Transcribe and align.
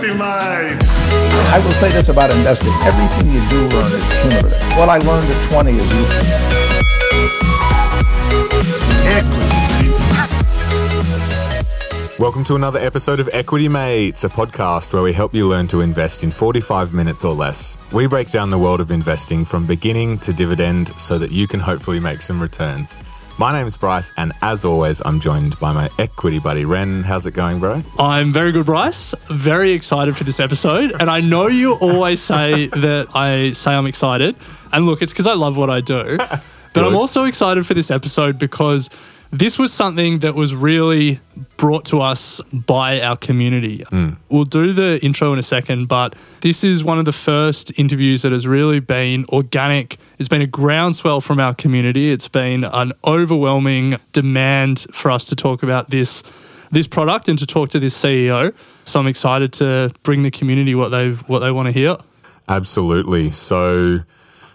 Equity 0.00 0.18
Mates. 0.18 0.88
I 1.52 1.60
will 1.62 1.72
say 1.72 1.90
this 1.90 2.08
about 2.08 2.30
investing. 2.30 2.72
Everything 2.84 3.30
you 3.34 3.46
do 3.50 3.68
learn 3.76 3.92
is 3.92 4.02
cumulative. 4.22 4.78
What 4.78 4.88
I 4.88 4.96
learned 4.96 5.30
at 5.30 5.50
20 5.50 5.72
is 5.72 5.92
useful. 5.92 6.26
Equity. 9.04 9.60
Welcome 12.18 12.44
to 12.44 12.54
another 12.54 12.78
episode 12.78 13.20
of 13.20 13.28
Equity 13.34 13.68
Mates, 13.68 14.24
a 14.24 14.30
podcast 14.30 14.94
where 14.94 15.02
we 15.02 15.12
help 15.12 15.34
you 15.34 15.46
learn 15.46 15.66
to 15.66 15.82
invest 15.82 16.24
in 16.24 16.30
45 16.30 16.94
minutes 16.94 17.22
or 17.22 17.34
less. 17.34 17.76
We 17.92 18.06
break 18.06 18.30
down 18.30 18.48
the 18.48 18.58
world 18.58 18.80
of 18.80 18.90
investing 18.90 19.44
from 19.44 19.66
beginning 19.66 20.20
to 20.20 20.32
dividend 20.32 20.98
so 20.98 21.18
that 21.18 21.30
you 21.30 21.46
can 21.46 21.60
hopefully 21.60 22.00
make 22.00 22.22
some 22.22 22.40
returns. 22.40 22.98
My 23.40 23.52
name's 23.52 23.74
Bryce, 23.74 24.12
and 24.18 24.34
as 24.42 24.66
always, 24.66 25.00
I'm 25.02 25.18
joined 25.18 25.58
by 25.58 25.72
my 25.72 25.88
equity 25.98 26.38
buddy 26.38 26.66
Ren. 26.66 27.02
How's 27.02 27.26
it 27.26 27.30
going, 27.30 27.58
bro? 27.58 27.82
I'm 27.98 28.34
very 28.34 28.52
good, 28.52 28.66
Bryce. 28.66 29.14
Very 29.30 29.72
excited 29.72 30.14
for 30.14 30.24
this 30.24 30.38
episode. 30.40 30.92
And 31.00 31.08
I 31.08 31.22
know 31.22 31.46
you 31.46 31.72
always 31.80 32.20
say 32.20 32.66
that 32.84 33.06
I 33.14 33.52
say 33.52 33.72
I'm 33.72 33.86
excited. 33.86 34.36
And 34.74 34.84
look, 34.84 35.00
it's 35.00 35.14
because 35.14 35.26
I 35.26 35.32
love 35.32 35.56
what 35.56 35.70
I 35.70 35.80
do. 35.80 36.18
But 36.72 36.84
I'm 36.84 36.94
also 36.94 37.24
excited 37.24 37.66
for 37.66 37.74
this 37.74 37.90
episode 37.90 38.38
because 38.38 38.90
this 39.30 39.58
was 39.58 39.72
something 39.72 40.20
that 40.20 40.34
was 40.34 40.54
really 40.54 41.20
brought 41.56 41.84
to 41.86 42.00
us 42.00 42.40
by 42.52 43.00
our 43.00 43.16
community. 43.16 43.84
We'll 44.28 44.44
do 44.44 44.72
the 44.72 44.98
intro 45.04 45.32
in 45.32 45.38
a 45.38 45.42
second, 45.42 45.86
but 45.86 46.16
this 46.40 46.64
is 46.64 46.82
one 46.82 46.98
of 46.98 47.04
the 47.04 47.12
first 47.12 47.78
interviews 47.78 48.22
that 48.22 48.32
has 48.32 48.46
really 48.46 48.80
been 48.80 49.24
organic. 49.28 49.98
It's 50.18 50.28
been 50.28 50.42
a 50.42 50.46
groundswell 50.46 51.20
from 51.20 51.38
our 51.38 51.54
community. 51.54 52.10
It's 52.10 52.28
been 52.28 52.64
an 52.64 52.92
overwhelming 53.04 53.96
demand 54.12 54.86
for 54.92 55.10
us 55.10 55.24
to 55.26 55.36
talk 55.36 55.62
about 55.62 55.90
this 55.90 56.22
this 56.72 56.86
product 56.86 57.28
and 57.28 57.36
to 57.36 57.46
talk 57.46 57.70
to 57.70 57.80
this 57.80 58.00
CEO. 58.00 58.54
So 58.84 59.00
I'm 59.00 59.08
excited 59.08 59.52
to 59.54 59.92
bring 60.04 60.22
the 60.22 60.30
community 60.30 60.74
what 60.74 60.90
they 60.90 61.12
what 61.12 61.40
they 61.40 61.50
want 61.50 61.66
to 61.66 61.72
hear. 61.72 61.96
Absolutely. 62.48 63.30
So, 63.30 64.00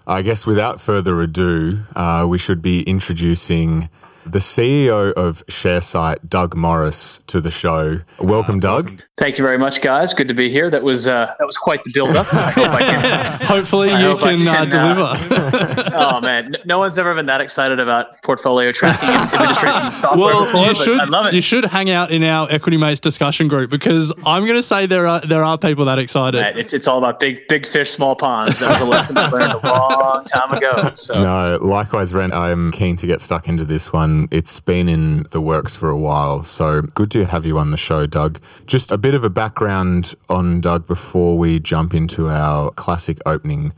I 0.06 0.22
guess 0.22 0.46
without 0.46 0.81
further 0.81 1.22
ado, 1.22 1.80
uh, 1.96 2.25
we 2.28 2.38
should 2.38 2.62
be 2.62 2.84
introducing 2.84 3.90
the 4.25 4.40
CEO 4.40 5.13
of 5.13 5.46
ShareSight, 5.47 6.30
Doug 6.30 6.56
Morris, 6.56 7.19
to 7.28 7.40
the 7.40 7.52
show. 7.52 8.00
Welcome, 8.19 8.59
Doug. 8.59 9.02
Thank 9.18 9.38
you 9.38 9.44
very 9.46 9.58
much, 9.58 9.81
guys. 9.81 10.13
Good 10.13 10.28
to 10.28 10.34
be 10.34 10.50
here. 10.50 10.69
That 10.69 10.84
was 10.84 11.08
uh, 11.08 11.34
that 11.40 11.46
was 11.46 11.56
quite 11.58 11.84
the 11.84 11.91
build-up. 11.94 12.28
I 12.34 12.52
hope 12.52 12.68
I 12.69 12.80
can. 12.80 13.41
Hopefully 13.47 13.90
I 13.91 14.02
you 14.09 14.18
can, 14.18 14.46
uh, 14.46 14.66
can, 14.66 14.74
uh, 14.74 15.16
deliver. 15.16 15.91
oh 15.96 16.19
man, 16.19 16.56
N- 16.56 16.62
no 16.66 16.80
one's 16.80 16.97
ever 16.97 17.14
been 17.16 17.28
that 17.28 17.40
excited 17.40 17.80
about 17.80 18.22
portfolio 18.24 18.72
tracking 18.74 19.08
and 19.08 19.31
administration 19.31 19.94
software 20.02 20.18
well, 20.19 20.46
before. 20.46 20.66
you 20.68 20.75
should 20.75 21.00
I 21.00 21.06
love 21.06 21.28
it. 21.28 21.34
you 21.34 21.41
should 21.41 21.64
hang 21.66 21.90
out 21.90 22.12
in 22.12 22.24
our 22.24 22.52
Equity 22.52 22.78
Mates 22.78 23.00
discussion 23.00 23.47
group 23.47 23.69
because 23.69 24.12
I'm 24.25 24.44
going 24.44 24.58
to 24.58 24.64
say 24.64 24.85
there 24.85 25.08
are 25.08 25.22
there 25.22 25.44
are 25.44 25.58
people 25.58 25.85
that 25.85 25.97
excited. 26.00 26.40
Right, 26.41 26.58
It's 26.58 26.74
it's 26.74 26.88
all 26.88 26.97
about 26.97 27.19
big 27.22 27.47
big 27.47 27.66
fish, 27.66 27.91
small 27.91 28.16
ponds. 28.18 28.59
That 28.59 28.72
was 28.72 28.81
a 28.81 28.85
lesson 28.85 29.18
I 29.18 29.30
learned 29.30 29.53
a 29.53 29.68
long 29.68 30.25
time 30.25 30.52
ago. 30.52 30.91
So 30.96 31.14
No, 31.22 31.59
likewise, 31.62 32.14
Ren. 32.14 32.34
I'm 32.34 32.72
keen 32.72 32.97
to 32.97 33.08
get 33.08 33.22
stuck 33.22 33.47
into 33.47 33.64
this 33.64 33.94
one. 33.94 34.15
It's 34.31 34.59
been 34.59 34.88
in 34.88 35.24
the 35.31 35.42
works 35.42 35.76
for 35.76 35.90
a 35.90 35.98
while, 35.98 36.44
so 36.44 36.81
good 36.81 37.12
to 37.12 37.26
have 37.26 37.46
you 37.46 37.58
on 37.58 37.72
the 37.72 37.78
show, 37.78 38.06
Doug. 38.06 38.40
Just 38.66 38.92
a 38.92 38.98
bit 38.98 39.16
of 39.16 39.24
a 39.24 39.30
background 39.30 40.16
on 40.30 40.62
Doug 40.62 40.88
before 40.88 41.38
we 41.38 41.59
jump 41.59 41.94
into 41.94 42.30
our 42.30 42.72
classic 42.72 43.20
opening 43.26 43.74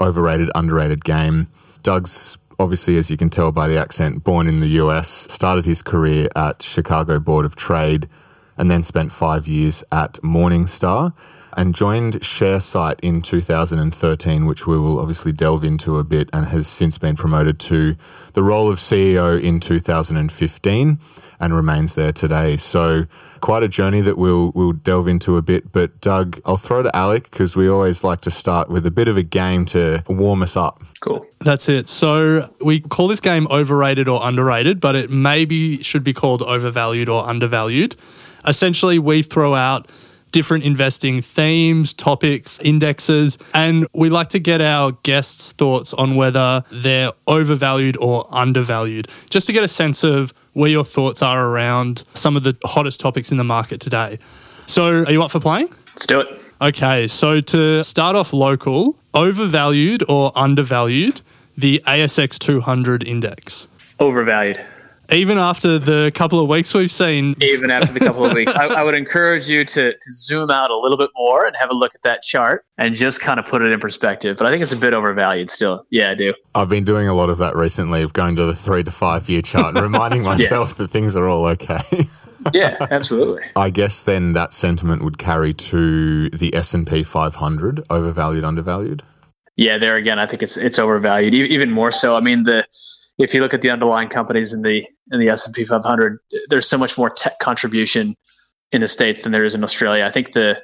overrated, 0.00 0.50
underrated 0.54 1.04
game. 1.04 1.48
Doug's 1.82 2.38
obviously, 2.58 2.96
as 2.96 3.10
you 3.10 3.16
can 3.16 3.30
tell 3.30 3.52
by 3.52 3.68
the 3.68 3.78
accent, 3.78 4.24
born 4.24 4.46
in 4.46 4.60
the 4.60 4.68
US, 4.82 5.08
started 5.08 5.64
his 5.64 5.82
career 5.82 6.28
at 6.36 6.62
Chicago 6.62 7.18
Board 7.18 7.44
of 7.44 7.56
Trade, 7.56 8.08
and 8.56 8.70
then 8.70 8.82
spent 8.82 9.12
five 9.12 9.46
years 9.46 9.84
at 9.90 10.14
Morningstar 10.22 11.12
and 11.56 11.74
joined 11.74 12.14
ShareSight 12.20 13.00
in 13.00 13.22
2013, 13.22 14.46
which 14.46 14.66
we 14.66 14.78
will 14.78 14.98
obviously 14.98 15.32
delve 15.32 15.64
into 15.64 15.98
a 15.98 16.04
bit, 16.04 16.30
and 16.32 16.46
has 16.46 16.66
since 16.66 16.98
been 16.98 17.16
promoted 17.16 17.58
to 17.60 17.96
the 18.32 18.42
role 18.42 18.70
of 18.70 18.78
CEO 18.78 19.40
in 19.40 19.60
2015 19.60 20.98
and 21.40 21.54
remains 21.54 21.94
there 21.94 22.12
today. 22.12 22.56
So 22.56 23.04
quite 23.40 23.62
a 23.62 23.68
journey 23.68 24.00
that 24.00 24.16
we'll 24.16 24.52
we'll 24.54 24.72
delve 24.72 25.08
into 25.08 25.36
a 25.36 25.42
bit. 25.42 25.70
But 25.72 26.00
Doug, 26.00 26.40
I'll 26.44 26.56
throw 26.56 26.82
to 26.82 26.96
Alec 26.96 27.24
because 27.24 27.56
we 27.56 27.68
always 27.68 28.02
like 28.02 28.20
to 28.22 28.30
start 28.30 28.70
with 28.70 28.86
a 28.86 28.90
bit 28.90 29.08
of 29.08 29.16
a 29.16 29.22
game 29.22 29.66
to 29.66 30.02
warm 30.08 30.42
us 30.42 30.56
up. 30.56 30.82
cool. 31.00 31.26
That's 31.40 31.68
it. 31.68 31.88
So 31.88 32.50
we 32.60 32.80
call 32.80 33.08
this 33.08 33.20
game 33.20 33.46
overrated 33.50 34.08
or 34.08 34.26
underrated, 34.26 34.80
but 34.80 34.96
it 34.96 35.10
maybe 35.10 35.82
should 35.82 36.04
be 36.04 36.14
called 36.14 36.42
overvalued 36.42 37.08
or 37.08 37.28
undervalued. 37.28 37.96
Essentially, 38.46 38.98
we 38.98 39.22
throw 39.22 39.54
out 39.54 39.90
different 40.34 40.64
investing 40.64 41.22
themes, 41.22 41.92
topics, 41.92 42.58
indexes, 42.58 43.38
and 43.54 43.86
we 43.92 44.10
like 44.10 44.28
to 44.30 44.40
get 44.40 44.60
our 44.60 44.90
guests' 45.04 45.52
thoughts 45.52 45.94
on 45.94 46.16
whether 46.16 46.64
they're 46.72 47.12
overvalued 47.28 47.96
or 47.98 48.26
undervalued, 48.34 49.06
just 49.30 49.46
to 49.46 49.52
get 49.52 49.62
a 49.62 49.68
sense 49.68 50.02
of 50.02 50.34
where 50.54 50.68
your 50.68 50.84
thoughts 50.84 51.22
are 51.22 51.46
around 51.46 52.02
some 52.14 52.36
of 52.36 52.42
the 52.42 52.56
hottest 52.64 52.98
topics 52.98 53.30
in 53.30 53.38
the 53.38 53.44
market 53.44 53.80
today. 53.80 54.18
So, 54.66 55.04
are 55.04 55.12
you 55.12 55.22
up 55.22 55.30
for 55.30 55.38
playing? 55.38 55.68
Let's 55.94 56.06
do 56.08 56.18
it. 56.18 56.26
Okay, 56.60 57.06
so 57.06 57.40
to 57.40 57.84
start 57.84 58.16
off 58.16 58.32
local, 58.32 58.96
overvalued 59.14 60.02
or 60.08 60.32
undervalued 60.34 61.20
the 61.56 61.80
ASX 61.86 62.40
200 62.40 63.06
index? 63.06 63.68
Overvalued. 64.00 64.58
Even 65.10 65.38
after 65.38 65.78
the 65.78 66.10
couple 66.14 66.40
of 66.40 66.48
weeks 66.48 66.72
we've 66.74 66.90
seen, 66.90 67.34
Even 67.40 67.70
after 67.70 67.92
the 67.92 68.00
couple 68.00 68.24
of 68.24 68.32
weeks, 68.32 68.54
I, 68.54 68.66
I 68.66 68.82
would 68.82 68.94
encourage 68.94 69.48
you 69.48 69.64
to, 69.64 69.92
to 69.92 70.12
zoom 70.12 70.50
out 70.50 70.70
a 70.70 70.76
little 70.78 70.96
bit 70.96 71.10
more 71.14 71.46
and 71.46 71.54
have 71.56 71.70
a 71.70 71.74
look 71.74 71.94
at 71.94 72.02
that 72.02 72.22
chart 72.22 72.64
and 72.78 72.94
just 72.94 73.20
kind 73.20 73.38
of 73.38 73.46
put 73.46 73.62
it 73.62 73.70
in 73.72 73.80
perspective. 73.80 74.36
But 74.38 74.46
I 74.46 74.50
think 74.50 74.62
it's 74.62 74.72
a 74.72 74.76
bit 74.76 74.94
overvalued 74.94 75.50
still. 75.50 75.86
Yeah, 75.90 76.10
I 76.10 76.14
do. 76.14 76.34
I've 76.54 76.68
been 76.68 76.84
doing 76.84 77.06
a 77.08 77.14
lot 77.14 77.30
of 77.30 77.38
that 77.38 77.54
recently, 77.54 78.02
of 78.02 78.12
going 78.12 78.36
to 78.36 78.44
the 78.46 78.54
three 78.54 78.82
to 78.84 78.90
five 78.90 79.28
year 79.28 79.42
chart 79.42 79.74
and 79.74 79.82
reminding 79.82 80.22
myself 80.32 80.76
that 80.76 80.88
things 80.88 81.16
are 81.16 81.26
all 81.28 81.46
okay. 81.46 81.80
Yeah, 82.52 82.76
absolutely. 82.90 83.42
I 83.56 83.70
guess 83.70 84.02
then 84.02 84.34
that 84.34 84.52
sentiment 84.52 85.02
would 85.02 85.16
carry 85.16 85.54
to 85.54 86.28
the 86.28 86.54
S 86.54 86.74
and 86.74 86.86
P 86.86 87.02
500, 87.02 87.86
overvalued, 87.88 88.44
undervalued. 88.44 89.02
Yeah, 89.56 89.78
there 89.78 89.96
again, 89.96 90.18
I 90.18 90.26
think 90.26 90.42
it's 90.42 90.58
it's 90.58 90.78
overvalued. 90.78 91.32
E- 91.32 91.44
Even 91.54 91.70
more 91.70 91.90
so. 91.90 92.16
I 92.16 92.20
mean, 92.20 92.42
the 92.42 92.66
if 93.18 93.34
you 93.34 93.40
look 93.40 93.54
at 93.54 93.62
the 93.62 93.70
underlying 93.70 94.08
companies 94.08 94.52
in 94.52 94.62
the 94.62 94.86
in 95.12 95.20
the 95.20 95.28
S 95.28 95.46
and 95.46 95.54
P 95.54 95.64
500, 95.64 96.18
there's 96.48 96.68
so 96.68 96.78
much 96.78 96.98
more 96.98 97.10
tech 97.10 97.38
contribution 97.38 98.16
in 98.72 98.80
the 98.80 98.88
states 98.88 99.22
than 99.22 99.32
there 99.32 99.44
is 99.44 99.54
in 99.54 99.62
Australia. 99.62 100.04
I 100.04 100.10
think 100.10 100.32
the 100.32 100.62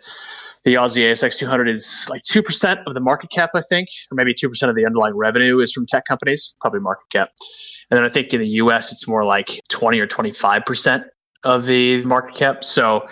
the 0.65 0.75
Aussie 0.75 1.11
ASX 1.11 1.39
200 1.39 1.69
is 1.69 2.07
like 2.11 2.23
two 2.25 2.43
percent 2.43 2.81
of 2.87 2.95
the 2.95 3.01
market 3.01 3.31
cap, 3.31 3.51
I 3.55 3.63
think, 3.63 3.89
or 4.11 4.15
maybe 4.15 4.35
two 4.35 4.49
percent 4.49 4.71
of 4.71 4.77
the 4.77 4.85
underlying 4.85 5.17
revenue 5.17 5.61
is 5.61 5.73
from 5.73 5.87
tech 5.87 6.05
companies, 6.05 6.55
probably 6.61 6.81
market 6.81 7.09
cap. 7.11 7.31
And 7.91 7.99
then 7.99 8.05
I 8.05 8.09
think 8.09 8.33
in 8.35 8.41
the 8.41 8.49
U.S. 8.49 8.93
it's 8.93 9.09
more 9.09 9.25
like 9.25 9.61
20 9.69 9.99
or 10.01 10.07
25 10.07 10.65
percent 10.65 11.05
of 11.45 11.67
the 11.67 12.05
market 12.05 12.37
cap. 12.37 12.65
So 12.65 13.09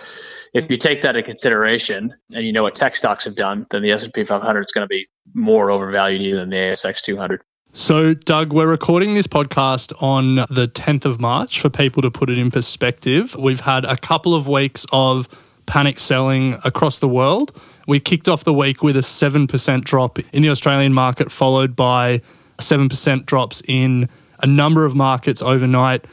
if 0.53 0.69
you 0.69 0.77
take 0.77 1.01
that 1.03 1.15
into 1.15 1.25
consideration 1.25 2.13
and 2.33 2.45
you 2.45 2.51
know 2.51 2.63
what 2.63 2.75
tech 2.75 2.95
stocks 2.95 3.25
have 3.25 3.35
done, 3.35 3.65
then 3.69 3.81
the 3.81 3.91
S&P 3.91 4.23
500 4.23 4.59
is 4.59 4.71
going 4.71 4.83
to 4.83 4.87
be 4.87 5.07
more 5.33 5.71
overvalued 5.71 6.21
even 6.21 6.39
than 6.39 6.49
the 6.49 6.55
ASX 6.57 7.01
200. 7.01 7.41
So, 7.71 8.15
Doug, 8.15 8.51
we're 8.51 8.67
recording 8.67 9.13
this 9.13 9.27
podcast 9.27 9.93
on 10.01 10.37
the 10.49 10.67
10th 10.67 11.05
of 11.05 11.21
March 11.21 11.59
for 11.59 11.69
people 11.69 12.01
to 12.01 12.09
put 12.09 12.31
it 12.31 12.39
in 12.39 12.49
perspective. 12.49 13.35
We've 13.35 13.59
had 13.59 13.85
a 13.85 13.95
couple 13.95 14.33
of 14.33 14.47
weeks 14.47 14.87
of 14.91 15.27
panic 15.67 15.99
selling 15.99 16.57
across 16.63 16.97
the 16.97 17.07
world. 17.07 17.55
We 17.87 17.99
kicked 17.99 18.27
off 18.27 18.43
the 18.43 18.55
week 18.55 18.81
with 18.81 18.97
a 18.97 19.01
7% 19.01 19.83
drop 19.83 20.17
in 20.33 20.41
the 20.41 20.49
Australian 20.49 20.95
market, 20.95 21.31
followed 21.31 21.75
by 21.75 22.21
7% 22.57 23.27
drops 23.27 23.61
in 23.67 24.09
a 24.39 24.47
number 24.47 24.83
of 24.83 24.95
markets 24.95 25.43
overnight. 25.43 26.05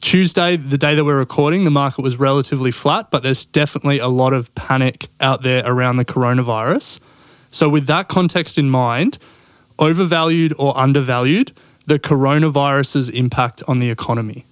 Tuesday, 0.00 0.56
the 0.56 0.76
day 0.76 0.96
that 0.96 1.04
we're 1.04 1.16
recording, 1.16 1.62
the 1.62 1.70
market 1.70 2.02
was 2.02 2.16
relatively 2.16 2.72
flat, 2.72 3.12
but 3.12 3.22
there's 3.22 3.44
definitely 3.44 4.00
a 4.00 4.08
lot 4.08 4.32
of 4.32 4.52
panic 4.56 5.06
out 5.20 5.42
there 5.42 5.62
around 5.64 5.96
the 5.96 6.04
coronavirus. 6.04 6.98
So, 7.52 7.68
with 7.68 7.86
that 7.86 8.08
context 8.08 8.58
in 8.58 8.68
mind, 8.68 9.18
overvalued 9.78 10.54
or 10.58 10.76
undervalued 10.76 11.52
the 11.86 11.98
coronavirus's 11.98 13.08
impact 13.08 13.62
on 13.68 13.78
the 13.78 13.90
economy? 13.90 14.44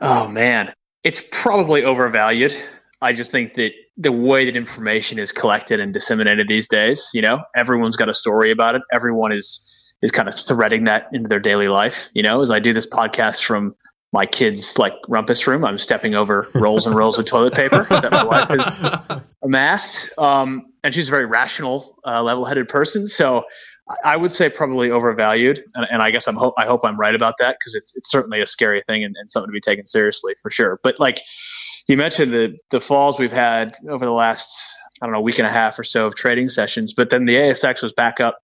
Oh, 0.00 0.28
man. 0.28 0.72
It's 1.04 1.26
probably 1.30 1.84
overvalued. 1.84 2.56
I 3.00 3.12
just 3.12 3.30
think 3.30 3.54
that 3.54 3.72
the 3.96 4.12
way 4.12 4.44
that 4.44 4.56
information 4.56 5.18
is 5.18 5.32
collected 5.32 5.80
and 5.80 5.92
disseminated 5.92 6.48
these 6.48 6.68
days, 6.68 7.10
you 7.14 7.22
know, 7.22 7.40
everyone's 7.56 7.96
got 7.96 8.08
a 8.08 8.14
story 8.14 8.50
about 8.50 8.74
it. 8.74 8.82
Everyone 8.92 9.32
is 9.32 9.64
is 10.02 10.12
kind 10.12 10.28
of 10.28 10.34
threading 10.34 10.84
that 10.84 11.08
into 11.12 11.28
their 11.28 11.40
daily 11.40 11.66
life. 11.68 12.10
You 12.14 12.22
know, 12.22 12.40
as 12.40 12.50
I 12.52 12.60
do 12.60 12.72
this 12.72 12.86
podcast 12.88 13.42
from 13.42 13.74
my 14.12 14.26
kids' 14.26 14.78
like 14.78 14.94
rumpus 15.08 15.46
room, 15.46 15.64
I'm 15.64 15.78
stepping 15.78 16.14
over 16.14 16.46
rolls 16.54 16.86
and 16.86 16.94
rolls 16.94 17.18
of 17.18 17.24
toilet 17.26 17.54
paper 17.54 17.84
that 17.90 18.10
my 18.10 18.24
wife 18.24 18.48
has 18.48 19.22
amassed. 19.42 20.16
Um, 20.16 20.72
and 20.82 20.94
she's 20.94 21.08
a 21.08 21.10
very 21.10 21.26
rational, 21.26 21.98
uh, 22.06 22.22
level-headed 22.22 22.68
person. 22.68 23.08
So 23.08 23.44
I 24.04 24.16
would 24.16 24.32
say 24.32 24.48
probably 24.50 24.90
overvalued, 24.90 25.64
and, 25.74 25.86
and 25.90 26.02
I 26.02 26.10
guess 26.10 26.28
I'm 26.28 26.36
ho- 26.36 26.54
I 26.58 26.66
hope 26.66 26.84
I'm 26.84 26.98
right 26.98 27.14
about 27.14 27.34
that 27.38 27.56
because 27.58 27.74
it's 27.74 27.94
it's 27.96 28.10
certainly 28.10 28.40
a 28.40 28.46
scary 28.46 28.82
thing 28.86 29.04
and, 29.04 29.14
and, 29.18 29.30
something 29.30 29.48
to 29.48 29.52
be 29.52 29.60
taken 29.60 29.86
seriously 29.86 30.34
for 30.42 30.50
sure. 30.50 30.78
But 30.82 31.00
like 31.00 31.22
you 31.86 31.96
mentioned, 31.96 32.32
the 32.32 32.58
the 32.70 32.80
falls 32.80 33.18
we've 33.18 33.32
had 33.32 33.76
over 33.88 34.04
the 34.04 34.12
last 34.12 34.50
I 35.00 35.06
don't 35.06 35.12
know 35.12 35.20
week 35.20 35.38
and 35.38 35.46
a 35.46 35.50
half 35.50 35.78
or 35.78 35.84
so 35.84 36.06
of 36.06 36.14
trading 36.14 36.48
sessions, 36.48 36.92
but 36.92 37.10
then 37.10 37.24
the 37.24 37.36
ASX 37.36 37.82
was 37.82 37.92
back 37.92 38.20
up, 38.20 38.38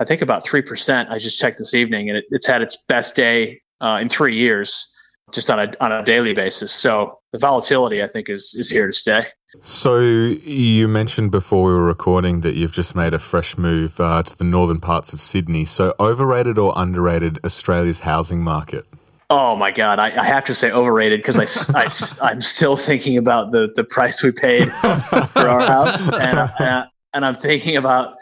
I 0.00 0.04
think 0.04 0.22
about 0.22 0.44
three 0.44 0.62
percent. 0.62 1.10
I 1.10 1.18
just 1.18 1.38
checked 1.38 1.58
this 1.58 1.74
evening, 1.74 2.08
and 2.08 2.18
it, 2.18 2.24
it's 2.30 2.46
had 2.46 2.62
its 2.62 2.76
best 2.88 3.14
day 3.14 3.60
uh, 3.80 3.98
in 4.00 4.08
three 4.08 4.36
years, 4.36 4.86
just 5.32 5.50
on 5.50 5.60
a 5.60 5.72
on 5.80 5.92
a 5.92 6.04
daily 6.04 6.34
basis. 6.34 6.72
So 6.72 7.20
the 7.32 7.38
volatility, 7.38 8.02
I 8.02 8.08
think, 8.08 8.28
is 8.28 8.54
is 8.58 8.68
here 8.68 8.86
to 8.86 8.92
stay. 8.92 9.26
So 9.60 9.98
you 9.98 10.88
mentioned 10.88 11.30
before 11.30 11.64
we 11.64 11.72
were 11.72 11.86
recording 11.86 12.40
that 12.42 12.54
you've 12.54 12.72
just 12.72 12.94
made 12.94 13.14
a 13.14 13.18
fresh 13.18 13.56
move 13.56 13.98
uh, 13.98 14.22
to 14.22 14.36
the 14.36 14.44
northern 14.44 14.80
parts 14.80 15.12
of 15.12 15.20
Sydney. 15.20 15.64
So 15.64 15.94
overrated 15.98 16.58
or 16.58 16.72
underrated 16.76 17.44
Australia's 17.44 18.00
housing 18.00 18.42
market? 18.42 18.84
Oh 19.30 19.56
my 19.56 19.70
God, 19.70 19.98
I, 19.98 20.06
I 20.06 20.24
have 20.24 20.44
to 20.44 20.54
say 20.54 20.70
overrated 20.70 21.20
because 21.20 21.70
I, 21.74 22.28
I, 22.28 22.30
am 22.30 22.42
still 22.42 22.76
thinking 22.76 23.16
about 23.16 23.52
the, 23.52 23.72
the 23.74 23.82
price 23.82 24.22
we 24.22 24.32
paid 24.32 24.70
for 24.70 25.48
our 25.48 25.66
house. 25.66 26.12
And, 26.12 26.50
and, 26.60 26.88
and 27.14 27.24
I'm 27.24 27.34
thinking 27.34 27.76
about, 27.76 28.16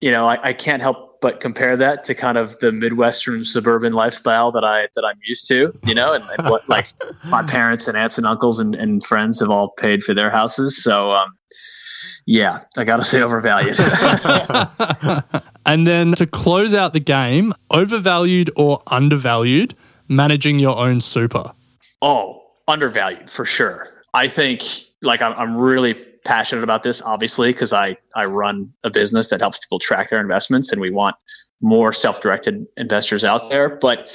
you 0.00 0.10
know, 0.10 0.26
I, 0.26 0.48
I 0.48 0.52
can't 0.52 0.82
help 0.82 1.11
but 1.22 1.38
compare 1.40 1.76
that 1.76 2.02
to 2.04 2.14
kind 2.14 2.36
of 2.36 2.58
the 2.58 2.72
midwestern 2.72 3.44
suburban 3.44 3.92
lifestyle 3.94 4.50
that 4.52 4.64
I 4.64 4.88
that 4.94 5.04
I'm 5.06 5.18
used 5.24 5.48
to, 5.48 5.72
you 5.86 5.94
know, 5.94 6.12
and, 6.12 6.24
and 6.36 6.50
what 6.50 6.68
like 6.68 6.92
my 7.26 7.42
parents 7.44 7.88
and 7.88 7.96
aunts 7.96 8.18
and 8.18 8.26
uncles 8.26 8.58
and, 8.58 8.74
and 8.74 9.02
friends 9.02 9.40
have 9.40 9.48
all 9.48 9.70
paid 9.70 10.02
for 10.02 10.12
their 10.12 10.30
houses. 10.30 10.82
So 10.82 11.12
um, 11.12 11.32
yeah, 12.26 12.64
I 12.76 12.84
gotta 12.84 13.04
say 13.04 13.22
overvalued. 13.22 13.78
and 15.66 15.86
then 15.86 16.12
to 16.16 16.26
close 16.26 16.74
out 16.74 16.92
the 16.92 17.00
game, 17.00 17.54
overvalued 17.70 18.50
or 18.56 18.82
undervalued, 18.88 19.74
managing 20.08 20.58
your 20.58 20.76
own 20.76 21.00
super. 21.00 21.52
Oh, 22.02 22.42
undervalued 22.66 23.30
for 23.30 23.44
sure. 23.44 23.88
I 24.12 24.26
think 24.26 24.64
like 25.02 25.22
I'm, 25.22 25.32
I'm 25.34 25.56
really 25.56 25.96
passionate 26.24 26.62
about 26.62 26.82
this, 26.82 27.02
obviously, 27.02 27.52
because 27.52 27.72
I, 27.72 27.96
I 28.14 28.26
run 28.26 28.72
a 28.84 28.90
business 28.90 29.28
that 29.30 29.40
helps 29.40 29.58
people 29.58 29.78
track 29.78 30.10
their 30.10 30.20
investments 30.20 30.72
and 30.72 30.80
we 30.80 30.90
want 30.90 31.16
more 31.60 31.92
self 31.92 32.20
directed 32.20 32.66
investors 32.76 33.24
out 33.24 33.50
there. 33.50 33.68
But 33.68 34.10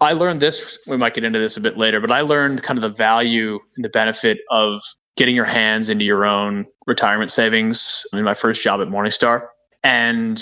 I 0.00 0.12
learned 0.12 0.40
this, 0.40 0.78
we 0.86 0.96
might 0.96 1.14
get 1.14 1.24
into 1.24 1.38
this 1.38 1.56
a 1.56 1.60
bit 1.60 1.78
later, 1.78 2.00
but 2.00 2.10
I 2.10 2.22
learned 2.22 2.62
kind 2.62 2.78
of 2.78 2.82
the 2.82 2.96
value 2.96 3.58
and 3.76 3.84
the 3.84 3.88
benefit 3.88 4.38
of 4.50 4.82
getting 5.16 5.34
your 5.34 5.44
hands 5.44 5.88
into 5.88 6.04
your 6.04 6.24
own 6.24 6.66
retirement 6.86 7.32
savings 7.32 8.06
in 8.12 8.22
my 8.22 8.34
first 8.34 8.62
job 8.62 8.80
at 8.80 8.88
Morningstar. 8.88 9.46
And 9.82 10.40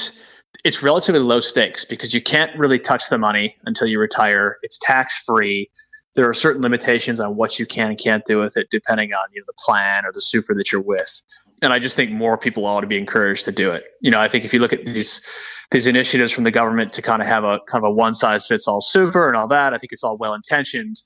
it's 0.64 0.82
relatively 0.82 1.20
low 1.20 1.40
stakes 1.40 1.84
because 1.84 2.12
you 2.12 2.20
can't 2.20 2.56
really 2.58 2.78
touch 2.78 3.08
the 3.08 3.18
money 3.18 3.56
until 3.64 3.86
you 3.86 4.00
retire. 4.00 4.58
It's 4.62 4.78
tax 4.78 5.22
free 5.24 5.70
there 6.16 6.28
are 6.28 6.34
certain 6.34 6.62
limitations 6.62 7.20
on 7.20 7.36
what 7.36 7.58
you 7.58 7.66
can 7.66 7.90
and 7.90 7.98
can't 7.98 8.24
do 8.24 8.40
with 8.40 8.56
it, 8.56 8.68
depending 8.70 9.12
on 9.12 9.24
you 9.32 9.40
know 9.40 9.44
the 9.46 9.54
plan 9.64 10.04
or 10.04 10.12
the 10.12 10.22
super 10.22 10.54
that 10.54 10.72
you're 10.72 10.82
with. 10.82 11.22
And 11.62 11.72
I 11.72 11.78
just 11.78 11.94
think 11.94 12.10
more 12.10 12.36
people 12.36 12.64
ought 12.64 12.80
to 12.80 12.86
be 12.86 12.98
encouraged 12.98 13.44
to 13.44 13.52
do 13.52 13.70
it. 13.70 13.84
You 14.00 14.10
know, 14.10 14.18
I 14.18 14.28
think 14.28 14.44
if 14.44 14.52
you 14.52 14.58
look 14.58 14.72
at 14.72 14.84
these 14.84 15.24
these 15.70 15.86
initiatives 15.86 16.32
from 16.32 16.44
the 16.44 16.50
government 16.50 16.94
to 16.94 17.02
kind 17.02 17.20
of 17.20 17.28
have 17.28 17.44
a 17.44 17.60
kind 17.68 17.84
of 17.84 17.90
a 17.90 17.92
one 17.92 18.14
size 18.14 18.46
fits 18.46 18.66
all 18.66 18.80
super 18.80 19.28
and 19.28 19.36
all 19.36 19.46
that, 19.48 19.74
I 19.74 19.78
think 19.78 19.92
it's 19.92 20.02
all 20.02 20.16
well 20.16 20.34
intentioned. 20.34 20.96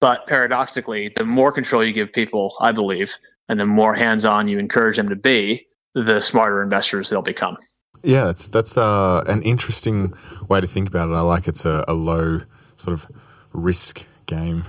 But 0.00 0.26
paradoxically, 0.26 1.12
the 1.14 1.24
more 1.24 1.52
control 1.52 1.84
you 1.84 1.92
give 1.92 2.12
people, 2.12 2.54
I 2.60 2.72
believe, 2.72 3.16
and 3.48 3.58
the 3.58 3.66
more 3.66 3.94
hands 3.94 4.24
on 4.24 4.48
you 4.48 4.58
encourage 4.58 4.96
them 4.96 5.08
to 5.08 5.16
be, 5.16 5.66
the 5.94 6.20
smarter 6.20 6.62
investors 6.62 7.10
they'll 7.10 7.22
become. 7.22 7.56
Yeah, 8.02 8.26
that's 8.26 8.48
that's 8.48 8.76
uh, 8.76 9.22
an 9.26 9.42
interesting 9.42 10.14
way 10.48 10.60
to 10.60 10.66
think 10.66 10.88
about 10.88 11.10
it. 11.10 11.14
I 11.14 11.20
like 11.20 11.46
it's 11.46 11.64
a, 11.64 11.84
a 11.86 11.94
low 11.94 12.40
sort 12.76 12.94
of 12.94 13.10
risk 13.52 14.06
game. 14.28 14.62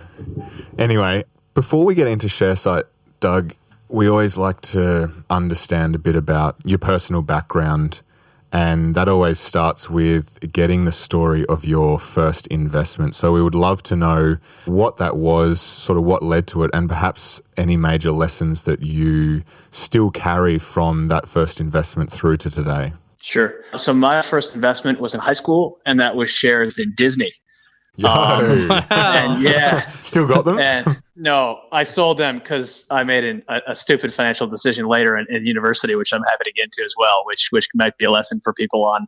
Anyway, 0.80 1.24
before 1.54 1.86
we 1.86 1.94
get 1.94 2.08
into 2.08 2.26
ShareSight, 2.26 2.86
Doug, 3.20 3.54
we 3.90 4.08
always 4.08 4.38
like 4.38 4.62
to 4.62 5.10
understand 5.30 5.94
a 5.94 6.00
bit 6.00 6.16
about 6.16 6.56
your 6.66 6.80
personal 6.80 7.22
background. 7.22 8.02
And 8.52 8.96
that 8.96 9.08
always 9.08 9.38
starts 9.38 9.92
with 9.92 10.52
getting 10.52 10.86
the 10.86 10.92
story 10.92 11.46
of 11.46 11.66
your 11.66 12.00
first 12.00 12.48
investment. 12.48 13.14
So 13.14 13.32
we 13.32 13.44
would 13.44 13.54
love 13.54 13.84
to 13.84 13.96
know 13.96 14.38
what 14.66 14.98
that 14.98 15.18
was, 15.18 15.62
sort 15.62 16.00
of 16.00 16.04
what 16.04 16.24
led 16.24 16.48
to 16.48 16.64
it, 16.64 16.72
and 16.74 16.90
perhaps 16.90 17.44
any 17.58 17.78
major 17.78 18.12
lessons 18.12 18.64
that 18.64 18.82
you 18.82 19.44
still 19.70 20.10
carry 20.10 20.58
from 20.58 21.10
that 21.10 21.28
first 21.28 21.62
investment 21.62 22.12
through 22.12 22.38
to 22.38 22.50
today. 22.50 22.94
Sure. 23.22 23.54
So 23.78 23.94
my 23.94 24.24
first 24.24 24.56
investment 24.56 25.00
was 25.00 25.14
in 25.14 25.20
high 25.20 25.34
school, 25.34 25.78
and 25.86 26.00
that 26.00 26.16
was 26.16 26.32
shares 26.32 26.80
in 26.80 26.94
Disney. 26.96 27.32
Um, 28.06 28.72
and 28.90 29.42
yeah, 29.44 29.90
still 30.02 30.26
got 30.26 30.46
them. 30.46 30.58
And 30.58 31.02
no, 31.18 31.60
I 31.74 31.84
sold 31.84 32.18
them 32.18 32.40
because 32.40 32.86
I 32.90 33.04
made 33.04 33.26
an, 33.26 33.44
a, 33.50 33.62
a, 33.68 33.76
stupid 33.76 34.14
financial 34.14 34.48
decision 34.48 34.88
later 34.88 35.18
in, 35.18 35.26
in, 35.30 35.46
university, 35.46 35.96
which 35.96 36.14
I'm 36.14 36.24
happy 36.24 36.46
to 36.46 36.54
get 36.54 36.64
into 36.64 36.82
as 36.86 36.94
well, 36.98 37.24
which 37.26 37.50
which 37.52 37.68
might 37.76 37.98
be 37.98 38.06
a 38.06 38.12
lesson 38.12 38.40
for 38.42 38.54
people 38.54 38.86
on 38.86 39.06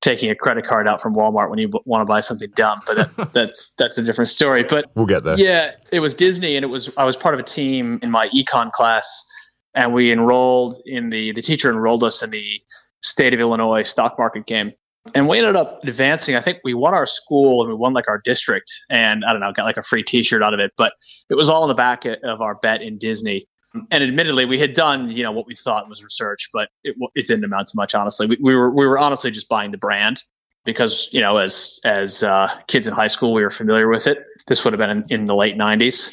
taking 0.00 0.30
a 0.30 0.34
credit 0.34 0.64
card 0.64 0.86
out 0.86 1.00
from 1.00 1.14
Walmart 1.14 1.50
when 1.50 1.58
you 1.58 1.68
b- 1.68 1.80
want 1.86 2.02
to 2.02 2.04
buy 2.04 2.20
something 2.20 2.50
dumb. 2.54 2.80
But 2.86 3.16
that, 3.16 3.32
that's 3.32 3.74
that's 3.74 3.98
a 3.98 4.02
different 4.02 4.28
story. 4.28 4.62
But 4.62 4.90
we'll 4.94 5.06
get 5.06 5.24
there. 5.24 5.36
Yeah, 5.36 5.72
it 5.90 6.00
was 6.00 6.14
Disney, 6.14 6.56
and 6.56 6.64
it 6.64 6.68
was 6.68 6.90
I 6.96 7.04
was 7.04 7.16
part 7.16 7.34
of 7.34 7.40
a 7.40 7.44
team 7.44 7.98
in 8.02 8.12
my 8.12 8.28
econ 8.28 8.70
class, 8.70 9.26
and 9.74 9.92
we 9.92 10.12
enrolled 10.12 10.80
in 10.86 11.10
the 11.10 11.32
the 11.32 11.42
teacher 11.42 11.70
enrolled 11.70 12.04
us 12.04 12.22
in 12.22 12.30
the 12.30 12.60
state 13.02 13.34
of 13.34 13.40
Illinois 13.40 13.82
stock 13.82 14.18
market 14.18 14.46
game 14.46 14.72
and 15.12 15.28
we 15.28 15.38
ended 15.38 15.56
up 15.56 15.80
advancing. 15.84 16.34
I 16.34 16.40
think 16.40 16.58
we 16.64 16.72
won 16.72 16.94
our 16.94 17.06
school 17.06 17.60
and 17.60 17.70
we 17.70 17.76
won 17.76 17.92
like 17.92 18.08
our 18.08 18.20
district, 18.24 18.72
and 18.88 19.24
I 19.24 19.32
don't 19.32 19.40
know, 19.40 19.52
got 19.52 19.64
like 19.64 19.76
a 19.76 19.82
free 19.82 20.02
T-shirt 20.02 20.42
out 20.42 20.54
of 20.54 20.60
it. 20.60 20.72
But 20.76 20.94
it 21.28 21.34
was 21.34 21.48
all 21.48 21.64
in 21.64 21.68
the 21.68 21.74
back 21.74 22.04
of 22.04 22.40
our 22.40 22.54
bet 22.54 22.80
in 22.80 22.96
Disney. 22.98 23.46
And 23.90 24.04
admittedly, 24.04 24.44
we 24.44 24.58
had 24.58 24.72
done 24.72 25.10
you 25.10 25.22
know 25.22 25.32
what 25.32 25.46
we 25.46 25.54
thought 25.54 25.88
was 25.88 26.02
research, 26.02 26.48
but 26.52 26.68
it, 26.84 26.96
it 27.14 27.26
didn't 27.26 27.44
amount 27.44 27.68
to 27.68 27.76
much. 27.76 27.94
Honestly, 27.94 28.26
we, 28.26 28.38
we 28.40 28.54
were 28.54 28.70
we 28.70 28.86
were 28.86 28.98
honestly 28.98 29.30
just 29.30 29.48
buying 29.48 29.72
the 29.72 29.78
brand 29.78 30.22
because 30.64 31.08
you 31.12 31.20
know 31.20 31.38
as 31.38 31.80
as 31.84 32.22
uh, 32.22 32.48
kids 32.68 32.86
in 32.86 32.94
high 32.94 33.08
school 33.08 33.34
we 33.34 33.42
were 33.42 33.50
familiar 33.50 33.88
with 33.88 34.06
it. 34.06 34.24
This 34.46 34.64
would 34.64 34.72
have 34.72 34.78
been 34.78 34.90
in, 34.90 35.04
in 35.10 35.24
the 35.26 35.34
late 35.34 35.56
'90s, 35.56 36.12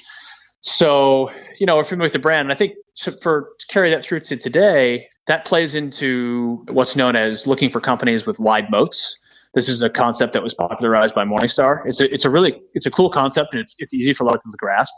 so 0.61 1.31
you 1.59 1.65
know 1.65 1.77
we're 1.77 1.83
familiar 1.83 2.07
with 2.07 2.13
the 2.13 2.19
brand. 2.19 2.47
And 2.47 2.51
I 2.51 2.55
think 2.55 2.73
to, 3.01 3.11
for 3.11 3.49
to 3.59 3.67
carry 3.67 3.89
that 3.91 4.03
through 4.03 4.21
to 4.21 4.37
today, 4.37 5.07
that 5.27 5.45
plays 5.45 5.75
into 5.75 6.65
what's 6.69 6.95
known 6.95 7.15
as 7.15 7.45
looking 7.45 7.69
for 7.69 7.79
companies 7.79 8.25
with 8.25 8.39
wide 8.39 8.69
moats. 8.71 9.17
This 9.53 9.67
is 9.67 9.81
a 9.81 9.89
concept 9.89 10.33
that 10.33 10.43
was 10.43 10.53
popularized 10.53 11.13
by 11.13 11.25
Morningstar. 11.25 11.85
It's 11.85 11.99
a, 11.99 12.13
it's 12.13 12.25
a 12.25 12.29
really, 12.29 12.61
it's 12.73 12.85
a 12.85 12.91
cool 12.91 13.09
concept 13.09 13.49
and 13.53 13.61
it's, 13.61 13.75
it's 13.79 13.93
easy 13.93 14.13
for 14.13 14.23
a 14.23 14.27
lot 14.27 14.35
of 14.35 14.41
people 14.41 14.53
to 14.53 14.57
grasp. 14.57 14.93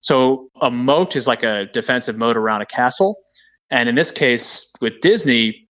So 0.00 0.48
a 0.60 0.70
moat 0.70 1.14
is 1.14 1.26
like 1.26 1.42
a 1.42 1.66
defensive 1.72 2.16
moat 2.16 2.36
around 2.36 2.62
a 2.62 2.66
castle. 2.66 3.18
And 3.70 3.88
in 3.88 3.94
this 3.94 4.10
case 4.10 4.72
with 4.80 5.00
Disney, 5.00 5.68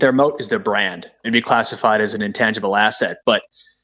their 0.00 0.12
moat 0.12 0.40
is 0.40 0.48
their 0.48 0.58
brand. 0.58 1.06
It'd 1.24 1.32
be 1.32 1.40
classified 1.40 2.00
as 2.00 2.14
an 2.14 2.22
intangible 2.22 2.76
asset. 2.76 3.16
But, 3.26 3.42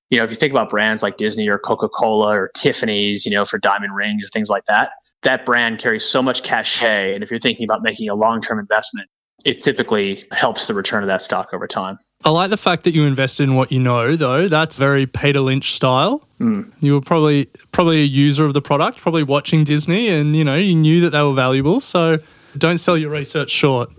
you 0.09 0.19
know, 0.19 0.25
if 0.25 0.31
you 0.31 0.37
think 0.37 0.53
about 0.53 0.69
brands 0.69 1.03
like 1.03 1.17
Disney 1.17 1.49
or 1.49 1.59
Coca-Cola 1.59 2.37
or 2.37 2.51
Tiffany's, 2.55 3.27
you 3.27 3.33
know, 3.33 3.45
for 3.45 3.59
diamond 3.59 3.95
rings 3.95 4.25
or 4.25 4.29
things 4.29 4.49
like 4.49 4.65
that, 4.67 4.91
that 5.23 5.45
brand 5.45 5.79
carries 5.79 6.05
so 6.05 6.23
much 6.23 6.43
cachet. 6.43 7.15
And 7.15 7.23
if 7.23 7.31
you're 7.31 7.41
thinking 7.41 7.65
about 7.65 7.83
making 7.83 8.09
a 8.09 8.15
long-term 8.15 8.59
investment, 8.59 9.09
it 9.45 9.61
typically 9.61 10.27
helps 10.33 10.67
the 10.67 10.75
return 10.75 11.03
of 11.03 11.07
that 11.07 11.23
stock 11.23 11.49
over 11.53 11.67
time. 11.67 11.99
I 12.25 12.31
like 12.31 12.51
the 12.51 12.57
fact 12.57 12.85
that 12.85 12.95
you 12.95 13.07
invested 13.07 13.45
in 13.45 13.55
what 13.55 13.73
you 13.73 13.79
know, 13.79 14.17
though. 14.17 14.49
That's 14.49 14.79
very 14.79 15.07
Peter 15.07 15.41
Lynch 15.41 15.73
style. 15.73 16.27
Mm. 16.41 16.73
You 16.81 16.95
were 16.95 17.01
probably 17.01 17.47
probably 17.73 18.01
a 18.01 18.07
user 18.07 18.45
of 18.45 18.55
the 18.55 18.63
product, 18.63 18.99
probably 18.99 19.23
watching 19.23 19.65
Disney, 19.65 20.09
and 20.09 20.37
you 20.37 20.45
know 20.45 20.57
you 20.57 20.75
knew 20.75 21.01
that 21.03 21.11
they 21.11 21.23
were 21.23 21.35
valuable. 21.35 21.81
So 21.81 22.19
don't 22.57 22.79
sell 22.79 22.97
your 22.97 23.11
research 23.11 23.51
short. 23.51 23.91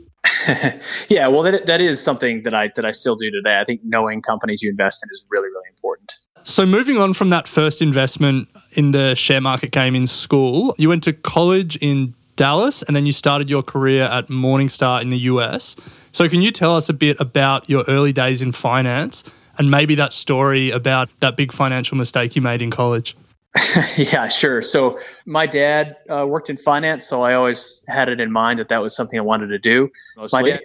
yeah, 1.09 1.27
well, 1.27 1.43
that 1.43 1.65
that 1.65 1.81
is 1.81 2.01
something 2.01 2.43
that 2.43 2.53
I 2.53 2.69
that 2.75 2.85
I 2.85 2.91
still 2.91 3.15
do 3.15 3.31
today. 3.31 3.59
I 3.59 3.63
think 3.63 3.81
knowing 3.83 4.21
companies 4.21 4.61
you 4.61 4.69
invest 4.69 5.03
in 5.03 5.09
is 5.11 5.25
really 5.29 5.47
really 5.47 5.69
important. 5.69 6.11
So 6.43 6.65
moving 6.65 6.97
on 6.97 7.13
from 7.13 7.29
that 7.29 7.47
first 7.47 7.81
investment 7.81 8.49
in 8.71 8.91
the 8.91 9.15
share 9.15 9.41
market 9.41 9.71
game 9.71 9.95
in 9.95 10.07
school, 10.07 10.75
you 10.77 10.89
went 10.89 11.03
to 11.03 11.13
college 11.13 11.77
in 11.77 12.13
Dallas, 12.35 12.81
and 12.83 12.95
then 12.95 13.05
you 13.05 13.11
started 13.11 13.49
your 13.49 13.61
career 13.61 14.05
at 14.05 14.27
Morningstar 14.27 15.01
in 15.01 15.09
the 15.09 15.19
US. 15.19 15.75
So, 16.11 16.27
can 16.27 16.41
you 16.41 16.51
tell 16.51 16.75
us 16.75 16.89
a 16.89 16.93
bit 16.93 17.19
about 17.19 17.69
your 17.69 17.83
early 17.87 18.11
days 18.13 18.41
in 18.41 18.51
finance 18.51 19.23
and 19.57 19.69
maybe 19.69 19.95
that 19.95 20.13
story 20.13 20.71
about 20.71 21.09
that 21.19 21.37
big 21.37 21.51
financial 21.51 21.97
mistake 21.97 22.35
you 22.35 22.41
made 22.41 22.61
in 22.61 22.71
college? 22.71 23.15
yeah, 23.95 24.27
sure. 24.27 24.61
So, 24.61 24.99
my 25.25 25.45
dad 25.45 25.97
uh, 26.09 26.25
worked 26.25 26.49
in 26.49 26.57
finance, 26.57 27.05
so 27.05 27.21
I 27.21 27.33
always 27.33 27.83
had 27.87 28.09
it 28.09 28.19
in 28.19 28.31
mind 28.31 28.59
that 28.59 28.69
that 28.69 28.81
was 28.81 28.95
something 28.95 29.19
I 29.19 29.21
wanted 29.21 29.47
to 29.47 29.59
do. 29.59 29.89
Mostly. 30.17 30.41
My 30.41 30.49
dad, 30.49 30.61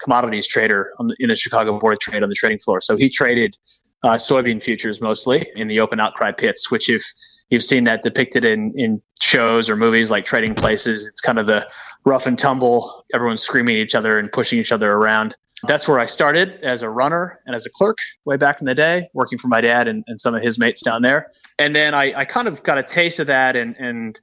commodities 0.00 0.48
trader 0.48 0.92
the, 0.98 1.14
in 1.20 1.28
the 1.28 1.36
Chicago 1.36 1.78
Board 1.78 1.94
of 1.94 2.00
Trade 2.00 2.22
on 2.22 2.28
the 2.28 2.34
trading 2.34 2.58
floor, 2.58 2.80
so 2.80 2.96
he 2.96 3.08
traded 3.08 3.56
uh, 4.02 4.14
soybean 4.14 4.62
futures 4.62 5.00
mostly 5.00 5.46
in 5.54 5.68
the 5.68 5.80
open 5.80 6.00
outcry 6.00 6.32
pits, 6.32 6.70
which 6.70 6.88
if 6.88 7.04
you've 7.50 7.62
seen 7.62 7.84
that 7.84 8.02
depicted 8.02 8.44
in, 8.44 8.72
in 8.76 9.00
shows 9.20 9.70
or 9.70 9.76
movies 9.76 10.10
like 10.10 10.24
Trading 10.24 10.54
Places, 10.54 11.06
it's 11.06 11.20
kind 11.20 11.38
of 11.38 11.46
the 11.46 11.66
rough 12.04 12.26
and 12.26 12.38
tumble, 12.38 13.04
everyone's 13.14 13.42
screaming 13.42 13.76
at 13.76 13.82
each 13.82 13.94
other 13.94 14.18
and 14.18 14.30
pushing 14.32 14.58
each 14.58 14.72
other 14.72 14.92
around. 14.92 15.36
That's 15.64 15.86
where 15.86 16.00
I 16.00 16.06
started 16.06 16.58
as 16.62 16.82
a 16.82 16.90
runner 16.90 17.38
and 17.46 17.54
as 17.54 17.66
a 17.66 17.70
clerk 17.70 17.98
way 18.24 18.36
back 18.36 18.60
in 18.60 18.64
the 18.64 18.74
day, 18.74 19.08
working 19.14 19.38
for 19.38 19.46
my 19.46 19.60
dad 19.60 19.86
and, 19.86 20.02
and 20.08 20.20
some 20.20 20.34
of 20.34 20.42
his 20.42 20.58
mates 20.58 20.82
down 20.82 21.02
there. 21.02 21.30
And 21.58 21.76
then 21.76 21.94
I, 21.94 22.12
I 22.20 22.24
kind 22.24 22.48
of 22.48 22.64
got 22.64 22.78
a 22.78 22.82
taste 22.82 23.20
of 23.20 23.28
that 23.28 23.54
and, 23.54 23.76
and 23.78 24.18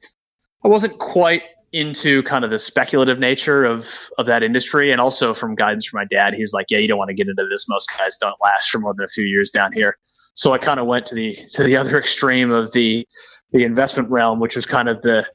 I 0.65 0.67
wasn't 0.67 0.99
quite 0.99 1.43
into 1.71 2.23
kind 2.23 2.43
of 2.43 2.51
the 2.51 2.59
speculative 2.59 3.19
nature 3.19 3.63
of 3.63 4.09
of 4.17 4.25
that 4.25 4.43
industry 4.43 4.91
and 4.91 4.99
also 4.99 5.33
from 5.33 5.55
guidance 5.55 5.85
from 5.87 5.99
my 5.99 6.05
dad. 6.05 6.33
He's 6.33 6.53
like 6.53 6.67
yeah 6.69 6.79
you 6.79 6.87
don't 6.87 6.97
want 6.97 7.09
to 7.09 7.15
get 7.15 7.27
into 7.27 7.45
this. 7.49 7.67
Most 7.69 7.89
guys 7.97 8.17
don't 8.17 8.35
last 8.41 8.69
for 8.69 8.79
more 8.79 8.93
than 8.93 9.03
a 9.03 9.07
few 9.07 9.25
years 9.25 9.51
down 9.51 9.71
here. 9.73 9.97
So 10.33 10.53
i 10.53 10.57
kind 10.57 10.79
of 10.79 10.87
went 10.87 11.05
to 11.07 11.15
the 11.15 11.37
to 11.53 11.63
the 11.63 11.77
other 11.77 11.97
extreme 12.03 12.51
of 12.51 12.71
the 12.71 13.07
the 13.51 13.63
investment 13.63 14.09
realm 14.09 14.39
which 14.39 14.55
was 14.55 14.65
kind 14.65 14.89
of 14.89 15.01
the 15.01 15.25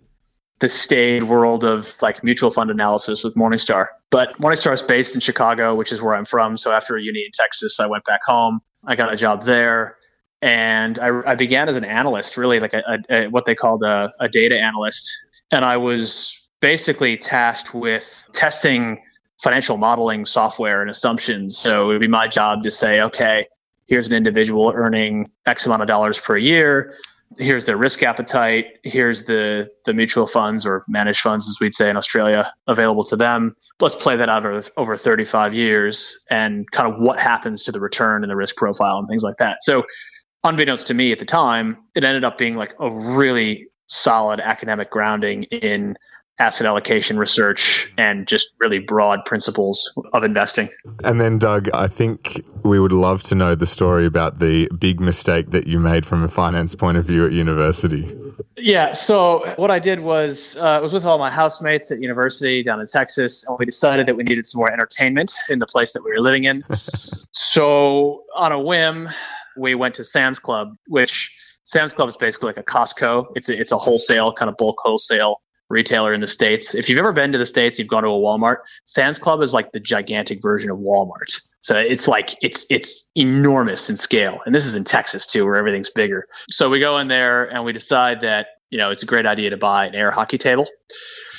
the 0.61 0.69
staid 0.69 1.25
world 1.25 1.65
of 1.65 2.01
like 2.01 2.23
mutual 2.23 2.51
fund 2.51 2.71
analysis 2.71 3.25
with 3.25 3.35
morningstar. 3.35 3.87
But 4.11 4.37
morningstar 4.39 4.73
is 4.73 4.83
based 4.83 5.15
in 5.15 5.21
chicago 5.21 5.75
which 5.75 5.93
is 5.93 6.03
where 6.03 6.15
i'm 6.15 6.25
from. 6.25 6.57
So 6.57 6.73
after 6.73 6.97
a 6.97 7.03
uni 7.03 7.25
in 7.25 7.31
texas 7.33 7.81
i 7.81 7.87
went 7.87 8.05
back 8.05 8.23
home. 8.25 8.61
I 8.87 8.97
got 8.97 9.13
a 9.13 9.17
job 9.17 9.45
there. 9.45 9.97
And 10.43 10.99
I, 10.99 11.31
I 11.31 11.35
began 11.37 11.71
as 11.71 11.77
an 11.77 11.87
analyst, 11.87 12.37
really 12.37 12.61
like 12.61 12.75
a, 12.75 12.83
a, 12.87 13.15
a 13.17 13.29
what 13.29 13.47
they 13.47 13.55
called 13.55 13.83
a, 13.83 14.13
a 14.21 14.29
data 14.29 14.59
analyst 14.59 15.11
and 15.51 15.65
I 15.65 15.77
was 15.77 16.49
basically 16.61 17.17
tasked 17.17 17.75
with 17.75 18.27
testing 18.33 19.03
financial 19.43 19.77
modeling 19.77 20.25
software 20.25 20.81
and 20.81 20.91
assumptions. 20.91 21.59
So 21.59 21.91
it 21.91 21.95
would 21.95 22.01
be 22.01 22.09
my 22.09 22.27
job 22.27 22.63
to 22.63 22.71
say, 22.71 23.03
okay, 23.03 23.47
here's 23.87 24.07
an 24.07 24.15
individual 24.15 24.73
earning 24.75 25.31
X 25.47 25.67
amount 25.67 25.83
of 25.83 25.89
dollars 25.89 26.19
per 26.19 26.37
year. 26.37 26.97
Here's 27.37 27.65
their 27.65 27.77
risk 27.77 28.03
appetite. 28.03 28.67
Here's 28.85 29.25
the 29.25 29.69
the 29.85 29.93
mutual 29.93 30.27
funds 30.27 30.65
or 30.65 30.85
managed 30.89 31.21
funds, 31.21 31.49
as 31.49 31.59
we'd 31.61 31.75
say 31.75 31.91
in 31.91 31.97
Australia, 31.97 32.53
available 32.69 33.05
to 33.05 33.17
them. 33.17 33.57
Let's 33.81 33.97
play 33.97 34.17
that 34.17 34.29
out 34.29 34.47
over, 34.47 34.63
over 34.77 34.97
35 34.97 35.53
years 35.53 36.17
and 36.31 36.71
kind 36.71 36.93
of 36.93 37.01
what 37.01 37.19
happens 37.19 37.65
to 37.65 37.73
the 37.73 37.81
return 37.81 38.23
and 38.23 38.31
the 38.31 38.37
risk 38.37 38.57
profile 38.57 38.99
and 38.99 39.09
things 39.09 39.23
like 39.23 39.37
that. 39.39 39.63
So, 39.63 39.85
unbeknownst 40.45 40.87
to 40.87 40.95
me 40.95 41.11
at 41.11 41.19
the 41.19 41.25
time, 41.25 41.77
it 41.97 42.05
ended 42.05 42.25
up 42.25 42.39
being 42.39 42.55
like 42.55 42.75
a 42.79 42.91
really 42.91 43.67
solid 43.87 44.41
academic 44.41 44.91
grounding 44.91 45.45
in 45.45 45.97
asset 46.41 46.67
allocation 46.67 47.17
research 47.17 47.93
and 47.97 48.27
just 48.27 48.57
really 48.59 48.81
broad 48.81 49.25
principles 49.25 49.97
of 50.13 50.25
investing. 50.25 50.69
And 51.05 51.21
then, 51.21 51.39
Doug, 51.39 51.69
I 51.73 51.87
think 51.87 52.45
we 52.65 52.81
would 52.81 52.93
love 52.93 53.23
to 53.25 53.37
know 53.37 53.55
the 53.55 53.67
story 53.67 54.05
about 54.05 54.41
the 54.41 54.69
big 54.77 55.01
mistake 55.01 55.51
that 55.51 55.69
you 55.69 55.79
made 55.79 56.05
from 56.05 56.25
a 56.25 56.29
finance 56.29 56.75
point 56.75 56.97
of 56.97 57.05
view 57.05 57.25
at 57.25 57.33
university. 57.33 58.13
Yeah. 58.57 58.95
So 58.95 59.45
what 59.57 59.71
I 59.71 59.79
did 59.79 60.01
was 60.01 60.57
uh, 60.57 60.63
I 60.63 60.81
was 60.81 60.93
with 60.93 61.05
all 61.05 61.19
my 61.19 61.31
housemates 61.31 61.93
at 61.93 62.01
university 62.01 62.65
down 62.65 62.81
in 62.81 62.87
Texas, 62.87 63.45
and 63.47 63.57
we 63.59 63.65
decided 63.65 64.07
that 64.07 64.17
we 64.17 64.25
needed 64.25 64.45
some 64.45 64.59
more 64.59 64.73
entertainment 64.73 65.35
in 65.49 65.61
the 65.61 65.67
place 65.67 65.93
that 65.93 66.03
we 66.03 66.11
were 66.11 66.21
living 66.21 66.45
in. 66.45 66.65
so 67.33 68.25
on 68.35 68.51
a 68.51 68.59
whim, 68.59 69.09
we 69.57 69.77
went 69.77 69.95
to 69.95 70.05
Sam's 70.05 70.41
Club, 70.41 70.77
which 70.89 71.33
Sam's 71.65 71.93
Club 71.93 72.09
is 72.09 72.17
basically 72.17 72.47
like 72.47 72.57
a 72.59 72.63
Costco. 72.63 73.33
It's 73.35 73.49
a, 73.49 73.59
it's 73.59 73.73
a 73.73 73.79
wholesale 73.79 74.33
kind 74.33 74.49
of 74.49 74.57
bulk 74.57 74.79
wholesale 74.81 75.41
retailer 75.71 76.13
in 76.13 76.21
the 76.21 76.27
states. 76.27 76.75
If 76.75 76.89
you've 76.89 76.99
ever 76.99 77.13
been 77.13 77.33
to 77.33 77.39
the 77.39 77.47
states, 77.47 77.79
you've 77.79 77.89
gone 77.89 78.03
to 78.03 78.09
a 78.11 78.13
Walmart. 78.13 78.59
Sam's 78.85 79.19
Club 79.19 79.41
is 79.43 79.53
like 79.55 79.73
the 79.73 79.81
gigantic 79.81 80.43
version 80.43 80.71
of 80.71 80.79
Walmart. 80.79 81.41
So 81.63 81.77
it's 81.77 82.07
like 82.07 82.37
it's 82.43 82.67
it's 82.71 83.11
enormous 83.15 83.89
in 83.89 83.97
scale. 83.97 84.41
And 84.45 84.55
this 84.55 84.67
is 84.67 84.77
in 84.77 84.85
Texas 84.85 85.27
too, 85.27 85.45
where 85.45 85.57
everything's 85.57 85.91
bigger. 85.91 86.27
So 86.51 86.69
we 86.69 86.81
go 86.81 86.99
in 86.99 87.09
there 87.09 87.45
and 87.45 87.65
we 87.65 87.73
decide 87.73 88.21
that 88.21 88.49
you 88.75 88.81
know 88.81 88.91
it's 88.91 89.05
a 89.05 89.07
great 89.07 89.25
idea 89.25 89.51
to 89.51 89.57
buy 89.57 89.87
an 89.87 89.95
air 89.95 90.11
hockey 90.11 90.37
table. 90.37 90.67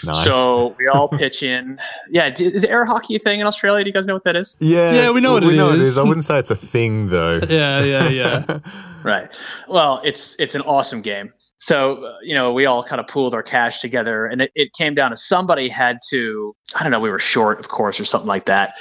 Nice. 0.06 0.24
So 0.24 0.74
we 0.80 0.88
all 0.88 1.10
pitch 1.10 1.44
in. 1.44 1.82
Yeah, 2.10 2.34
is 2.34 2.64
air 2.64 2.86
hockey 2.86 3.18
a 3.18 3.20
thing 3.20 3.42
in 3.42 3.46
Australia? 3.46 3.84
Do 3.84 3.90
you 3.90 3.94
guys 3.94 4.08
know 4.08 4.14
what 4.14 4.24
that 4.24 4.38
is? 4.38 4.56
Yeah, 4.62 4.94
yeah, 4.94 5.12
we 5.12 5.20
know 5.20 5.34
what 5.34 5.44
we 5.44 5.54
it 5.54 5.58
know 5.58 5.72
is. 5.72 5.84
it 5.84 5.86
is. 5.86 5.98
I 5.98 6.04
wouldn't 6.04 6.24
say 6.24 6.40
it's 6.40 6.52
a 6.52 6.56
thing 6.56 7.08
though. 7.08 7.42
yeah, 7.50 7.84
yeah, 7.84 8.08
yeah. 8.08 8.60
right. 9.04 9.36
Well, 9.68 10.00
it's 10.06 10.38
it's 10.40 10.56
an 10.56 10.62
awesome 10.62 11.02
game. 11.02 11.34
So 11.58 12.06
uh, 12.06 12.16
you 12.24 12.36
know, 12.36 12.54
we 12.54 12.66
all 12.68 12.86
kind 12.86 13.02
of 13.02 13.08
pooled 13.08 13.34
our 13.34 13.44
cash 13.44 13.82
together, 13.82 14.26
and 14.26 14.44
it, 14.44 14.52
it 14.56 14.72
came 14.72 14.96
down 14.96 15.10
to 15.12 15.18
somebody 15.18 15.68
had 15.68 15.98
to. 16.12 16.56
I 16.74 16.84
don't 16.84 16.92
know. 16.94 17.02
We 17.02 17.10
were 17.10 17.20
short, 17.20 17.60
of 17.60 17.68
course, 17.68 18.00
or 18.00 18.06
something 18.06 18.30
like 18.30 18.46
that. 18.46 18.76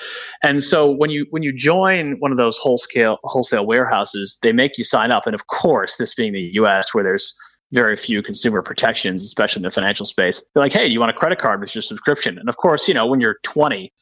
And 0.44 0.62
so 0.62 0.92
when 0.92 1.11
you 1.11 1.26
when 1.30 1.42
you 1.42 1.52
join 1.52 2.20
one 2.20 2.30
of 2.30 2.37
those 2.37 2.56
wholesale 2.56 3.18
wholesale 3.25 3.66
warehouses, 3.66 4.38
they 4.42 4.52
make 4.52 4.78
you 4.78 4.84
sign 4.84 5.11
up, 5.11 5.26
and 5.26 5.34
of 5.34 5.49
course, 5.49 5.96
this 5.96 6.14
being 6.14 6.32
the 6.32 6.50
U.S., 6.52 6.94
where 6.94 7.02
there's 7.02 7.34
very 7.73 7.97
few 7.97 8.23
consumer 8.23 8.62
protections, 8.62 9.23
especially 9.23 9.61
in 9.61 9.64
the 9.64 9.71
financial 9.71 10.06
space. 10.06 10.44
They're 10.52 10.62
like, 10.62 10.73
hey, 10.73 10.87
you 10.87 11.00
want 11.00 11.11
a 11.11 11.14
credit 11.14 11.38
card 11.38 11.61
with 11.61 11.75
your 11.75 11.83
subscription? 11.83 12.38
And 12.38 12.49
of 12.49 12.56
course, 12.56 12.87
you 12.88 12.94
know, 12.94 13.06
when 13.06 13.21
you're 13.21 13.38
20, 13.42 13.92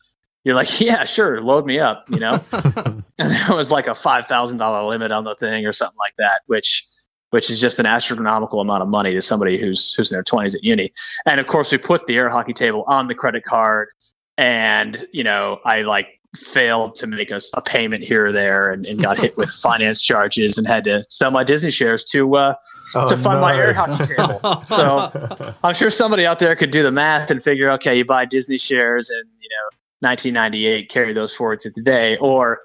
you're 0.45 0.55
like, 0.55 0.81
yeah, 0.81 1.05
sure, 1.05 1.41
load 1.41 1.67
me 1.67 1.79
up, 1.79 2.05
you 2.11 2.19
know? 2.19 2.43
and 2.53 3.05
there 3.19 3.57
was 3.57 3.71
like 3.71 3.87
a 3.87 3.93
$5,000 3.93 4.89
limit 4.89 5.13
on 5.13 5.25
the 5.25 5.35
thing 5.37 5.67
or 5.67 5.73
something 5.73 5.99
like 5.99 6.15
that, 6.19 6.43
which 6.47 6.87
which 7.31 7.49
is 7.49 7.59
just 7.59 7.79
an 7.79 7.87
astronomical 7.87 8.61
amount 8.61 8.83
of 8.83 8.91
money 8.91 9.15
to 9.15 9.23
somebody 9.23 9.57
who's 9.59 9.95
who's 9.95 10.13
in 10.13 10.17
their 10.17 10.23
20s 10.23 10.55
at 10.55 10.63
uni. 10.63 10.93
And 11.25 11.41
of 11.41 11.47
course, 11.47 11.73
we 11.73 11.79
put 11.79 12.05
the 12.05 12.19
air 12.19 12.29
hockey 12.29 12.53
table 12.53 12.85
on 12.87 13.07
the 13.07 13.15
credit 13.15 13.43
card 13.43 13.89
and, 14.37 15.07
you 15.13 15.25
know, 15.25 15.59
I 15.65 15.81
like 15.83 16.09
failed 16.37 16.95
to 16.95 17.07
make 17.07 17.31
a, 17.31 17.41
a 17.55 17.61
payment 17.61 18.03
here 18.03 18.27
or 18.27 18.33
there 18.33 18.71
and, 18.71 18.87
and, 18.87 19.03
got 19.03 19.19
hit 19.19 19.37
with 19.37 19.51
finance 19.63 20.01
charges 20.03 20.57
and 20.57 20.67
had 20.67 20.85
to 20.85 21.05
sell 21.09 21.31
my 21.31 21.45
Disney 21.45 21.71
shares 21.71 22.05
to 22.05 22.35
uh, 22.37 22.55
oh, 22.95 23.09
to 23.09 23.17
fund 23.17 23.37
no. 23.37 23.41
my 23.43 23.57
air 23.57 23.75
hockey 23.75 24.15
table. 24.15 24.65
so 24.67 25.55
I'm 25.63 25.75
sure 25.75 25.91
somebody 25.91 26.25
out 26.25 26.39
there 26.39 26.57
could 26.57 26.71
do 26.71 26.83
the 26.83 26.91
math 26.91 27.31
and 27.31 27.43
figure, 27.43 27.71
okay, 27.73 27.97
you 27.99 28.05
buy 28.07 28.25
Disney 28.25 28.57
shares 28.57 29.11
and 29.11 29.29
you 29.41 29.49
know 29.51 29.77
1998, 30.09 30.89
carry 30.89 31.13
those 31.13 31.35
forward 31.35 31.61
to 31.61 31.71
today, 31.71 32.17
or 32.17 32.61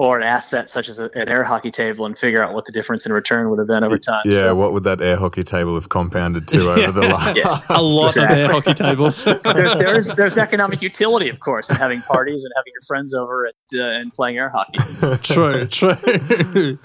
or 0.00 0.16
an 0.16 0.22
asset 0.22 0.70
such 0.70 0.88
as 0.88 0.98
a, 0.98 1.10
an 1.14 1.28
air 1.28 1.44
hockey 1.44 1.70
table 1.70 2.06
and 2.06 2.16
figure 2.16 2.42
out 2.42 2.54
what 2.54 2.64
the 2.64 2.72
difference 2.72 3.04
in 3.04 3.12
return 3.12 3.50
would 3.50 3.58
have 3.58 3.68
been 3.68 3.84
over 3.84 3.98
time. 3.98 4.22
Yeah, 4.24 4.40
so. 4.44 4.56
what 4.56 4.72
would 4.72 4.82
that 4.84 5.02
air 5.02 5.18
hockey 5.18 5.42
table 5.42 5.74
have 5.74 5.90
compounded 5.90 6.48
to 6.48 6.70
over 6.70 6.90
the 6.90 7.00
last? 7.08 7.36
Yeah, 7.36 7.60
a 7.68 7.82
lot 7.82 8.16
exactly. 8.16 8.42
of 8.42 8.50
air 8.50 8.54
hockey 8.54 8.72
tables. 8.72 9.24
there, 9.44 9.74
there's 9.76 10.06
there's 10.14 10.38
economic 10.38 10.80
utility, 10.80 11.28
of 11.28 11.40
course, 11.40 11.68
in 11.68 11.76
having 11.76 12.00
parties 12.00 12.44
and 12.44 12.52
having 12.56 12.72
your 12.72 12.80
friends 12.86 13.12
over 13.12 13.48
at, 13.48 13.54
uh, 13.74 14.00
and 14.00 14.10
playing 14.14 14.38
air 14.38 14.48
hockey. 14.48 14.78
true, 15.22 15.66
true. 15.66 16.78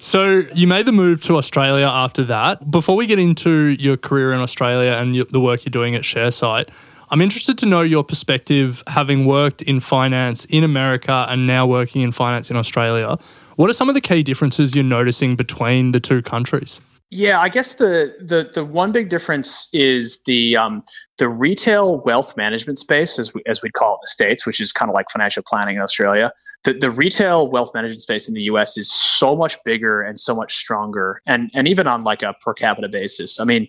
So 0.00 0.44
you 0.54 0.66
made 0.66 0.86
the 0.86 0.92
move 0.92 1.22
to 1.24 1.36
Australia 1.36 1.86
after 1.86 2.24
that. 2.24 2.70
Before 2.70 2.96
we 2.96 3.06
get 3.06 3.18
into 3.18 3.76
your 3.78 3.98
career 3.98 4.32
in 4.32 4.40
Australia 4.40 4.92
and 4.92 5.14
the 5.14 5.40
work 5.40 5.66
you're 5.66 5.70
doing 5.70 5.94
at 5.94 6.02
ShareSight, 6.02 6.70
I'm 7.10 7.20
interested 7.20 7.58
to 7.58 7.66
know 7.66 7.82
your 7.82 8.04
perspective, 8.04 8.82
having 8.86 9.26
worked 9.26 9.62
in 9.62 9.80
finance 9.80 10.44
in 10.46 10.64
America 10.64 11.26
and 11.28 11.46
now 11.46 11.66
working 11.66 12.02
in 12.02 12.12
finance 12.12 12.50
in 12.50 12.56
Australia. 12.56 13.18
What 13.56 13.70
are 13.70 13.74
some 13.74 13.88
of 13.88 13.94
the 13.94 14.00
key 14.00 14.22
differences 14.22 14.74
you're 14.74 14.84
noticing 14.84 15.36
between 15.36 15.92
the 15.92 16.00
two 16.00 16.22
countries? 16.22 16.80
Yeah, 17.10 17.40
I 17.40 17.48
guess 17.48 17.74
the 17.74 18.16
the 18.18 18.50
the 18.52 18.64
one 18.64 18.90
big 18.90 19.08
difference 19.08 19.68
is 19.72 20.20
the 20.22 20.56
um, 20.56 20.82
the 21.18 21.28
retail 21.28 22.00
wealth 22.00 22.36
management 22.36 22.78
space, 22.78 23.20
as 23.20 23.32
we 23.32 23.40
as 23.46 23.62
we'd 23.62 23.74
call 23.74 23.92
it 23.92 23.98
in 23.98 24.00
the 24.02 24.08
states, 24.08 24.46
which 24.46 24.60
is 24.60 24.72
kind 24.72 24.90
of 24.90 24.94
like 24.94 25.08
financial 25.10 25.44
planning 25.46 25.76
in 25.76 25.82
Australia. 25.82 26.32
The 26.64 26.72
the 26.72 26.90
retail 26.90 27.46
wealth 27.46 27.72
management 27.72 28.00
space 28.00 28.26
in 28.26 28.34
the 28.34 28.42
U.S. 28.42 28.76
is 28.76 28.90
so 28.90 29.36
much 29.36 29.62
bigger 29.64 30.02
and 30.02 30.18
so 30.18 30.34
much 30.34 30.56
stronger, 30.56 31.20
and 31.24 31.50
and 31.54 31.68
even 31.68 31.86
on 31.86 32.02
like 32.02 32.22
a 32.22 32.34
per 32.40 32.52
capita 32.52 32.88
basis. 32.88 33.38
I 33.38 33.44
mean, 33.44 33.68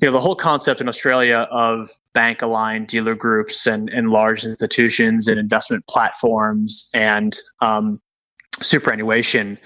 you 0.00 0.06
know, 0.06 0.12
the 0.12 0.20
whole 0.20 0.36
concept 0.36 0.80
in 0.80 0.88
Australia 0.88 1.46
of 1.50 1.88
bank 2.12 2.42
aligned 2.42 2.88
dealer 2.88 3.14
groups 3.14 3.66
and 3.66 3.88
and 3.88 4.10
large 4.10 4.44
institutions 4.44 5.28
and 5.28 5.38
investment 5.38 5.86
platforms 5.86 6.88
and 6.94 7.36
um, 7.60 8.00
superannuation 8.60 9.58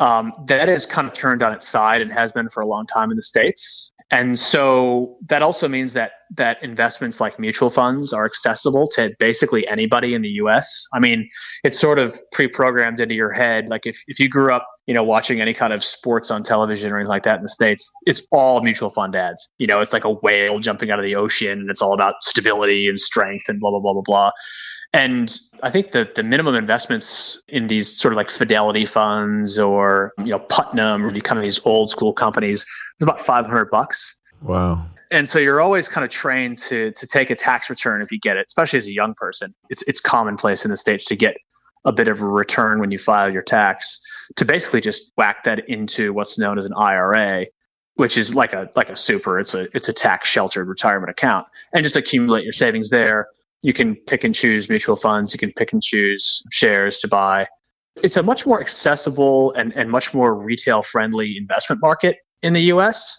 um, 0.00 0.32
that 0.46 0.68
is 0.68 0.86
kind 0.86 1.06
of 1.06 1.14
turned 1.14 1.42
on 1.42 1.52
its 1.52 1.68
side 1.68 2.00
and 2.02 2.12
has 2.12 2.32
been 2.32 2.48
for 2.48 2.60
a 2.60 2.66
long 2.66 2.86
time 2.86 3.10
in 3.10 3.16
the 3.16 3.22
states. 3.22 3.92
And 4.10 4.38
so 4.38 5.16
that 5.26 5.42
also 5.42 5.66
means 5.66 5.92
that 5.94 6.12
that 6.36 6.62
investments 6.62 7.20
like 7.20 7.38
mutual 7.38 7.70
funds 7.70 8.12
are 8.12 8.24
accessible 8.24 8.86
to 8.88 9.14
basically 9.18 9.66
anybody 9.68 10.14
in 10.14 10.22
the 10.22 10.28
US. 10.28 10.84
I 10.92 11.00
mean, 11.00 11.28
it's 11.62 11.78
sort 11.80 11.98
of 11.98 12.16
pre-programmed 12.32 13.00
into 13.00 13.14
your 13.14 13.32
head. 13.32 13.68
Like 13.68 13.86
if, 13.86 14.02
if 14.06 14.18
you 14.18 14.28
grew 14.28 14.52
up, 14.52 14.66
you 14.86 14.94
know, 14.94 15.02
watching 15.02 15.40
any 15.40 15.54
kind 15.54 15.72
of 15.72 15.82
sports 15.82 16.30
on 16.30 16.42
television 16.42 16.92
or 16.92 16.96
anything 16.96 17.08
like 17.08 17.22
that 17.22 17.36
in 17.36 17.42
the 17.42 17.48
States, 17.48 17.90
it's 18.06 18.26
all 18.30 18.60
mutual 18.62 18.90
fund 18.90 19.16
ads. 19.16 19.50
You 19.58 19.66
know, 19.66 19.80
it's 19.80 19.92
like 19.92 20.04
a 20.04 20.12
whale 20.12 20.58
jumping 20.58 20.90
out 20.90 20.98
of 20.98 21.04
the 21.04 21.16
ocean 21.16 21.60
and 21.60 21.70
it's 21.70 21.80
all 21.80 21.94
about 21.94 22.16
stability 22.22 22.88
and 22.88 22.98
strength 22.98 23.48
and 23.48 23.58
blah, 23.58 23.70
blah, 23.70 23.80
blah, 23.80 23.94
blah, 23.94 24.02
blah. 24.02 24.30
And 24.94 25.36
I 25.60 25.70
think 25.70 25.90
that 25.90 26.14
the 26.14 26.22
minimum 26.22 26.54
investments 26.54 27.42
in 27.48 27.66
these 27.66 27.98
sort 27.98 28.14
of 28.14 28.16
like 28.16 28.30
Fidelity 28.30 28.86
funds 28.86 29.58
or 29.58 30.12
you 30.18 30.26
know 30.26 30.38
Putnam 30.38 31.04
or 31.04 31.12
kind 31.20 31.36
of 31.36 31.42
these 31.42 31.60
old 31.66 31.90
school 31.90 32.12
companies 32.12 32.60
is 32.60 33.02
about 33.02 33.20
500 33.20 33.70
bucks. 33.72 34.16
Wow. 34.40 34.84
And 35.10 35.28
so 35.28 35.40
you're 35.40 35.60
always 35.60 35.88
kind 35.88 36.04
of 36.04 36.10
trained 36.10 36.58
to 36.58 36.92
to 36.92 37.06
take 37.08 37.30
a 37.30 37.34
tax 37.34 37.68
return 37.68 38.02
if 38.02 38.12
you 38.12 38.20
get 38.20 38.36
it, 38.36 38.46
especially 38.46 38.78
as 38.78 38.86
a 38.86 38.92
young 38.92 39.14
person. 39.14 39.52
It's 39.68 39.82
it's 39.82 40.00
commonplace 40.00 40.64
in 40.64 40.70
the 40.70 40.76
states 40.76 41.04
to 41.06 41.16
get 41.16 41.36
a 41.84 41.92
bit 41.92 42.06
of 42.06 42.22
a 42.22 42.26
return 42.26 42.78
when 42.78 42.92
you 42.92 42.98
file 42.98 43.32
your 43.32 43.42
tax 43.42 44.00
to 44.36 44.44
basically 44.44 44.80
just 44.80 45.10
whack 45.16 45.42
that 45.42 45.68
into 45.68 46.12
what's 46.12 46.38
known 46.38 46.56
as 46.56 46.66
an 46.66 46.72
IRA, 46.72 47.46
which 47.96 48.16
is 48.16 48.32
like 48.36 48.52
a 48.52 48.70
like 48.76 48.90
a 48.90 48.96
super. 48.96 49.40
It's 49.40 49.54
a 49.54 49.66
it's 49.74 49.88
a 49.88 49.92
tax 49.92 50.28
sheltered 50.28 50.68
retirement 50.68 51.10
account, 51.10 51.48
and 51.72 51.82
just 51.82 51.96
accumulate 51.96 52.44
your 52.44 52.52
savings 52.52 52.90
there 52.90 53.26
you 53.64 53.72
can 53.72 53.96
pick 53.96 54.24
and 54.24 54.34
choose 54.34 54.68
mutual 54.68 54.94
funds, 54.94 55.32
you 55.32 55.38
can 55.38 55.50
pick 55.52 55.72
and 55.72 55.82
choose 55.82 56.42
shares 56.52 57.00
to 57.00 57.08
buy. 57.08 57.48
It's 58.02 58.16
a 58.16 58.22
much 58.22 58.44
more 58.44 58.60
accessible 58.60 59.52
and, 59.54 59.72
and 59.72 59.90
much 59.90 60.12
more 60.12 60.34
retail 60.34 60.82
friendly 60.82 61.36
investment 61.38 61.80
market 61.80 62.18
in 62.42 62.52
the 62.52 62.62
US. 62.74 63.16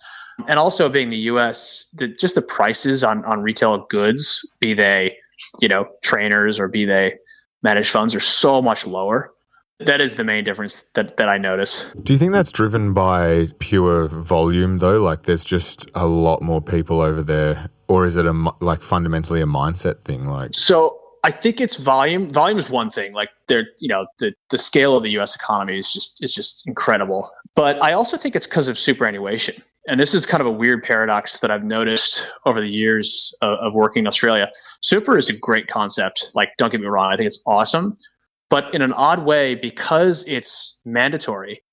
And 0.48 0.60
also 0.60 0.88
being 0.88 1.10
the 1.10 1.18
US, 1.34 1.90
the, 1.94 2.10
just 2.10 2.36
the 2.36 2.44
prices 2.44 3.04
on, 3.04 3.26
on 3.26 3.42
retail 3.42 3.88
goods, 3.90 4.48
be 4.60 4.76
they, 4.76 5.18
you 5.62 5.68
know, 5.68 5.88
trainers 6.04 6.60
or 6.60 6.68
be 6.68 6.86
they 6.86 7.16
managed 7.64 7.90
funds 7.90 8.14
are 8.14 8.20
so 8.20 8.62
much 8.62 8.86
lower. 8.86 9.32
That 9.80 10.00
is 10.00 10.16
the 10.16 10.24
main 10.24 10.44
difference 10.44 10.84
that, 10.94 11.18
that 11.18 11.28
I 11.28 11.38
notice. 11.38 11.90
Do 12.04 12.14
you 12.14 12.20
think 12.20 12.34
that's 12.34 12.52
driven 12.52 12.94
by 12.94 13.48
pure 13.60 14.08
volume 14.08 14.78
though? 14.78 15.02
Like 15.02 15.24
there's 15.24 15.44
just 15.44 15.90
a 15.96 16.06
lot 16.06 16.44
more 16.44 16.62
people 16.62 17.02
over 17.02 17.24
there 17.24 17.70
or 17.88 18.06
is 18.06 18.16
it 18.16 18.26
a 18.26 18.54
like 18.60 18.82
fundamentally 18.82 19.42
a 19.42 19.46
mindset 19.46 20.02
thing? 20.02 20.28
Like 20.28 20.54
so, 20.54 21.00
I 21.24 21.32
think 21.32 21.60
it's 21.60 21.78
volume. 21.78 22.30
Volume 22.30 22.58
is 22.58 22.70
one 22.70 22.92
thing. 22.92 23.14
Like 23.14 23.30
there, 23.48 23.68
you 23.80 23.88
know, 23.88 24.08
the 24.20 24.34
the 24.50 24.58
scale 24.58 24.96
of 24.96 25.04
the 25.04 25.12
U.S. 25.12 25.36
economy 25.36 25.80
is 25.80 25.92
just 25.92 26.24
is 26.24 26.34
just 26.34 26.68
incredible. 26.68 27.32
But 27.56 27.82
I 27.82 27.94
also 27.94 28.18
think 28.18 28.36
it's 28.36 28.48
because 28.48 28.68
of 28.68 28.78
superannuation. 28.78 29.62
And 29.88 30.00
this 30.00 30.14
is 30.14 30.26
kind 30.26 30.42
of 30.42 30.48
a 30.48 30.52
weird 30.52 30.84
paradox 30.84 31.40
that 31.40 31.52
I've 31.52 31.64
noticed 31.64 32.28
over 32.46 32.60
the 32.60 32.70
years 32.70 33.34
of, 33.42 33.60
of 33.60 33.74
working 33.74 34.04
in 34.04 34.08
Australia. 34.08 34.52
Super 34.82 35.18
is 35.18 35.30
a 35.30 35.38
great 35.38 35.68
concept. 35.68 36.32
Like, 36.34 36.50
don't 36.58 36.72
get 36.72 36.82
me 36.82 36.88
wrong, 36.88 37.14
I 37.14 37.18
think 37.18 37.28
it's 37.28 37.42
awesome. 37.46 37.96
But 38.50 38.74
in 38.74 38.82
an 38.82 38.94
odd 38.94 39.26
way, 39.26 39.56
because 39.56 40.26
it's 40.28 40.80
mandatory, 40.86 41.64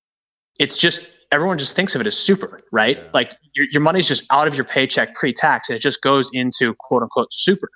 it's 0.59 0.77
just 0.77 1.07
everyone 1.33 1.57
just 1.57 1.75
thinks 1.75 1.95
of 1.95 2.01
it 2.01 2.07
as 2.07 2.17
super, 2.17 2.61
right? 2.71 2.97
Yeah. 2.97 3.09
Like 3.13 3.35
your, 3.53 3.65
your 3.71 3.81
money's 3.81 4.07
just 4.07 4.23
out 4.31 4.47
of 4.47 4.55
your 4.55 4.65
paycheck 4.65 5.15
pre-tax 5.15 5.69
and 5.69 5.75
it 5.75 5.81
just 5.81 6.01
goes 6.01 6.29
into 6.31 6.75
quote 6.79 7.01
unquote 7.01 7.33
super. 7.33 7.69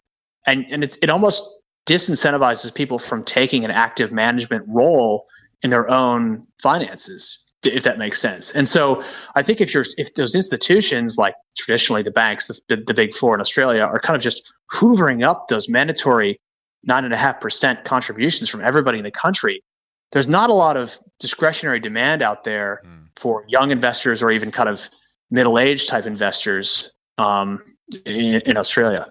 And, 0.46 0.66
and 0.70 0.84
it's, 0.84 0.98
it 1.02 1.10
almost 1.10 1.44
disincentivizes 1.88 2.74
people 2.74 3.00
from 3.00 3.24
taking 3.24 3.66
an 3.66 3.72
active 3.72 4.12
management 4.12 4.66
role 4.68 5.26
in 5.64 5.72
their 5.72 5.90
own 5.90 6.46
finances 6.62 7.44
if 7.64 7.84
that 7.84 7.98
makes 7.98 8.22
sense. 8.22 8.52
And 8.52 8.68
so 8.68 9.04
I 9.36 9.42
think 9.42 9.62
if 9.62 9.74
you're 9.74 9.84
if 9.98 10.14
those 10.14 10.36
institutions 10.36 11.18
like 11.18 11.34
traditionally 11.58 12.04
the 12.04 12.12
banks, 12.12 12.48
the, 12.48 12.60
the, 12.70 12.78
the, 12.78 12.94
big 12.94 13.14
four 13.14 13.34
in 13.34 13.42
Australia, 13.42 13.82
are 13.82 14.00
kind 14.00 14.16
of 14.16 14.22
just 14.22 14.54
hoovering 14.72 15.26
up 15.26 15.48
those 15.48 15.68
mandatory 15.68 16.40
nine 16.84 17.04
and 17.04 17.14
a 17.14 17.18
half 17.18 17.42
percent 17.42 17.84
contributions 17.84 18.50
from 18.50 18.62
everybody 18.62 19.00
in 19.00 19.04
the 19.04 19.12
country, 19.12 19.64
there's 20.12 20.28
not 20.28 20.50
a 20.50 20.54
lot 20.54 20.78
of 20.78 20.98
discretionary 21.20 21.80
demand 21.80 22.22
out 22.22 22.44
there 22.44 22.82
mm. 22.86 23.08
for 23.16 23.44
young 23.48 23.72
investors 23.72 24.22
or 24.22 24.32
even 24.32 24.52
kind 24.52 24.70
of 24.70 24.90
middle-aged 25.32 25.90
type 25.90 26.06
investors 26.06 26.92
um, 27.18 27.62
in, 28.06 28.36
in 28.42 28.58
Australia. 28.58 29.08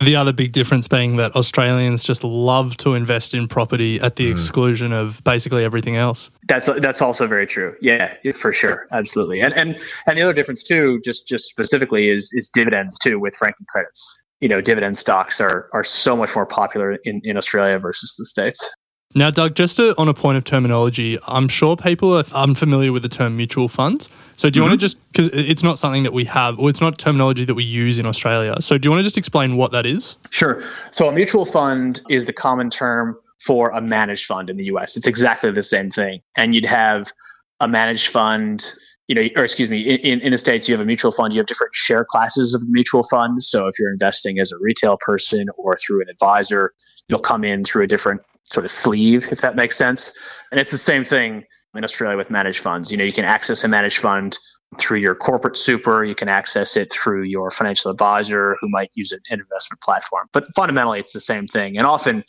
The 0.00 0.16
other 0.16 0.32
big 0.32 0.52
difference 0.52 0.88
being 0.88 1.16
that 1.18 1.36
Australians 1.36 2.02
just 2.02 2.24
love 2.24 2.76
to 2.78 2.94
invest 2.94 3.32
in 3.32 3.46
property 3.46 4.00
at 4.00 4.16
the 4.16 4.26
mm. 4.28 4.32
exclusion 4.32 4.92
of 4.92 5.22
basically 5.24 5.62
everything 5.62 5.94
else. 5.94 6.30
That's 6.48 6.66
that's 6.66 7.00
also 7.00 7.26
very 7.26 7.46
true. 7.46 7.76
Yeah, 7.80 8.14
for 8.32 8.52
sure, 8.52 8.86
absolutely. 8.90 9.40
And 9.40 9.54
and 9.54 9.78
and 10.06 10.18
the 10.18 10.22
other 10.22 10.32
difference 10.32 10.64
too, 10.64 11.00
just 11.04 11.28
just 11.28 11.44
specifically, 11.44 12.08
is 12.08 12.30
is 12.32 12.48
dividends 12.48 12.98
too 12.98 13.20
with 13.20 13.36
franking 13.36 13.66
credits. 13.68 14.18
You 14.40 14.48
know, 14.48 14.60
dividend 14.60 14.98
stocks 14.98 15.40
are 15.40 15.68
are 15.72 15.84
so 15.84 16.16
much 16.16 16.34
more 16.34 16.46
popular 16.46 16.98
in, 17.04 17.20
in 17.22 17.36
Australia 17.36 17.78
versus 17.78 18.16
the 18.18 18.24
states. 18.24 18.68
Now, 19.16 19.30
Doug, 19.30 19.54
just 19.54 19.76
to, 19.76 19.94
on 19.96 20.08
a 20.08 20.14
point 20.14 20.38
of 20.38 20.44
terminology, 20.44 21.18
I'm 21.28 21.46
sure 21.46 21.76
people 21.76 22.16
are 22.16 22.24
unfamiliar 22.34 22.90
with 22.90 23.04
the 23.04 23.08
term 23.08 23.36
mutual 23.36 23.68
funds. 23.68 24.08
So, 24.36 24.50
do 24.50 24.58
you 24.58 24.62
mm-hmm. 24.64 24.70
want 24.70 24.80
to 24.80 24.84
just, 24.84 25.12
because 25.12 25.28
it's 25.28 25.62
not 25.62 25.78
something 25.78 26.02
that 26.02 26.12
we 26.12 26.24
have, 26.24 26.58
or 26.58 26.68
it's 26.68 26.80
not 26.80 26.98
terminology 26.98 27.44
that 27.44 27.54
we 27.54 27.62
use 27.62 28.00
in 28.00 28.06
Australia. 28.06 28.56
So, 28.60 28.76
do 28.76 28.86
you 28.86 28.90
want 28.90 29.00
to 29.00 29.04
just 29.04 29.16
explain 29.16 29.56
what 29.56 29.70
that 29.70 29.86
is? 29.86 30.16
Sure. 30.30 30.62
So, 30.90 31.08
a 31.08 31.12
mutual 31.12 31.44
fund 31.44 32.00
is 32.10 32.26
the 32.26 32.32
common 32.32 32.70
term 32.70 33.16
for 33.40 33.70
a 33.70 33.80
managed 33.80 34.26
fund 34.26 34.50
in 34.50 34.56
the 34.56 34.64
US. 34.64 34.96
It's 34.96 35.06
exactly 35.06 35.52
the 35.52 35.62
same 35.62 35.90
thing. 35.90 36.20
And 36.36 36.54
you'd 36.54 36.64
have 36.64 37.12
a 37.60 37.68
managed 37.68 38.08
fund, 38.08 38.72
you 39.06 39.14
know, 39.14 39.28
or 39.36 39.44
excuse 39.44 39.70
me, 39.70 39.80
in, 39.82 40.20
in 40.22 40.32
the 40.32 40.38
States, 40.38 40.68
you 40.68 40.74
have 40.74 40.80
a 40.80 40.86
mutual 40.86 41.12
fund, 41.12 41.34
you 41.34 41.38
have 41.38 41.46
different 41.46 41.74
share 41.74 42.04
classes 42.04 42.52
of 42.52 42.62
the 42.62 42.70
mutual 42.70 43.04
fund. 43.04 43.44
So, 43.44 43.68
if 43.68 43.78
you're 43.78 43.92
investing 43.92 44.40
as 44.40 44.50
a 44.50 44.56
retail 44.60 44.98
person 45.00 45.46
or 45.56 45.76
through 45.76 46.02
an 46.02 46.08
advisor, 46.08 46.72
you'll 47.06 47.20
come 47.20 47.44
in 47.44 47.62
through 47.62 47.84
a 47.84 47.86
different 47.86 48.22
sort 48.44 48.64
of 48.64 48.70
sleeve, 48.70 49.28
if 49.30 49.40
that 49.40 49.56
makes 49.56 49.76
sense. 49.76 50.16
And 50.50 50.60
it's 50.60 50.70
the 50.70 50.78
same 50.78 51.04
thing 51.04 51.44
in 51.74 51.84
Australia 51.84 52.16
with 52.16 52.30
managed 52.30 52.60
funds. 52.60 52.90
You 52.90 52.98
know, 52.98 53.04
you 53.04 53.12
can 53.12 53.24
access 53.24 53.64
a 53.64 53.68
managed 53.68 53.98
fund 53.98 54.38
through 54.78 54.98
your 54.98 55.14
corporate 55.14 55.56
super, 55.56 56.04
you 56.04 56.14
can 56.14 56.28
access 56.28 56.76
it 56.76 56.92
through 56.92 57.22
your 57.22 57.50
financial 57.50 57.90
advisor 57.90 58.56
who 58.60 58.68
might 58.68 58.90
use 58.94 59.12
an 59.12 59.20
investment 59.30 59.80
platform. 59.80 60.28
But 60.32 60.46
fundamentally, 60.56 60.98
it's 61.00 61.12
the 61.12 61.20
same 61.20 61.46
thing. 61.46 61.76
And 61.76 61.86
often 61.86 62.24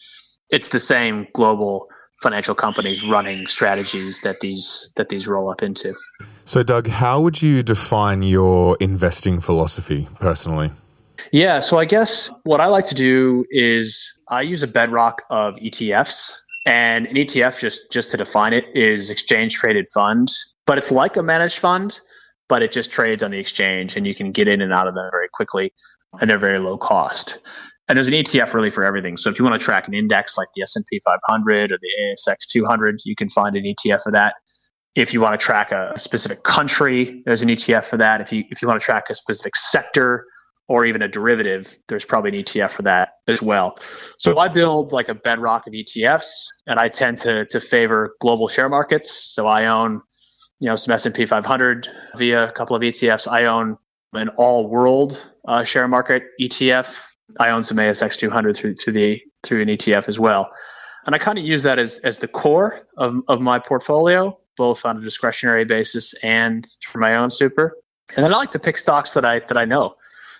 it's 0.49 0.69
the 0.69 0.79
same 0.79 1.27
global 1.33 1.87
financial 2.21 2.55
companies 2.55 3.05
running 3.05 3.47
strategies 3.47 4.21
that 4.21 4.39
these 4.39 4.93
that 4.95 5.09
these 5.09 5.27
roll 5.27 5.49
up 5.49 5.61
into. 5.61 5.95
So 6.45 6.63
Doug, 6.63 6.87
how 6.87 7.21
would 7.21 7.41
you 7.41 7.61
define 7.61 8.23
your 8.23 8.77
investing 8.79 9.39
philosophy 9.39 10.07
personally? 10.19 10.71
Yeah, 11.35 11.59
so 11.59 11.77
I 11.77 11.83
guess 11.83 12.31
what 12.45 12.61
I 12.61 12.67
like 12.67 12.85
to 12.85 12.95
do 12.95 13.43
is 13.49 14.21
I 14.29 14.43
use 14.43 14.63
a 14.63 14.67
bedrock 14.67 15.23
of 15.29 15.55
ETFs. 15.55 16.31
And 16.65 17.07
an 17.07 17.15
ETF, 17.15 17.59
just 17.59 17.91
just 17.91 18.11
to 18.11 18.17
define 18.17 18.53
it, 18.53 18.63
is 18.73 19.09
exchange 19.09 19.53
traded 19.53 19.89
fund, 19.93 20.29
but 20.65 20.77
it's 20.77 20.91
like 20.91 21.17
a 21.17 21.21
managed 21.21 21.57
fund, 21.57 21.99
but 22.47 22.63
it 22.63 22.71
just 22.71 22.89
trades 22.89 23.21
on 23.21 23.31
the 23.31 23.37
exchange, 23.37 23.97
and 23.97 24.07
you 24.07 24.15
can 24.15 24.31
get 24.31 24.47
in 24.47 24.61
and 24.61 24.71
out 24.71 24.87
of 24.87 24.95
them 24.95 25.09
very 25.11 25.27
quickly, 25.33 25.73
and 26.21 26.29
they're 26.29 26.37
very 26.37 26.57
low 26.57 26.77
cost. 26.77 27.39
And 27.89 27.97
there's 27.97 28.07
an 28.07 28.13
ETF 28.13 28.53
really 28.53 28.69
for 28.69 28.85
everything. 28.85 29.17
So 29.17 29.29
if 29.29 29.37
you 29.37 29.43
want 29.43 29.59
to 29.59 29.63
track 29.63 29.89
an 29.89 29.93
index 29.93 30.37
like 30.37 30.47
the 30.55 30.61
S&P 30.61 31.01
500 31.03 31.73
or 31.73 31.77
the 31.77 32.15
ASX 32.29 32.47
200, 32.49 33.01
you 33.03 33.15
can 33.15 33.27
find 33.27 33.57
an 33.57 33.65
ETF 33.65 34.03
for 34.03 34.11
that. 34.13 34.35
If 34.95 35.13
you 35.13 35.19
want 35.19 35.37
to 35.37 35.45
track 35.45 35.73
a 35.73 35.99
specific 35.99 36.43
country, 36.43 37.23
there's 37.25 37.41
an 37.41 37.49
ETF 37.49 37.83
for 37.83 37.97
that. 37.97 38.21
If 38.21 38.31
you 38.31 38.45
if 38.49 38.61
you 38.61 38.69
want 38.69 38.79
to 38.79 38.85
track 38.85 39.09
a 39.09 39.15
specific 39.15 39.57
sector, 39.57 40.25
or 40.67 40.85
even 40.85 41.01
a 41.01 41.07
derivative, 41.07 41.77
there's 41.87 42.05
probably 42.05 42.37
an 42.37 42.43
ETF 42.43 42.71
for 42.71 42.81
that 42.83 43.15
as 43.27 43.41
well. 43.41 43.77
So 44.17 44.37
I 44.37 44.47
build 44.47 44.91
like 44.91 45.09
a 45.09 45.13
bedrock 45.13 45.67
of 45.67 45.73
ETFs, 45.73 46.45
and 46.67 46.79
I 46.79 46.89
tend 46.89 47.19
to 47.19 47.45
to 47.45 47.59
favor 47.59 48.15
global 48.19 48.47
share 48.47 48.69
markets. 48.69 49.11
So 49.33 49.45
I 49.47 49.65
own, 49.65 50.01
you 50.59 50.67
know, 50.67 50.75
some 50.75 50.93
S&P 50.93 51.25
500 51.25 51.87
via 52.17 52.49
a 52.49 52.51
couple 52.51 52.75
of 52.75 52.81
ETFs. 52.81 53.27
I 53.31 53.45
own 53.45 53.77
an 54.13 54.29
all 54.29 54.67
world 54.67 55.21
uh, 55.47 55.63
share 55.63 55.87
market 55.87 56.23
ETF. 56.41 57.03
I 57.39 57.49
own 57.49 57.63
some 57.63 57.77
ASX 57.77 58.17
200 58.17 58.55
through 58.55 58.75
through 58.75 58.93
the 58.93 59.21
through 59.43 59.61
an 59.61 59.67
ETF 59.67 60.09
as 60.09 60.19
well. 60.19 60.51
And 61.05 61.13
I 61.13 61.19
kind 61.19 61.37
of 61.37 61.45
use 61.45 61.63
that 61.63 61.77
as, 61.77 61.99
as 61.99 62.17
the 62.17 62.27
core 62.27 62.81
of, 62.97 63.17
of 63.27 63.39
my 63.39 63.59
portfolio, 63.59 64.37
both 64.57 64.85
on 64.85 64.97
a 64.97 65.01
discretionary 65.01 65.63
basis 65.63 66.15
and 66.23 66.67
for 66.87 66.97
my 66.97 67.15
own 67.15 67.29
super. 67.29 67.77
And 68.15 68.25
then 68.25 68.33
I 68.33 68.37
like 68.37 68.49
to 68.51 68.59
pick 68.59 68.77
stocks 68.77 69.11
that 69.11 69.25
I 69.25 69.39
that 69.39 69.57
I 69.57 69.65
know. 69.65 69.95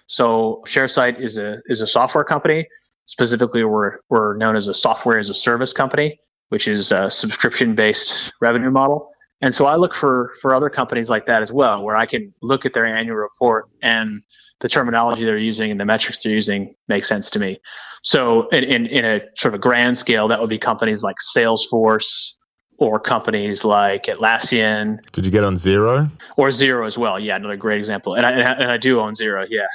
So 0.07 0.61
ShareSight 0.67 1.19
is 1.19 1.37
a 1.37 1.61
is 1.65 1.81
a 1.81 1.87
software 1.87 2.23
company. 2.23 2.67
Specifically, 3.05 3.63
we're 3.63 3.97
we're 4.09 4.35
known 4.37 4.55
as 4.55 4.67
a 4.67 4.73
software 4.73 5.19
as 5.19 5.29
a 5.29 5.33
service 5.33 5.73
company, 5.73 6.19
which 6.49 6.67
is 6.67 6.91
a 6.91 7.09
subscription 7.09 7.75
based 7.75 8.33
revenue 8.41 8.71
model. 8.71 9.09
And 9.41 9.53
so 9.53 9.65
I 9.65 9.75
look 9.75 9.93
for 9.93 10.31
for 10.41 10.55
other 10.55 10.69
companies 10.69 11.09
like 11.09 11.25
that 11.27 11.41
as 11.41 11.51
well, 11.51 11.83
where 11.83 11.95
I 11.95 12.05
can 12.05 12.33
look 12.41 12.65
at 12.65 12.73
their 12.73 12.85
annual 12.85 13.17
report 13.17 13.65
and 13.81 14.21
the 14.61 14.69
terminology 14.69 15.25
they're 15.25 15.37
using 15.37 15.71
and 15.71 15.79
the 15.79 15.85
metrics 15.85 16.23
they're 16.23 16.31
using 16.31 16.75
make 16.87 17.03
sense 17.05 17.29
to 17.31 17.39
me. 17.39 17.59
So 18.03 18.47
in, 18.49 18.63
in, 18.63 18.85
in 18.85 19.05
a 19.05 19.19
sort 19.35 19.53
of 19.53 19.59
a 19.59 19.61
grand 19.61 19.97
scale, 19.97 20.29
that 20.29 20.39
would 20.39 20.49
be 20.49 20.59
companies 20.59 21.03
like 21.03 21.17
Salesforce 21.35 22.33
or 22.77 22.99
companies 22.99 23.63
like 23.63 24.03
Atlassian. 24.05 24.99
Did 25.11 25.25
you 25.25 25.31
get 25.31 25.43
on 25.43 25.55
Xero? 25.55 26.09
Or 26.37 26.49
Xero 26.49 26.85
as 26.85 26.97
well. 26.97 27.19
Yeah, 27.19 27.35
another 27.35 27.57
great 27.57 27.79
example. 27.79 28.13
And 28.13 28.25
I, 28.25 28.31
and 28.31 28.71
I 28.71 28.77
do 28.77 28.99
own 28.99 29.15
Xero. 29.15 29.45
Yeah. 29.49 29.67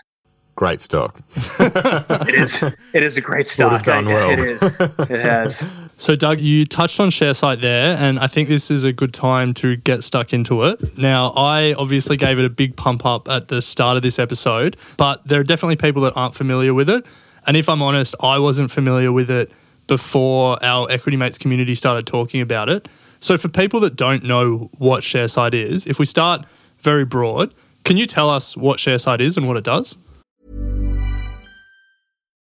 Great 0.61 0.83
stock. 0.83 1.19
it 1.59 2.35
is. 2.35 2.63
It 2.93 3.03
is 3.03 3.17
a 3.17 3.23
great 3.23 3.47
stock. 3.47 3.71
Would 3.71 3.77
have 3.79 3.83
done 3.83 4.05
well. 4.05 4.29
It 4.29 4.39
is. 4.41 4.79
It 4.79 5.09
has. 5.09 5.65
So, 5.97 6.15
Doug, 6.15 6.41
you 6.41 6.65
touched 6.67 6.99
on 7.01 7.09
ShareSight 7.09 7.61
there, 7.63 7.97
and 7.99 8.19
I 8.19 8.27
think 8.27 8.49
this 8.49 8.71
is 8.71 8.85
a 8.85 8.93
good 8.93 9.13
time 9.15 9.53
to 9.55 9.77
get 9.77 10.03
stuck 10.03 10.33
into 10.35 10.63
it. 10.65 10.99
Now, 10.99 11.29
I 11.37 11.75
obviously 11.75 12.17
gave 12.19 12.39
it 12.39 12.45
a 12.47 12.51
big 12.51 12.75
pump 12.77 13.05
up 13.05 13.29
at 13.29 13.49
the 13.49 13.61
start 13.61 13.97
of 13.97 14.03
this 14.03 14.19
episode, 14.19 14.77
but 14.99 15.27
there 15.27 15.41
are 15.41 15.45
definitely 15.45 15.77
people 15.77 16.01
that 16.03 16.15
aren't 16.17 16.35
familiar 16.35 16.73
with 16.75 16.89
it. 16.91 17.07
And 17.47 17.55
if 17.57 17.69
I'm 17.69 17.81
honest, 17.83 18.15
I 18.23 18.39
wasn't 18.39 18.71
familiar 18.71 19.13
with 19.13 19.31
it 19.31 19.51
before 19.89 20.63
our 20.63 20.91
Equity 20.91 21.17
Mates 21.17 21.37
community 21.39 21.75
started 21.75 22.07
talking 22.07 22.41
about 22.43 22.69
it. 22.69 22.87
So, 23.19 23.37
for 23.39 23.49
people 23.49 23.81
that 23.81 23.97
don't 23.97 24.25
know 24.25 24.71
what 24.79 25.03
ShareSight 25.05 25.55
is, 25.55 25.87
if 25.87 25.99
we 25.99 26.05
start 26.07 26.45
very 26.81 27.05
broad, 27.07 27.55
can 27.85 27.97
you 27.97 28.07
tell 28.07 28.29
us 28.29 28.57
what 28.59 28.79
ShareSight 28.79 29.21
is 29.21 29.39
and 29.39 29.47
what 29.49 29.57
it 29.59 29.65
does? 29.65 29.97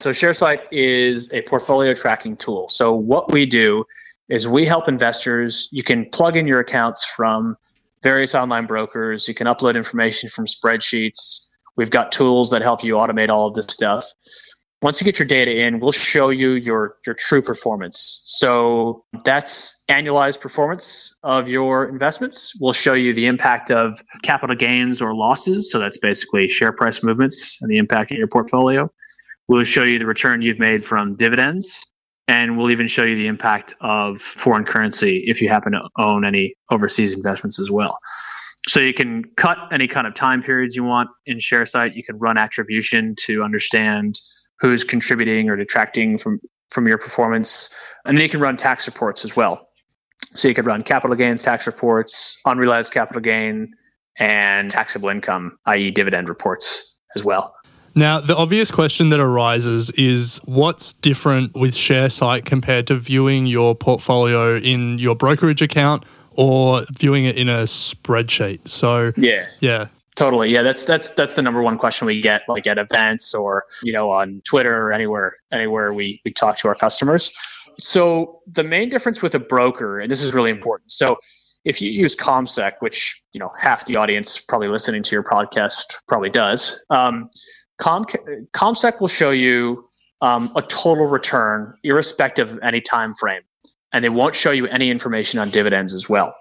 So 0.00 0.10
ShareSight 0.10 0.60
is 0.72 1.30
a 1.32 1.42
portfolio 1.42 1.92
tracking 1.92 2.36
tool. 2.36 2.70
So 2.70 2.94
what 2.94 3.30
we 3.30 3.44
do 3.44 3.84
is 4.30 4.48
we 4.48 4.64
help 4.64 4.88
investors. 4.88 5.68
You 5.72 5.82
can 5.82 6.08
plug 6.08 6.36
in 6.36 6.46
your 6.46 6.60
accounts 6.60 7.04
from 7.04 7.56
various 8.02 8.34
online 8.34 8.66
brokers. 8.66 9.28
You 9.28 9.34
can 9.34 9.46
upload 9.46 9.74
information 9.74 10.30
from 10.30 10.46
spreadsheets. 10.46 11.48
We've 11.76 11.90
got 11.90 12.12
tools 12.12 12.50
that 12.50 12.62
help 12.62 12.82
you 12.82 12.94
automate 12.94 13.28
all 13.28 13.48
of 13.48 13.54
this 13.54 13.66
stuff. 13.68 14.10
Once 14.80 14.98
you 14.98 15.04
get 15.04 15.18
your 15.18 15.28
data 15.28 15.50
in, 15.50 15.78
we'll 15.78 15.92
show 15.92 16.30
you 16.30 16.52
your 16.52 16.96
your 17.04 17.14
true 17.14 17.42
performance. 17.42 18.22
So 18.24 19.04
that's 19.24 19.84
annualized 19.90 20.40
performance 20.40 21.14
of 21.22 21.48
your 21.48 21.86
investments. 21.86 22.54
We'll 22.58 22.72
show 22.72 22.94
you 22.94 23.12
the 23.12 23.26
impact 23.26 23.70
of 23.70 24.02
capital 24.22 24.56
gains 24.56 25.02
or 25.02 25.14
losses. 25.14 25.70
So 25.70 25.78
that's 25.78 25.98
basically 25.98 26.48
share 26.48 26.72
price 26.72 27.02
movements 27.02 27.58
and 27.60 27.70
the 27.70 27.76
impact 27.76 28.10
in 28.10 28.16
your 28.16 28.28
portfolio. 28.28 28.90
We'll 29.50 29.64
show 29.64 29.82
you 29.82 29.98
the 29.98 30.06
return 30.06 30.42
you've 30.42 30.60
made 30.60 30.84
from 30.84 31.14
dividends, 31.14 31.84
and 32.28 32.56
we'll 32.56 32.70
even 32.70 32.86
show 32.86 33.02
you 33.02 33.16
the 33.16 33.26
impact 33.26 33.74
of 33.80 34.22
foreign 34.22 34.64
currency 34.64 35.24
if 35.26 35.42
you 35.42 35.48
happen 35.48 35.72
to 35.72 35.80
own 35.98 36.24
any 36.24 36.54
overseas 36.70 37.14
investments 37.14 37.58
as 37.58 37.68
well. 37.68 37.98
So 38.68 38.78
you 38.78 38.94
can 38.94 39.24
cut 39.36 39.58
any 39.72 39.88
kind 39.88 40.06
of 40.06 40.14
time 40.14 40.40
periods 40.44 40.76
you 40.76 40.84
want 40.84 41.10
in 41.26 41.38
ShareSight. 41.38 41.96
You 41.96 42.04
can 42.04 42.16
run 42.16 42.38
attribution 42.38 43.16
to 43.22 43.42
understand 43.42 44.20
who's 44.60 44.84
contributing 44.84 45.50
or 45.50 45.56
detracting 45.56 46.16
from 46.16 46.38
from 46.70 46.86
your 46.86 46.98
performance, 46.98 47.74
and 48.04 48.16
then 48.16 48.22
you 48.22 48.30
can 48.30 48.38
run 48.38 48.56
tax 48.56 48.86
reports 48.86 49.24
as 49.24 49.34
well. 49.34 49.66
So 50.34 50.46
you 50.46 50.54
could 50.54 50.66
run 50.66 50.84
capital 50.84 51.16
gains 51.16 51.42
tax 51.42 51.66
reports, 51.66 52.38
unrealized 52.44 52.92
capital 52.92 53.20
gain, 53.20 53.72
and 54.16 54.70
taxable 54.70 55.08
income, 55.08 55.58
i.e., 55.66 55.90
dividend 55.90 56.28
reports 56.28 56.98
as 57.16 57.24
well. 57.24 57.56
Now, 57.94 58.20
the 58.20 58.36
obvious 58.36 58.70
question 58.70 59.08
that 59.10 59.20
arises 59.20 59.90
is 59.92 60.40
what's 60.44 60.92
different 60.94 61.54
with 61.54 61.72
ShareSight 61.72 62.44
compared 62.44 62.86
to 62.88 62.94
viewing 62.96 63.46
your 63.46 63.74
portfolio 63.74 64.56
in 64.56 64.98
your 64.98 65.16
brokerage 65.16 65.62
account 65.62 66.04
or 66.32 66.84
viewing 66.92 67.24
it 67.24 67.36
in 67.36 67.48
a 67.48 67.64
spreadsheet? 67.64 68.68
So, 68.68 69.12
yeah. 69.16 69.46
Yeah. 69.60 69.88
Totally. 70.16 70.50
Yeah, 70.50 70.62
that's 70.62 70.84
that's 70.84 71.14
that's 71.14 71.32
the 71.34 71.40
number 71.40 71.62
one 71.62 71.78
question 71.78 72.06
we 72.06 72.20
get 72.20 72.42
like 72.46 72.66
at 72.66 72.76
events 72.76 73.32
or, 73.32 73.64
you 73.82 73.92
know, 73.92 74.10
on 74.10 74.42
Twitter 74.44 74.88
or 74.88 74.92
anywhere 74.92 75.36
anywhere 75.50 75.94
we 75.94 76.20
we 76.24 76.32
talk 76.32 76.58
to 76.58 76.68
our 76.68 76.74
customers. 76.74 77.32
So, 77.78 78.40
the 78.46 78.64
main 78.64 78.90
difference 78.90 79.22
with 79.22 79.34
a 79.34 79.38
broker, 79.38 79.98
and 79.98 80.10
this 80.10 80.22
is 80.22 80.34
really 80.34 80.50
important. 80.50 80.92
So, 80.92 81.16
if 81.64 81.80
you 81.80 81.90
use 81.90 82.16
CommSec, 82.16 82.74
which, 82.80 83.22
you 83.32 83.40
know, 83.40 83.50
half 83.58 83.86
the 83.86 83.96
audience 83.96 84.38
probably 84.38 84.68
listening 84.68 85.02
to 85.04 85.16
your 85.16 85.22
podcast 85.22 85.96
probably 86.06 86.30
does, 86.30 86.82
um, 86.90 87.30
Com- 87.80 88.04
CommSec 88.04 89.00
will 89.00 89.08
show 89.08 89.30
you 89.30 89.84
um, 90.20 90.52
a 90.54 90.62
total 90.62 91.06
return 91.06 91.74
irrespective 91.82 92.52
of 92.52 92.58
any 92.62 92.80
time 92.80 93.14
frame, 93.14 93.42
and 93.92 94.04
they 94.04 94.10
won't 94.10 94.34
show 94.34 94.50
you 94.50 94.66
any 94.66 94.90
information 94.90 95.40
on 95.40 95.50
dividends 95.50 95.94
as 95.94 96.08
well. 96.08 96.34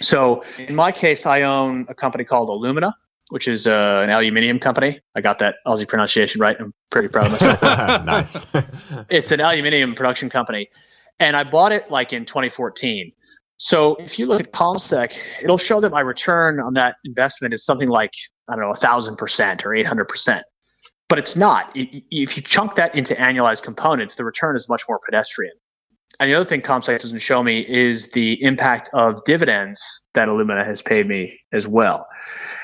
So 0.00 0.44
in 0.58 0.74
my 0.74 0.92
case, 0.92 1.26
I 1.26 1.42
own 1.42 1.86
a 1.88 1.94
company 1.94 2.24
called 2.24 2.48
Alumina, 2.48 2.94
which 3.30 3.48
is 3.48 3.66
uh, 3.66 4.00
an 4.04 4.10
aluminium 4.10 4.60
company. 4.60 5.00
I 5.16 5.20
got 5.20 5.40
that 5.40 5.56
Aussie 5.66 5.88
pronunciation 5.88 6.40
right. 6.40 6.56
I'm 6.58 6.72
pretty 6.90 7.08
proud 7.08 7.26
of 7.26 7.32
myself. 7.32 7.60
nice. 8.04 8.46
it's 9.10 9.32
an 9.32 9.40
aluminium 9.40 9.96
production 9.96 10.30
company, 10.30 10.70
and 11.18 11.36
I 11.36 11.42
bought 11.42 11.72
it 11.72 11.90
like 11.90 12.12
in 12.12 12.26
2014. 12.26 13.12
So 13.56 13.96
if 13.96 14.18
you 14.18 14.26
look 14.26 14.40
at 14.40 14.52
CommSec, 14.52 15.16
it'll 15.42 15.58
show 15.58 15.80
that 15.80 15.90
my 15.90 16.00
return 16.00 16.60
on 16.60 16.74
that 16.74 16.96
investment 17.04 17.54
is 17.54 17.64
something 17.64 17.88
like 17.88 18.12
I 18.48 18.52
don't 18.52 18.60
know, 18.60 18.70
a 18.70 18.76
thousand 18.76 19.16
percent 19.16 19.66
or 19.66 19.74
eight 19.74 19.86
hundred 19.86 20.04
percent 20.04 20.44
but 21.08 21.18
it's 21.18 21.36
not. 21.36 21.70
If 21.74 22.36
you 22.36 22.42
chunk 22.42 22.74
that 22.76 22.94
into 22.94 23.14
annualized 23.14 23.62
components, 23.62 24.14
the 24.16 24.24
return 24.24 24.56
is 24.56 24.68
much 24.68 24.82
more 24.88 24.98
pedestrian. 24.98 25.54
And 26.18 26.30
the 26.30 26.34
other 26.34 26.44
thing 26.44 26.62
CommSec 26.62 27.00
doesn't 27.00 27.18
show 27.18 27.42
me 27.42 27.60
is 27.60 28.10
the 28.12 28.42
impact 28.42 28.88
of 28.92 29.22
dividends 29.24 30.04
that 30.14 30.28
Alumina 30.28 30.64
has 30.64 30.80
paid 30.80 31.06
me 31.06 31.38
as 31.52 31.66
well. 31.66 32.06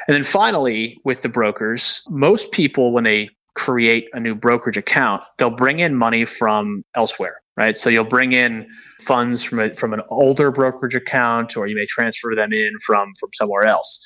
And 0.09 0.15
then 0.15 0.25
finally, 0.25 0.99
with 1.05 1.23
the 1.23 1.29
brokers, 1.29 2.03
most 2.09 2.51
people, 2.51 2.93
when 2.93 3.05
they 3.05 3.29
create 3.55 4.09
a 4.15 4.21
new 4.21 4.35
brokerage 4.35 4.79
account, 4.79 5.23
they'll 5.37 5.51
bring 5.51 5.81
in 5.81 5.95
money 5.95 6.25
from 6.25 6.83
elsewhere. 6.95 7.43
right? 7.57 7.77
So 7.77 7.91
you'll 7.91 8.05
bring 8.05 8.33
in 8.33 8.69
funds 9.01 9.43
from 9.43 9.61
a, 9.61 9.75
from 9.75 9.93
an 9.93 10.03
older 10.09 10.51
brokerage 10.51 10.95
account, 10.95 11.57
or 11.57 11.67
you 11.67 11.75
may 11.75 11.87
transfer 11.87 12.35
them 12.35 12.53
in 12.53 12.79
from 12.85 13.13
from 13.19 13.31
somewhere 13.35 13.65
else, 13.65 14.01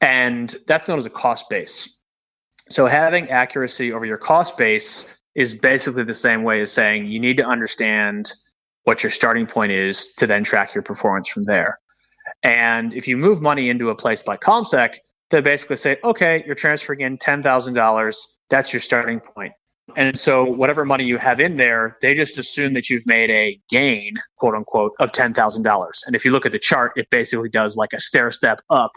and 0.00 0.54
that's 0.66 0.88
known 0.88 0.98
as 0.98 1.06
a 1.06 1.10
cost 1.10 1.48
base. 1.50 1.97
So 2.70 2.86
having 2.86 3.30
accuracy 3.30 3.92
over 3.92 4.04
your 4.04 4.18
cost 4.18 4.56
base 4.56 5.14
is 5.34 5.54
basically 5.54 6.04
the 6.04 6.14
same 6.14 6.42
way 6.42 6.60
as 6.60 6.72
saying 6.72 7.06
you 7.06 7.20
need 7.20 7.38
to 7.38 7.44
understand 7.44 8.30
what 8.84 9.02
your 9.02 9.10
starting 9.10 9.46
point 9.46 9.72
is 9.72 10.14
to 10.14 10.26
then 10.26 10.44
track 10.44 10.74
your 10.74 10.82
performance 10.82 11.28
from 11.28 11.44
there. 11.44 11.78
And 12.42 12.92
if 12.92 13.08
you 13.08 13.16
move 13.16 13.40
money 13.40 13.70
into 13.70 13.90
a 13.90 13.94
place 13.94 14.26
like 14.26 14.40
CommSec, 14.40 14.96
they 15.30 15.40
basically 15.40 15.76
say, 15.76 15.98
okay, 16.04 16.42
you're 16.46 16.54
transferring 16.54 17.00
in 17.00 17.18
$10,000. 17.18 18.16
That's 18.50 18.72
your 18.72 18.80
starting 18.80 19.20
point. 19.20 19.52
And 19.96 20.18
so 20.18 20.44
whatever 20.44 20.84
money 20.84 21.04
you 21.04 21.16
have 21.16 21.40
in 21.40 21.56
there, 21.56 21.96
they 22.02 22.14
just 22.14 22.38
assume 22.38 22.74
that 22.74 22.90
you've 22.90 23.06
made 23.06 23.30
a 23.30 23.58
gain, 23.70 24.14
quote 24.36 24.54
unquote, 24.54 24.92
of 25.00 25.12
$10,000. 25.12 25.88
And 26.06 26.14
if 26.14 26.24
you 26.24 26.30
look 26.30 26.44
at 26.44 26.52
the 26.52 26.58
chart, 26.58 26.92
it 26.96 27.08
basically 27.10 27.48
does 27.48 27.76
like 27.76 27.92
a 27.94 28.00
stair 28.00 28.30
step 28.30 28.60
up 28.68 28.92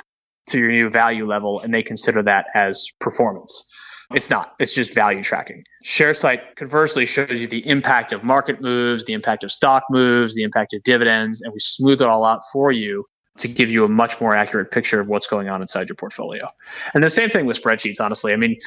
to 0.48 0.60
your 0.60 0.72
new 0.72 0.90
value 0.90 1.28
level, 1.28 1.60
and 1.62 1.74
they 1.74 1.84
consider 1.84 2.24
that 2.24 2.48
as 2.56 2.86
performance. 3.00 3.68
It's 4.14 4.30
not. 4.30 4.56
It's 4.60 4.74
just 4.74 4.94
value 4.94 5.24
tracking. 5.24 5.64
ShareSight 5.86 6.56
conversely 6.56 7.06
shows 7.06 7.40
you 7.40 7.48
the 7.48 7.66
impact 7.66 8.12
of 8.12 8.24
market 8.24 8.62
moves, 8.62 9.06
the 9.06 9.14
impact 9.14 9.44
of 9.44 9.52
stock 9.52 9.84
moves, 9.90 10.36
the 10.36 10.44
impact 10.44 10.74
of 10.74 10.84
dividends, 10.84 11.42
and 11.42 11.54
we 11.54 11.60
smooth 11.60 12.02
it 12.02 12.08
all 12.08 12.26
out 12.26 12.42
for 12.52 12.72
you 12.72 13.06
to 13.38 13.48
give 13.48 13.70
you 13.70 13.86
a 13.86 13.88
much 13.88 14.20
more 14.20 14.36
accurate 14.36 14.72
picture 14.72 15.00
of 15.00 15.08
what's 15.08 15.28
going 15.28 15.48
on 15.48 15.62
inside 15.62 15.88
your 15.88 15.96
portfolio. 15.96 16.50
And 16.94 17.02
the 17.02 17.10
same 17.10 17.30
thing 17.30 17.46
with 17.46 17.62
spreadsheets, 17.62 18.02
honestly. 18.02 18.34
I 18.34 18.36
mean, 18.36 18.58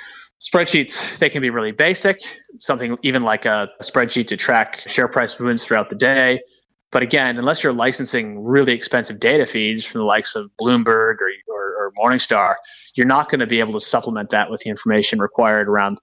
spreadsheets, 0.40 1.18
they 1.18 1.28
can 1.28 1.42
be 1.42 1.50
really 1.50 1.72
basic, 1.72 2.20
something 2.58 2.96
even 3.02 3.22
like 3.22 3.44
a 3.44 3.68
spreadsheet 3.82 4.28
to 4.28 4.38
track 4.38 4.82
share 4.87 5.08
price 5.08 5.38
movements 5.38 5.64
throughout 5.64 5.90
the 5.90 5.96
day. 5.96 6.40
But 6.94 7.02
again, 7.02 7.37
unless 7.37 7.62
you're 7.62 7.74
licensing 7.74 8.42
really 8.42 8.72
expensive 8.72 9.20
data 9.20 9.44
feeds 9.44 9.85
from 9.85 10.00
the 10.00 10.07
likes 10.07 10.35
of 10.35 10.50
Bloomberg 10.59 11.16
or, 11.20 11.28
or, 11.48 11.76
or 11.78 11.92
Morningstar, 11.98 12.54
you're 12.94 13.07
not 13.07 13.28
going 13.28 13.40
to 13.40 13.46
be 13.46 13.61
able 13.61 13.74
to 13.74 13.80
supplement 13.83 14.30
that 14.30 14.50
with 14.50 14.62
the 14.62 14.70
information 14.70 15.18
required 15.18 15.68
around 15.68 15.98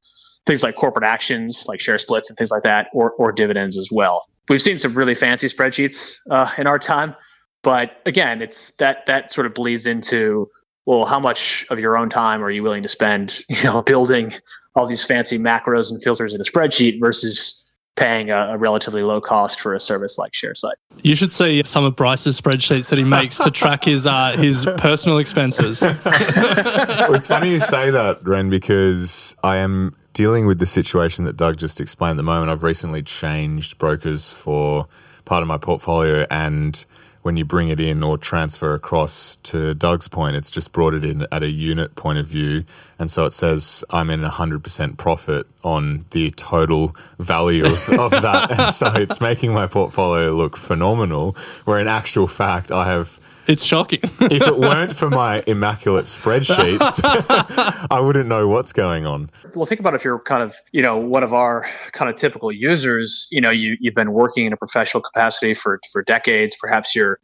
things 0.46 0.62
like 0.62 0.76
corporate 0.76 1.06
actions, 1.06 1.66
like 1.68 1.82
share 1.82 1.98
splits 1.98 2.30
and 2.30 2.38
things 2.38 2.52
like 2.52 2.64
that, 2.64 2.90
or, 2.94 3.12
or 3.14 3.32
dividends 3.32 3.78
as 3.78 3.90
well. 3.92 4.28
We've 4.50 4.62
seen 4.62 4.78
some 4.78 4.94
really 4.94 5.16
fancy 5.16 5.48
spreadsheets 5.48 6.18
uh, 6.30 6.52
in 6.60 6.68
our 6.68 6.78
time 6.78 7.16
but 7.64 8.02
again, 8.06 8.42
it's 8.42 8.72
that 8.78 9.06
that 9.06 9.32
sort 9.32 9.46
of 9.46 9.54
bleeds 9.54 9.86
into 9.86 10.50
well, 10.86 11.06
how 11.06 11.20
much 11.20 11.68
of 11.70 11.80
your 11.80 11.96
own 11.96 12.10
time 12.10 12.44
are 12.44 12.50
you 12.50 12.64
willing 12.64 12.84
to 12.84 12.90
spend, 12.90 13.42
you 13.50 13.64
know, 13.64 13.82
building 13.82 14.34
all 14.76 14.88
these 14.88 15.04
fancy 15.04 15.38
macros 15.38 15.92
and 15.92 16.02
filters 16.02 16.34
in 16.34 16.42
a 16.42 16.44
spreadsheet 16.44 17.00
versus 17.00 17.61
paying 17.96 18.30
a, 18.30 18.54
a, 18.54 18.58
relatively 18.58 19.04
low 19.04 19.20
cost 19.20 19.60
for 19.60 19.74
a 19.74 19.80
service 19.80 20.18
like 20.18 20.32
ShareSight. 20.32 20.74
You 21.04 21.16
should 21.16 21.34
see 21.34 21.62
some 21.66 21.84
of 21.84 21.96
Bryce's 21.96 22.40
spreadsheets 22.40 22.90
that 22.90 22.98
he 22.98 23.06
makes 23.06 23.38
to 23.40 23.52
track 23.52 23.84
his 23.84 24.08
uh, 24.08 24.36
his 24.38 24.66
personal 24.78 25.18
expenses. 25.18 25.82
well, 26.06 27.14
it's 27.14 27.28
funny 27.28 27.52
you 27.52 27.60
say 27.60 27.90
that, 27.90 28.26
Ren, 28.26 28.50
because 28.50 29.36
I 29.44 29.58
am 29.58 29.96
dealing 30.14 30.48
with 30.48 30.60
the 30.60 30.66
situation 30.66 31.26
that 31.26 31.38
Doug 31.38 31.58
just 31.58 31.82
explained 31.82 32.12
at 32.12 32.18
the 32.18 32.24
moment. 32.24 32.52
I've 32.52 32.64
recently 32.64 33.04
changed 33.04 33.78
brokers 33.78 34.32
for 34.32 34.88
part 35.26 35.42
of 35.42 35.48
my 35.48 35.58
portfolio 35.58 36.26
and 36.32 36.86
when 37.22 37.38
you 37.38 37.46
bring 37.46 37.70
it 37.70 37.80
in 37.80 38.04
or 38.04 38.18
transfer 38.18 38.74
across 38.74 39.36
to 39.38 39.74
Doug's 39.74 40.08
point, 40.08 40.36
it's 40.36 40.50
just 40.50 40.72
brought 40.72 40.94
it 40.94 41.06
in 41.06 41.28
at 41.32 41.44
a 41.44 41.50
unit 41.50 41.96
point 41.96 42.18
of 42.18 42.26
view. 42.26 42.64
And 42.98 43.12
so 43.12 43.26
it 43.26 43.32
says 43.32 43.84
I'm 43.90 44.10
in 44.10 44.22
100% 44.22 44.98
profit 44.98 45.48
on 45.64 46.06
the 46.12 46.32
total 46.32 46.96
value 47.20 47.66
of, 47.66 47.90
of 48.00 48.12
that. 48.12 48.52
and 48.52 48.74
so 48.74 48.92
it's 48.94 49.22
making 49.22 49.54
my 49.54 49.68
portfolio 49.68 50.32
look 50.32 50.58
phenomenal, 50.58 51.36
where 51.66 51.80
in 51.80 51.88
actual 51.88 52.28
fact, 52.28 52.72
I 52.72 52.86
have 52.86 53.20
it's 53.48 53.64
shocking. 53.64 54.00
if 54.04 54.48
it 54.48 54.58
weren't 54.58 54.94
for 54.96 55.10
my 55.10 55.44
immaculate 55.48 56.06
spreadsheets, 56.06 57.00
I 57.92 58.00
wouldn't 58.00 58.28
know 58.28 58.48
what's 58.48 58.74
going 58.74 59.06
on. 59.06 59.30
Well, 59.56 59.66
think 59.66 59.80
about 59.80 59.96
if 59.96 60.04
you're 60.04 60.20
kind 60.20 60.44
of, 60.44 60.56
you 60.72 60.82
know, 60.82 60.98
one 60.98 61.24
of 61.24 61.34
our 61.34 61.68
kind 61.92 62.10
of 62.10 62.18
typical 62.18 62.52
users, 62.52 63.28
you 63.32 63.42
know, 63.42 63.50
you, 63.50 63.78
you've 63.80 63.96
been 63.96 64.12
working 64.12 64.46
in 64.46 64.54
a 64.54 64.58
professional 64.58 65.02
capacity 65.02 65.54
for, 65.54 65.80
for 65.92 66.04
decades. 66.04 66.56
Perhaps 66.60 66.96
you're, 66.96 67.20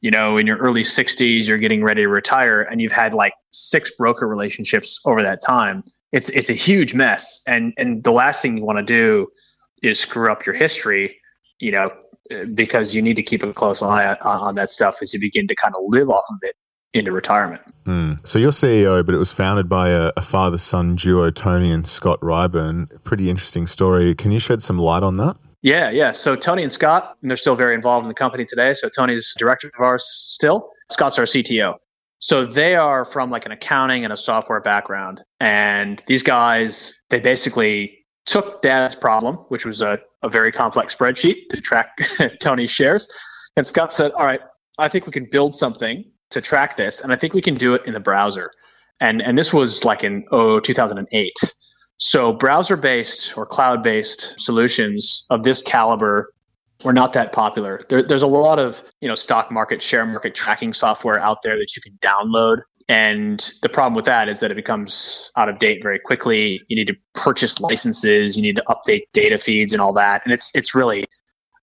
you 0.00 0.10
know, 0.10 0.36
in 0.36 0.46
your 0.46 0.58
early 0.58 0.82
60s, 0.82 1.48
you're 1.48 1.58
getting 1.58 1.82
ready 1.82 2.02
to 2.02 2.08
retire 2.08 2.62
and 2.62 2.80
you've 2.80 2.92
had 2.92 3.14
like 3.14 3.32
six 3.50 3.90
broker 3.96 4.28
relationships 4.28 5.00
over 5.04 5.22
that 5.22 5.42
time. 5.42 5.82
It's, 6.12 6.28
it's 6.28 6.50
a 6.50 6.54
huge 6.54 6.94
mess. 6.94 7.42
And, 7.46 7.72
and 7.76 8.04
the 8.04 8.12
last 8.12 8.42
thing 8.42 8.58
you 8.58 8.64
want 8.64 8.78
to 8.78 8.84
do 8.84 9.28
is 9.82 9.98
screw 9.98 10.30
up 10.30 10.46
your 10.46 10.54
history 10.54 11.16
you 11.64 11.72
know, 11.72 11.90
because 12.54 12.94
you 12.94 13.02
need 13.02 13.16
to 13.16 13.22
keep 13.22 13.42
a 13.42 13.52
close 13.52 13.82
eye 13.82 14.16
on 14.22 14.54
that 14.54 14.70
stuff 14.70 14.98
as 15.02 15.12
you 15.12 15.20
begin 15.20 15.46
to 15.48 15.54
kind 15.54 15.74
of 15.76 15.82
live 15.88 16.10
off 16.10 16.24
of 16.30 16.38
it 16.42 16.56
into 16.94 17.10
retirement. 17.10 17.60
Mm. 17.84 18.26
So 18.26 18.38
you're 18.38 18.52
CEO, 18.52 19.04
but 19.04 19.14
it 19.14 19.18
was 19.18 19.32
founded 19.32 19.68
by 19.68 19.88
a, 19.88 20.12
a 20.16 20.22
father-son 20.22 20.94
duo, 20.94 21.30
Tony 21.30 21.70
and 21.70 21.86
Scott 21.86 22.20
Ryburn. 22.20 23.02
Pretty 23.02 23.28
interesting 23.28 23.66
story. 23.66 24.14
Can 24.14 24.30
you 24.30 24.38
shed 24.38 24.62
some 24.62 24.78
light 24.78 25.02
on 25.02 25.16
that? 25.16 25.36
Yeah, 25.62 25.90
yeah. 25.90 26.12
So 26.12 26.36
Tony 26.36 26.62
and 26.62 26.72
Scott, 26.72 27.16
and 27.20 27.30
they're 27.30 27.36
still 27.36 27.56
very 27.56 27.74
involved 27.74 28.04
in 28.04 28.08
the 28.08 28.14
company 28.14 28.44
today. 28.44 28.74
So 28.74 28.88
Tony's 28.88 29.34
director 29.36 29.68
of 29.68 29.80
ours 29.80 30.04
still. 30.28 30.70
Scott's 30.90 31.18
our 31.18 31.24
CTO. 31.24 31.76
So 32.20 32.46
they 32.46 32.76
are 32.76 33.04
from 33.04 33.30
like 33.30 33.44
an 33.44 33.52
accounting 33.52 34.04
and 34.04 34.12
a 34.12 34.16
software 34.16 34.60
background. 34.60 35.22
And 35.40 36.02
these 36.06 36.22
guys, 36.22 36.98
they 37.10 37.18
basically 37.18 38.03
took 38.26 38.62
dad's 38.62 38.94
problem, 38.94 39.36
which 39.48 39.64
was 39.64 39.80
a, 39.80 39.98
a 40.22 40.28
very 40.28 40.52
complex 40.52 40.94
spreadsheet 40.94 41.48
to 41.50 41.60
track 41.60 41.98
Tony's 42.40 42.70
shares. 42.70 43.12
And 43.56 43.66
Scott 43.66 43.92
said, 43.92 44.12
All 44.12 44.24
right, 44.24 44.40
I 44.78 44.88
think 44.88 45.06
we 45.06 45.12
can 45.12 45.28
build 45.30 45.54
something 45.54 46.04
to 46.30 46.40
track 46.40 46.76
this. 46.76 47.00
And 47.00 47.12
I 47.12 47.16
think 47.16 47.34
we 47.34 47.42
can 47.42 47.54
do 47.54 47.74
it 47.74 47.82
in 47.86 47.94
the 47.94 48.00
browser. 48.00 48.50
And, 49.00 49.20
and 49.20 49.36
this 49.36 49.52
was 49.52 49.84
like 49.84 50.04
in 50.04 50.24
oh, 50.30 50.60
2008. 50.60 51.32
So 51.96 52.32
browser 52.32 52.76
based 52.76 53.36
or 53.36 53.46
cloud 53.46 53.82
based 53.82 54.40
solutions 54.40 55.26
of 55.30 55.44
this 55.44 55.62
caliber 55.62 56.32
were 56.82 56.92
not 56.92 57.12
that 57.12 57.32
popular. 57.32 57.80
There, 57.88 58.02
there's 58.02 58.22
a 58.22 58.26
lot 58.26 58.58
of 58.58 58.84
you 59.00 59.08
know 59.08 59.14
stock 59.14 59.50
market, 59.50 59.82
share 59.82 60.04
market 60.04 60.34
tracking 60.34 60.72
software 60.72 61.18
out 61.18 61.42
there 61.42 61.56
that 61.56 61.76
you 61.76 61.82
can 61.82 61.98
download 62.02 62.62
and 62.88 63.52
the 63.62 63.68
problem 63.68 63.94
with 63.94 64.04
that 64.04 64.28
is 64.28 64.40
that 64.40 64.50
it 64.50 64.54
becomes 64.54 65.30
out 65.36 65.48
of 65.48 65.58
date 65.58 65.82
very 65.82 65.98
quickly. 65.98 66.60
You 66.68 66.76
need 66.76 66.88
to 66.88 66.96
purchase 67.14 67.60
licenses, 67.60 68.36
you 68.36 68.42
need 68.42 68.56
to 68.56 68.64
update 68.68 69.04
data 69.12 69.38
feeds 69.38 69.72
and 69.72 69.80
all 69.80 69.92
that. 69.94 70.22
And 70.24 70.32
it's 70.32 70.50
it's 70.54 70.74
really 70.74 71.04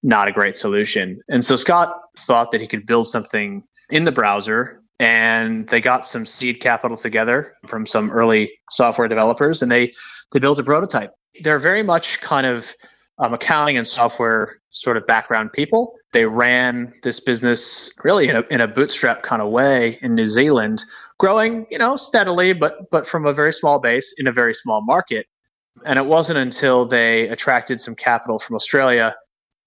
not 0.04 0.28
a 0.28 0.32
great 0.32 0.58
solution. 0.58 1.22
And 1.30 1.46
so 1.46 1.56
Scott 1.56 1.96
thought 2.18 2.52
that 2.52 2.62
he 2.62 2.68
could 2.68 2.88
build 2.88 3.08
something 3.08 3.64
in 3.90 4.04
the 4.04 4.12
browser 4.12 4.82
and 5.00 5.68
they 5.68 5.80
got 5.80 6.06
some 6.06 6.26
seed 6.26 6.60
capital 6.60 6.98
together 6.98 7.56
from 7.68 7.86
some 7.86 8.10
early 8.10 8.52
software 8.72 9.08
developers 9.08 9.62
and 9.62 9.72
they 9.72 9.94
they 10.32 10.40
built 10.40 10.58
a 10.60 10.64
prototype. 10.64 11.14
They're 11.44 11.60
very 11.60 11.84
much 11.84 12.20
kind 12.22 12.48
of 12.48 12.76
um, 13.20 13.34
accounting 13.34 13.78
and 13.78 13.88
software 13.88 14.60
sort 14.72 14.98
of 14.98 15.06
background 15.06 15.54
people. 15.54 15.94
They 16.14 16.26
ran 16.26 16.94
this 17.04 17.20
business 17.20 17.94
really 18.04 18.30
in 18.30 18.38
a, 18.38 18.42
in 18.50 18.62
a 18.62 18.68
bootstrap 18.68 19.22
kind 19.22 19.42
of 19.42 19.52
way 19.52 20.00
in 20.02 20.16
New 20.16 20.28
Zealand 20.28 20.84
growing, 21.22 21.68
you 21.70 21.78
know, 21.78 21.96
steadily, 21.96 22.52
but 22.52 22.90
but 22.90 23.06
from 23.06 23.28
a 23.28 23.32
very 23.32 23.54
small 23.54 23.78
base 23.80 24.12
in 24.18 24.26
a 24.26 24.32
very 24.32 24.56
small 24.56 24.82
market. 24.84 25.28
And 25.86 26.00
it 26.00 26.06
wasn't 26.06 26.40
until 26.40 26.86
they 26.86 27.30
attracted 27.30 27.80
some 27.80 27.96
capital 27.96 28.40
from 28.40 28.56
Australia 28.56 29.16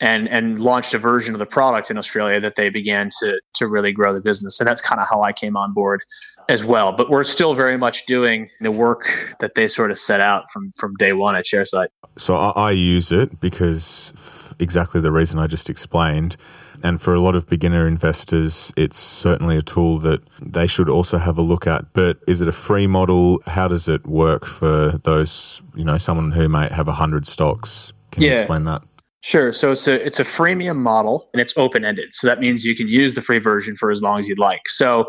and 0.01 0.29
and 0.29 0.59
launched 0.59 0.95
a 0.95 0.99
version 0.99 1.33
of 1.33 1.39
the 1.39 1.47
product 1.47 1.93
in 1.93 1.97
Australia 1.97 2.41
that 2.41 2.57
they 2.57 2.71
began 2.71 3.09
to 3.21 3.41
to 3.55 3.69
really 3.69 3.93
grow 3.93 4.13
the 4.13 4.21
business. 4.21 4.61
And 4.61 4.67
that's 4.67 4.83
kind 4.83 5.01
of 5.01 5.09
how 5.09 5.23
I 5.23 5.33
came 5.33 5.57
on 5.57 5.73
board 5.73 6.03
as 6.49 6.65
well. 6.65 6.91
But 6.93 7.09
we're 7.09 7.23
still 7.23 7.55
very 7.55 7.79
much 7.79 8.05
doing 8.07 8.51
the 8.61 8.73
work 8.73 9.37
that 9.39 9.55
they 9.55 9.69
sort 9.69 9.93
of 9.93 9.99
set 9.99 10.21
out 10.21 10.51
from 10.51 10.73
from 10.77 10.95
day 10.99 11.13
one 11.13 11.37
at 11.37 11.45
ShareSight. 11.45 11.87
So 12.19 12.35
I, 12.35 12.51
I 12.57 12.71
use 12.73 13.13
it 13.13 13.39
because 13.39 14.57
exactly 14.59 15.01
the 15.01 15.13
reason 15.13 15.39
I 15.39 15.47
just 15.47 15.71
explained. 15.71 16.37
And 16.85 17.01
for 17.01 17.15
a 17.15 17.21
lot 17.21 17.35
of 17.35 17.49
beginner 17.49 17.89
investors, 17.89 18.71
it's 18.77 18.99
certainly 18.99 19.57
a 19.57 19.63
tool 19.63 19.99
that 20.01 20.21
they 20.43 20.67
should 20.67 20.91
also 20.91 21.17
have 21.17 21.39
a 21.39 21.43
look 21.43 21.67
at. 21.67 21.91
But 21.95 22.19
is 22.29 22.43
it 22.43 22.47
a 22.47 22.53
free 22.53 22.87
model? 22.87 23.41
How 23.47 23.69
does 23.69 23.89
it 23.89 24.07
work 24.07 24.45
for 24.45 25.01
those, 25.03 25.63
you 25.75 25.85
know, 25.85 25.97
someone 25.97 26.31
who 26.33 26.47
might 26.47 26.73
have 26.73 26.87
100 26.87 27.27
stocks? 27.27 27.95
Can 28.11 28.23
yeah. 28.23 28.29
you 28.29 28.35
explain 28.35 28.65
that? 28.65 28.83
Sure. 29.23 29.55
So 29.55 29.73
it's 29.73 29.89
a 29.89 30.05
it's 30.05 30.21
a 30.21 30.25
freemium 30.25 30.77
model 30.77 31.31
and 31.33 31.41
it's 31.41 31.55
open 31.57 31.87
ended. 31.87 32.15
So 32.15 32.27
that 32.27 32.39
means 32.39 32.67
you 32.67 32.77
can 32.77 32.87
use 32.87 33.15
the 33.15 33.23
free 33.23 33.39
version 33.39 33.75
for 33.77 33.91
as 33.91 34.03
long 34.03 34.19
as 34.19 34.29
you'd 34.29 34.39
like. 34.39 34.69
So 34.69 35.07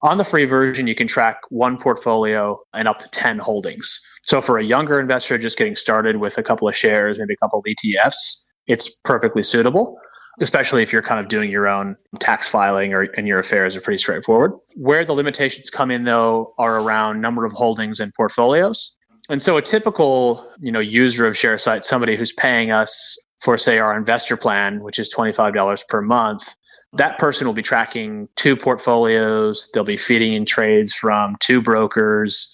on 0.00 0.16
the 0.16 0.24
free 0.24 0.46
version, 0.46 0.86
you 0.86 0.94
can 0.94 1.06
track 1.06 1.42
one 1.50 1.76
portfolio 1.76 2.58
and 2.72 2.88
up 2.88 2.98
to 3.00 3.08
10 3.10 3.38
holdings. 3.38 4.00
So 4.22 4.40
for 4.40 4.56
a 4.56 4.64
younger 4.64 4.98
investor 4.98 5.36
just 5.36 5.58
getting 5.58 5.76
started 5.76 6.16
with 6.16 6.38
a 6.38 6.42
couple 6.42 6.66
of 6.66 6.74
shares, 6.74 7.18
maybe 7.18 7.34
a 7.34 7.44
couple 7.44 7.58
of 7.58 7.66
ETFs, 7.66 8.46
it's 8.66 8.88
perfectly 9.00 9.42
suitable 9.42 9.98
especially 10.38 10.82
if 10.82 10.92
you're 10.92 11.02
kind 11.02 11.20
of 11.20 11.28
doing 11.28 11.50
your 11.50 11.68
own 11.68 11.96
tax 12.18 12.46
filing 12.46 12.94
or 12.94 13.02
and 13.02 13.26
your 13.26 13.38
affairs 13.38 13.76
are 13.76 13.80
pretty 13.80 13.98
straightforward. 13.98 14.52
Where 14.74 15.04
the 15.04 15.12
limitations 15.12 15.70
come 15.70 15.90
in 15.90 16.04
though 16.04 16.54
are 16.58 16.80
around 16.80 17.20
number 17.20 17.44
of 17.44 17.52
holdings 17.52 18.00
and 18.00 18.14
portfolios. 18.14 18.94
And 19.28 19.40
so 19.40 19.56
a 19.56 19.62
typical, 19.62 20.44
you 20.60 20.72
know, 20.72 20.80
user 20.80 21.26
of 21.26 21.34
ShareSight, 21.34 21.84
somebody 21.84 22.16
who's 22.16 22.32
paying 22.32 22.72
us 22.72 23.16
for, 23.38 23.56
say, 23.56 23.78
our 23.78 23.96
investor 23.96 24.36
plan, 24.36 24.82
which 24.82 24.98
is 24.98 25.12
$25 25.14 25.86
per 25.88 26.02
month, 26.02 26.54
that 26.94 27.18
person 27.18 27.46
will 27.46 27.54
be 27.54 27.62
tracking 27.62 28.28
two 28.34 28.56
portfolios. 28.56 29.68
They'll 29.72 29.84
be 29.84 29.96
feeding 29.96 30.34
in 30.34 30.44
trades 30.44 30.92
from 30.92 31.36
two 31.38 31.62
brokers. 31.62 32.52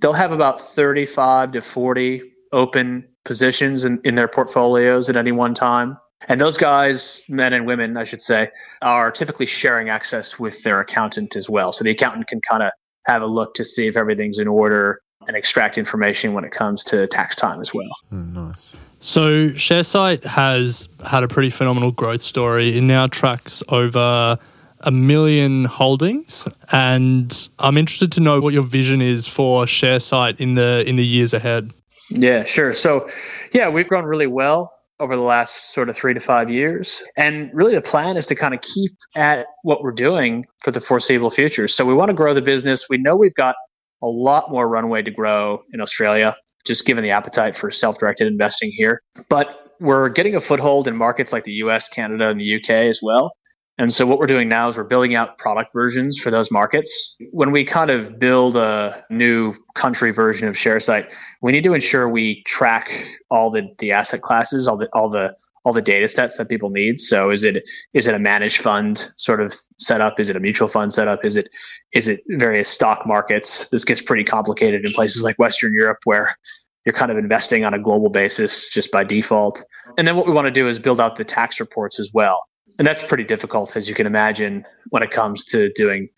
They'll 0.00 0.12
have 0.12 0.32
about 0.32 0.60
35 0.60 1.52
to 1.52 1.62
40 1.62 2.22
open 2.52 3.08
positions 3.24 3.84
in, 3.84 4.00
in 4.04 4.14
their 4.14 4.28
portfolios 4.28 5.08
at 5.08 5.16
any 5.16 5.32
one 5.32 5.54
time. 5.54 5.96
And 6.26 6.40
those 6.40 6.56
guys, 6.56 7.24
men 7.28 7.52
and 7.52 7.66
women, 7.66 7.96
I 7.96 8.04
should 8.04 8.20
say, 8.20 8.50
are 8.82 9.10
typically 9.10 9.46
sharing 9.46 9.88
access 9.88 10.38
with 10.38 10.62
their 10.62 10.80
accountant 10.80 11.36
as 11.36 11.48
well. 11.48 11.72
So 11.72 11.84
the 11.84 11.90
accountant 11.90 12.26
can 12.26 12.40
kind 12.40 12.62
of 12.62 12.72
have 13.04 13.22
a 13.22 13.26
look 13.26 13.54
to 13.54 13.64
see 13.64 13.86
if 13.86 13.96
everything's 13.96 14.38
in 14.38 14.48
order 14.48 15.00
and 15.26 15.36
extract 15.36 15.78
information 15.78 16.32
when 16.32 16.44
it 16.44 16.52
comes 16.52 16.82
to 16.84 17.06
tax 17.06 17.36
time 17.36 17.60
as 17.60 17.72
well. 17.72 17.90
Mm, 18.12 18.32
nice. 18.32 18.74
So 19.00 19.50
ShareSight 19.50 20.24
has 20.24 20.88
had 21.06 21.22
a 21.22 21.28
pretty 21.28 21.50
phenomenal 21.50 21.92
growth 21.92 22.22
story. 22.22 22.76
It 22.76 22.82
now 22.82 23.06
tracks 23.06 23.62
over 23.68 24.38
a 24.80 24.90
million 24.90 25.64
holdings, 25.66 26.48
and 26.72 27.48
I'm 27.58 27.76
interested 27.76 28.12
to 28.12 28.20
know 28.20 28.40
what 28.40 28.54
your 28.54 28.62
vision 28.62 29.00
is 29.00 29.26
for 29.26 29.64
ShareSight 29.66 30.40
in 30.40 30.54
the 30.54 30.84
in 30.88 30.96
the 30.96 31.06
years 31.06 31.34
ahead. 31.34 31.72
Yeah, 32.10 32.44
sure. 32.44 32.72
So, 32.72 33.08
yeah, 33.52 33.68
we've 33.68 33.86
grown 33.86 34.04
really 34.04 34.26
well 34.26 34.72
over 35.00 35.16
the 35.16 35.22
last 35.22 35.72
sort 35.72 35.88
of 35.88 35.96
three 35.96 36.14
to 36.14 36.20
five 36.20 36.50
years. 36.50 37.02
And 37.16 37.50
really, 37.52 37.74
the 37.74 37.82
plan 37.82 38.16
is 38.16 38.26
to 38.26 38.34
kind 38.34 38.54
of 38.54 38.60
keep 38.60 38.92
at 39.14 39.46
what 39.62 39.82
we're 39.82 39.92
doing 39.92 40.46
for 40.62 40.70
the 40.70 40.80
foreseeable 40.80 41.30
future. 41.30 41.68
So, 41.68 41.84
we 41.84 41.94
want 41.94 42.08
to 42.08 42.14
grow 42.14 42.34
the 42.34 42.42
business. 42.42 42.86
We 42.88 42.98
know 42.98 43.16
we've 43.16 43.34
got 43.34 43.56
a 44.02 44.06
lot 44.06 44.50
more 44.50 44.68
runway 44.68 45.02
to 45.02 45.10
grow 45.10 45.62
in 45.72 45.80
Australia, 45.80 46.34
just 46.64 46.86
given 46.86 47.04
the 47.04 47.10
appetite 47.10 47.54
for 47.54 47.70
self 47.70 47.98
directed 47.98 48.26
investing 48.26 48.70
here. 48.72 49.02
But 49.28 49.48
we're 49.80 50.08
getting 50.08 50.34
a 50.34 50.40
foothold 50.40 50.88
in 50.88 50.96
markets 50.96 51.32
like 51.32 51.44
the 51.44 51.52
US, 51.52 51.88
Canada, 51.88 52.30
and 52.30 52.40
the 52.40 52.56
UK 52.56 52.70
as 52.70 53.00
well. 53.02 53.32
And 53.78 53.92
so 53.92 54.06
what 54.06 54.18
we're 54.18 54.26
doing 54.26 54.48
now 54.48 54.68
is 54.68 54.76
we're 54.76 54.84
building 54.84 55.14
out 55.14 55.38
product 55.38 55.72
versions 55.72 56.18
for 56.18 56.32
those 56.32 56.50
markets. 56.50 57.16
When 57.30 57.52
we 57.52 57.64
kind 57.64 57.90
of 57.90 58.18
build 58.18 58.56
a 58.56 59.04
new 59.08 59.54
country 59.74 60.10
version 60.10 60.48
of 60.48 60.56
ShareSight, 60.56 61.12
we 61.42 61.52
need 61.52 61.62
to 61.62 61.74
ensure 61.74 62.08
we 62.08 62.42
track 62.42 63.06
all 63.30 63.50
the, 63.50 63.72
the 63.78 63.92
asset 63.92 64.20
classes, 64.20 64.66
all 64.66 64.76
the 64.76 64.88
all 64.92 65.08
the 65.08 65.36
all 65.64 65.72
the 65.72 65.82
data 65.82 66.08
sets 66.08 66.38
that 66.38 66.48
people 66.48 66.70
need. 66.70 66.98
So 66.98 67.30
is 67.30 67.44
it 67.44 67.68
is 67.94 68.08
it 68.08 68.14
a 68.14 68.18
managed 68.18 68.58
fund 68.58 69.06
sort 69.16 69.40
of 69.40 69.54
setup? 69.78 70.18
Is 70.18 70.28
it 70.28 70.34
a 70.34 70.40
mutual 70.40 70.66
fund 70.66 70.92
setup? 70.92 71.24
Is 71.24 71.36
it 71.36 71.48
is 71.92 72.08
it 72.08 72.20
various 72.26 72.68
stock 72.68 73.06
markets? 73.06 73.68
This 73.68 73.84
gets 73.84 74.02
pretty 74.02 74.24
complicated 74.24 74.84
in 74.84 74.92
places 74.92 75.22
like 75.22 75.38
Western 75.38 75.72
Europe 75.72 75.98
where 76.04 76.36
you're 76.84 76.94
kind 76.94 77.12
of 77.12 77.18
investing 77.18 77.64
on 77.64 77.74
a 77.74 77.78
global 77.78 78.10
basis 78.10 78.70
just 78.70 78.90
by 78.90 79.04
default. 79.04 79.62
And 79.96 80.08
then 80.08 80.16
what 80.16 80.26
we 80.26 80.32
want 80.32 80.46
to 80.46 80.50
do 80.50 80.66
is 80.68 80.80
build 80.80 81.00
out 81.00 81.16
the 81.16 81.24
tax 81.24 81.60
reports 81.60 82.00
as 82.00 82.10
well 82.12 82.42
and 82.78 82.86
that's 82.86 83.02
pretty 83.02 83.24
difficult, 83.24 83.76
as 83.76 83.88
you 83.88 83.94
can 83.94 84.06
imagine, 84.06 84.64
when 84.90 85.02
it 85.02 85.10
comes 85.10 85.44
to 85.46 85.72
doing 85.74 86.08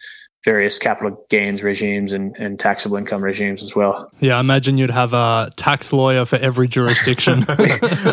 various 0.44 0.78
capital 0.78 1.24
gains 1.28 1.62
regimes 1.62 2.12
and, 2.12 2.34
and 2.36 2.58
taxable 2.58 2.96
income 2.96 3.22
regimes 3.22 3.62
as 3.62 3.76
well. 3.76 4.10
Yeah, 4.20 4.36
I 4.36 4.40
imagine 4.40 4.78
you'd 4.78 4.90
have 4.90 5.12
a 5.12 5.50
tax 5.56 5.92
lawyer 5.92 6.24
for 6.24 6.36
every 6.36 6.66
jurisdiction. 6.66 7.44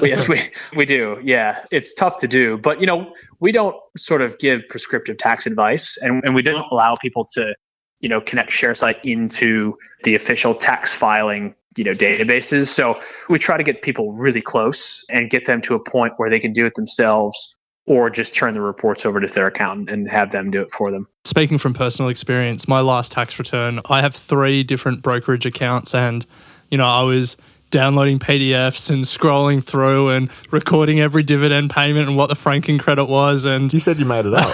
we, 0.01 0.09
yes, 0.09 0.27
we, 0.27 0.41
we 0.75 0.85
do. 0.85 1.19
Yeah, 1.23 1.63
it's 1.71 1.93
tough 1.93 2.19
to 2.19 2.27
do. 2.27 2.57
But, 2.57 2.81
you 2.81 2.87
know, 2.87 3.13
we 3.39 3.51
don't 3.53 3.77
sort 3.97 4.21
of 4.21 4.37
give 4.39 4.61
prescriptive 4.69 5.17
tax 5.17 5.45
advice 5.45 5.97
and, 6.01 6.21
and 6.25 6.35
we 6.35 6.41
don't 6.41 6.69
allow 6.69 6.95
people 6.95 7.25
to, 7.35 7.55
you 8.01 8.09
know, 8.09 8.19
connect 8.19 8.51
ShareSight 8.51 8.97
into 9.03 9.77
the 10.03 10.15
official 10.15 10.53
tax 10.53 10.93
filing 10.93 11.55
you 11.77 11.83
know 11.83 11.93
databases 11.93 12.69
so 12.69 12.99
we 13.29 13.37
try 13.37 13.55
to 13.55 13.63
get 13.63 13.83
people 13.83 14.11
really 14.11 14.41
close 14.41 15.05
and 15.11 15.29
get 15.29 15.45
them 15.45 15.61
to 15.61 15.75
a 15.75 15.79
point 15.79 16.13
where 16.17 16.27
they 16.27 16.39
can 16.39 16.51
do 16.51 16.65
it 16.65 16.73
themselves 16.73 17.55
or 17.87 18.09
just 18.09 18.35
turn 18.35 18.53
the 18.53 18.61
reports 18.61 19.05
over 19.05 19.19
to 19.19 19.27
their 19.27 19.47
accountant 19.47 19.89
and 19.89 20.09
have 20.09 20.31
them 20.31 20.51
do 20.51 20.61
it 20.61 20.69
for 20.69 20.91
them. 20.91 21.07
Speaking 21.25 21.57
from 21.57 21.73
personal 21.73 22.09
experience, 22.09 22.67
my 22.67 22.81
last 22.81 23.13
tax 23.13 23.39
return, 23.39 23.81
I 23.89 24.01
have 24.01 24.13
three 24.13 24.63
different 24.63 25.01
brokerage 25.01 25.45
accounts 25.45 25.95
and 25.95 26.25
you 26.69 26.77
know, 26.77 26.85
I 26.85 27.03
was 27.03 27.37
downloading 27.69 28.19
PDFs 28.19 28.89
and 28.89 29.03
scrolling 29.03 29.63
through 29.63 30.09
and 30.09 30.29
recording 30.51 30.99
every 30.99 31.23
dividend 31.23 31.69
payment 31.69 32.07
and 32.07 32.17
what 32.17 32.27
the 32.27 32.35
franking 32.35 32.77
credit 32.77 33.05
was 33.05 33.45
and 33.45 33.71
You 33.73 33.79
said 33.79 33.97
you 33.97 34.05
made 34.05 34.25
it 34.25 34.33
up. 34.33 34.47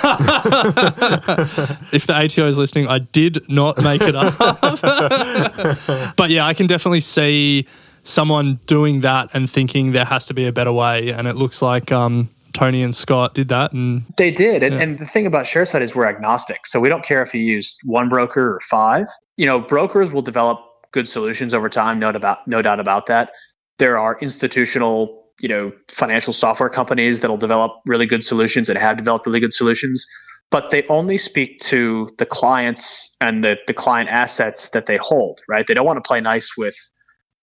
if 1.93 2.07
the 2.07 2.13
ATO 2.15 2.47
is 2.47 2.57
listening, 2.57 2.87
I 2.87 2.99
did 2.99 3.47
not 3.49 3.83
make 3.83 4.01
it 4.01 4.15
up. 4.15 4.37
but 6.15 6.29
yeah, 6.29 6.45
I 6.45 6.53
can 6.53 6.67
definitely 6.67 7.01
see 7.01 7.67
someone 8.03 8.59
doing 8.65 9.01
that 9.01 9.29
and 9.33 9.49
thinking 9.49 9.91
there 9.91 10.05
has 10.05 10.25
to 10.27 10.33
be 10.33 10.45
a 10.45 10.51
better 10.51 10.73
way 10.73 11.09
and 11.09 11.27
it 11.27 11.35
looks 11.35 11.61
like 11.61 11.91
um, 11.91 12.29
Tony 12.53 12.83
and 12.83 12.95
Scott 12.95 13.33
did 13.33 13.49
that, 13.49 13.73
and 13.73 14.05
they 14.17 14.31
did. 14.31 14.63
And, 14.63 14.75
yeah. 14.75 14.81
and 14.81 14.99
the 14.99 15.05
thing 15.05 15.25
about 15.25 15.45
ShareSight 15.45 15.81
is 15.81 15.95
we're 15.95 16.05
agnostic, 16.05 16.65
so 16.67 16.79
we 16.79 16.89
don't 16.89 17.03
care 17.03 17.21
if 17.21 17.33
you 17.33 17.41
use 17.41 17.75
one 17.83 18.09
broker 18.09 18.55
or 18.55 18.59
five. 18.61 19.07
You 19.37 19.45
know, 19.45 19.59
brokers 19.59 20.11
will 20.11 20.21
develop 20.21 20.59
good 20.91 21.07
solutions 21.07 21.53
over 21.53 21.69
time. 21.69 21.99
No 21.99 22.11
doubt, 22.11 22.47
no 22.47 22.61
doubt 22.61 22.79
about 22.79 23.07
that. 23.07 23.31
There 23.79 23.97
are 23.97 24.17
institutional, 24.21 25.25
you 25.41 25.49
know, 25.49 25.71
financial 25.89 26.31
software 26.31 26.69
companies 26.69 27.19
that'll 27.19 27.37
develop 27.37 27.73
really 27.85 28.05
good 28.05 28.23
solutions 28.23 28.69
and 28.69 28.77
have 28.77 28.97
developed 28.97 29.25
really 29.25 29.39
good 29.39 29.53
solutions, 29.53 30.05
but 30.51 30.69
they 30.69 30.85
only 30.87 31.17
speak 31.17 31.59
to 31.61 32.09
the 32.19 32.25
clients 32.25 33.15
and 33.19 33.43
the, 33.43 33.55
the 33.65 33.73
client 33.73 34.09
assets 34.09 34.69
that 34.69 34.85
they 34.85 34.97
hold. 34.97 35.41
Right? 35.49 35.65
They 35.65 35.73
don't 35.73 35.85
want 35.85 35.97
to 35.97 36.07
play 36.07 36.21
nice 36.21 36.55
with 36.55 36.75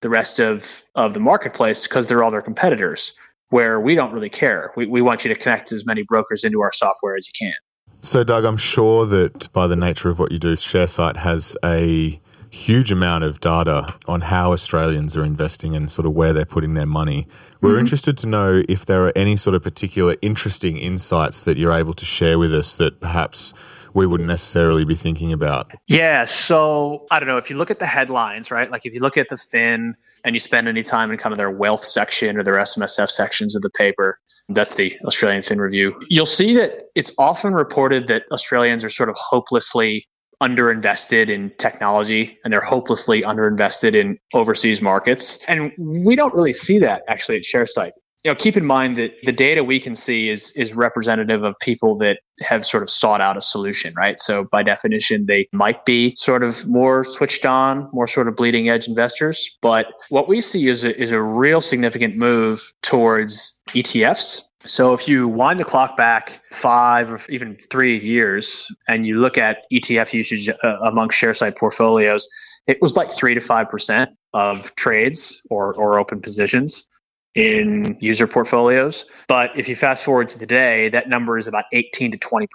the 0.02 0.08
rest 0.08 0.40
of 0.40 0.82
of 0.94 1.14
the 1.14 1.20
marketplace 1.20 1.86
because 1.86 2.06
they're 2.06 2.22
all 2.22 2.30
their 2.30 2.42
competitors 2.42 3.12
where 3.50 3.80
we 3.80 3.94
don't 3.94 4.12
really 4.12 4.30
care. 4.30 4.72
We, 4.76 4.86
we 4.86 5.02
want 5.02 5.24
you 5.24 5.32
to 5.32 5.38
connect 5.38 5.72
as 5.72 5.84
many 5.84 6.02
brokers 6.02 6.44
into 6.44 6.60
our 6.60 6.72
software 6.72 7.16
as 7.16 7.28
you 7.28 7.32
can. 7.38 7.54
So, 8.00 8.24
Doug, 8.24 8.44
I'm 8.44 8.56
sure 8.56 9.04
that 9.06 9.52
by 9.52 9.66
the 9.66 9.76
nature 9.76 10.08
of 10.08 10.18
what 10.18 10.32
you 10.32 10.38
do, 10.38 10.52
ShareSight 10.52 11.16
has 11.16 11.56
a 11.64 12.18
huge 12.50 12.90
amount 12.90 13.22
of 13.24 13.40
data 13.40 13.94
on 14.08 14.22
how 14.22 14.52
Australians 14.52 15.16
are 15.16 15.24
investing 15.24 15.76
and 15.76 15.90
sort 15.90 16.06
of 16.06 16.12
where 16.12 16.32
they're 16.32 16.44
putting 16.44 16.74
their 16.74 16.86
money. 16.86 17.26
We're 17.60 17.70
mm-hmm. 17.70 17.80
interested 17.80 18.18
to 18.18 18.26
know 18.26 18.62
if 18.68 18.86
there 18.86 19.06
are 19.06 19.12
any 19.14 19.36
sort 19.36 19.54
of 19.54 19.62
particular 19.62 20.16
interesting 20.20 20.76
insights 20.76 21.44
that 21.44 21.58
you're 21.58 21.72
able 21.72 21.94
to 21.94 22.04
share 22.04 22.38
with 22.38 22.52
us 22.52 22.74
that 22.76 23.00
perhaps 23.00 23.54
we 23.94 24.06
wouldn't 24.06 24.28
necessarily 24.28 24.84
be 24.84 24.94
thinking 24.94 25.32
about. 25.32 25.72
Yeah. 25.86 26.24
So 26.24 27.06
I 27.10 27.20
don't 27.20 27.28
know. 27.28 27.38
If 27.38 27.50
you 27.50 27.56
look 27.56 27.70
at 27.70 27.78
the 27.78 27.86
headlines, 27.86 28.50
right? 28.50 28.70
Like 28.70 28.84
if 28.84 28.94
you 28.94 29.00
look 29.00 29.16
at 29.16 29.28
the 29.28 29.36
Fin, 29.36 29.96
and 30.24 30.34
you 30.34 30.40
spend 30.40 30.68
any 30.68 30.82
time 30.82 31.10
in 31.10 31.18
kind 31.18 31.32
of 31.32 31.38
their 31.38 31.50
wealth 31.50 31.84
section 31.84 32.36
or 32.36 32.44
their 32.44 32.54
SMSF 32.54 33.10
sections 33.10 33.56
of 33.56 33.62
the 33.62 33.70
paper, 33.70 34.18
that's 34.48 34.74
the 34.74 34.96
Australian 35.04 35.42
Fin 35.42 35.60
Review, 35.60 35.94
you'll 36.08 36.26
see 36.26 36.54
that 36.54 36.86
it's 36.94 37.12
often 37.18 37.54
reported 37.54 38.08
that 38.08 38.24
Australians 38.32 38.84
are 38.84 38.90
sort 38.90 39.08
of 39.08 39.16
hopelessly 39.16 40.06
underinvested 40.42 41.28
in 41.28 41.52
technology 41.58 42.38
and 42.44 42.52
they're 42.52 42.60
hopelessly 42.60 43.22
underinvested 43.22 43.94
in 43.94 44.18
overseas 44.32 44.80
markets. 44.80 45.44
And 45.46 45.70
we 45.78 46.16
don't 46.16 46.34
really 46.34 46.54
see 46.54 46.78
that 46.78 47.02
actually 47.08 47.36
at 47.36 47.42
ShareSight 47.42 47.92
you 48.24 48.30
know, 48.30 48.34
keep 48.34 48.56
in 48.56 48.66
mind 48.66 48.96
that 48.96 49.14
the 49.24 49.32
data 49.32 49.64
we 49.64 49.80
can 49.80 49.96
see 49.96 50.28
is 50.28 50.52
is 50.52 50.74
representative 50.74 51.42
of 51.42 51.58
people 51.58 51.96
that 51.98 52.18
have 52.40 52.66
sort 52.66 52.82
of 52.82 52.90
sought 52.90 53.20
out 53.20 53.36
a 53.36 53.42
solution, 53.42 53.94
right? 53.94 54.20
So 54.20 54.44
by 54.44 54.62
definition, 54.62 55.26
they 55.26 55.48
might 55.52 55.84
be 55.84 56.14
sort 56.16 56.42
of 56.42 56.66
more 56.66 57.04
switched 57.04 57.46
on, 57.46 57.88
more 57.92 58.06
sort 58.06 58.28
of 58.28 58.36
bleeding 58.36 58.68
edge 58.68 58.88
investors. 58.88 59.56
But 59.62 59.86
what 60.10 60.28
we 60.28 60.40
see 60.40 60.68
is 60.68 60.84
a, 60.84 61.00
is 61.00 61.12
a 61.12 61.20
real 61.20 61.60
significant 61.60 62.16
move 62.16 62.72
towards 62.82 63.62
ETFs. 63.68 64.42
So 64.66 64.92
if 64.92 65.08
you 65.08 65.26
wind 65.26 65.58
the 65.58 65.64
clock 65.64 65.96
back 65.96 66.42
five 66.52 67.10
or 67.10 67.20
even 67.30 67.56
three 67.70 67.98
years 67.98 68.70
and 68.86 69.06
you 69.06 69.18
look 69.18 69.38
at 69.38 69.64
ETF 69.72 70.12
usage 70.12 70.50
uh, 70.50 70.76
among 70.82 71.08
ShareSight 71.08 71.56
portfolios, 71.56 72.28
it 72.66 72.76
was 72.82 72.94
like 72.94 73.10
three 73.10 73.32
to 73.32 73.40
five 73.40 73.70
percent 73.70 74.10
of 74.34 74.74
trades 74.74 75.40
or, 75.48 75.74
or 75.74 75.98
open 75.98 76.20
positions 76.20 76.86
in 77.34 77.96
user 78.00 78.26
portfolios. 78.26 79.06
But 79.28 79.50
if 79.56 79.68
you 79.68 79.76
fast 79.76 80.04
forward 80.04 80.28
to 80.30 80.38
today, 80.38 80.88
that 80.90 81.08
number 81.08 81.38
is 81.38 81.46
about 81.46 81.64
18 81.72 82.12
to 82.12 82.18
20%. 82.18 82.46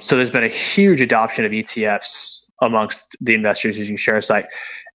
So 0.00 0.16
there's 0.16 0.30
been 0.30 0.44
a 0.44 0.48
huge 0.48 1.00
adoption 1.00 1.44
of 1.44 1.52
ETFs 1.52 2.42
amongst 2.60 3.16
the 3.20 3.34
investors 3.34 3.78
using 3.78 3.96
ShareSight. 3.96 4.46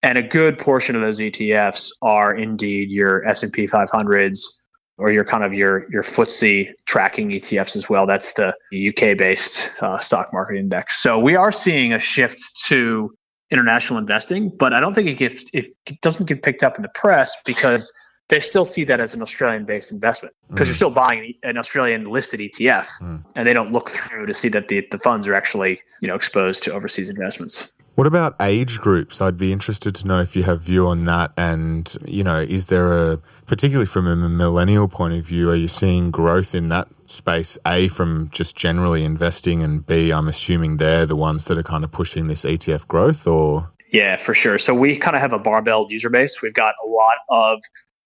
And 0.03 0.17
a 0.17 0.21
good 0.21 0.57
portion 0.57 0.95
of 0.95 1.01
those 1.01 1.19
ETFs 1.19 1.91
are 2.01 2.33
indeed 2.33 2.91
your 2.91 3.25
S&P 3.27 3.67
500s 3.67 4.61
or 4.97 5.11
your 5.11 5.25
kind 5.25 5.43
of 5.43 5.53
your 5.53 5.91
your 5.91 6.03
FTSE 6.03 6.73
tracking 6.85 7.29
ETFs 7.29 7.75
as 7.75 7.89
well. 7.89 8.05
That's 8.05 8.33
the 8.33 8.53
UK 8.71 9.17
based 9.17 9.71
uh, 9.81 9.99
stock 9.99 10.31
market 10.31 10.57
index. 10.57 10.97
So 10.97 11.19
we 11.19 11.35
are 11.35 11.51
seeing 11.51 11.93
a 11.93 11.99
shift 11.99 12.39
to 12.67 13.11
international 13.49 13.99
investing, 13.99 14.49
but 14.49 14.73
I 14.73 14.79
don't 14.79 14.93
think 14.93 15.07
it 15.07 15.15
gets 15.15 15.49
it 15.53 15.75
doesn't 16.01 16.27
get 16.27 16.43
picked 16.43 16.63
up 16.63 16.77
in 16.77 16.83
the 16.83 16.89
press 16.89 17.35
because 17.45 17.91
they 18.31 18.39
still 18.39 18.63
see 18.63 18.85
that 18.85 19.01
as 19.01 19.13
an 19.13 19.21
Australian 19.21 19.65
based 19.65 19.91
investment 19.91 20.33
because 20.49 20.67
mm. 20.67 20.69
you're 20.69 20.75
still 20.75 20.89
buying 20.89 21.33
an 21.43 21.57
Australian 21.57 22.05
listed 22.05 22.39
ETF 22.39 22.87
mm. 23.01 23.21
and 23.35 23.45
they 23.45 23.53
don't 23.53 23.73
look 23.73 23.89
through 23.89 24.25
to 24.25 24.33
see 24.33 24.47
that 24.47 24.69
the, 24.69 24.87
the 24.89 24.97
funds 24.97 25.27
are 25.27 25.33
actually, 25.33 25.81
you 26.01 26.07
know, 26.07 26.15
exposed 26.15 26.63
to 26.63 26.73
overseas 26.73 27.09
investments. 27.09 27.73
What 27.95 28.07
about 28.07 28.37
age 28.39 28.79
groups? 28.79 29.21
I'd 29.21 29.37
be 29.37 29.51
interested 29.51 29.93
to 29.95 30.07
know 30.07 30.21
if 30.21 30.37
you 30.37 30.43
have 30.43 30.61
view 30.61 30.87
on 30.87 31.03
that. 31.03 31.33
And, 31.35 31.93
you 32.05 32.23
know, 32.23 32.39
is 32.39 32.67
there 32.67 32.93
a, 32.93 33.17
particularly 33.47 33.85
from 33.85 34.07
a 34.07 34.15
millennial 34.15 34.87
point 34.87 35.13
of 35.13 35.25
view, 35.25 35.49
are 35.49 35.55
you 35.55 35.67
seeing 35.67 36.09
growth 36.09 36.55
in 36.55 36.69
that 36.69 36.87
space? 37.05 37.57
A, 37.67 37.89
from 37.89 38.29
just 38.31 38.55
generally 38.55 39.03
investing, 39.03 39.61
and 39.61 39.85
B, 39.85 40.13
I'm 40.13 40.29
assuming 40.29 40.77
they're 40.77 41.05
the 41.05 41.17
ones 41.17 41.45
that 41.45 41.57
are 41.57 41.63
kind 41.63 41.83
of 41.83 41.91
pushing 41.91 42.27
this 42.27 42.45
ETF 42.45 42.87
growth 42.87 43.27
or? 43.27 43.73
Yeah, 43.91 44.15
for 44.15 44.33
sure. 44.33 44.57
So 44.57 44.73
we 44.73 44.95
kind 44.95 45.17
of 45.17 45.21
have 45.21 45.33
a 45.33 45.39
barbell 45.39 45.87
user 45.89 46.09
base. 46.09 46.41
We've 46.41 46.53
got 46.53 46.75
a 46.85 46.87
lot 46.87 47.15
of, 47.27 47.59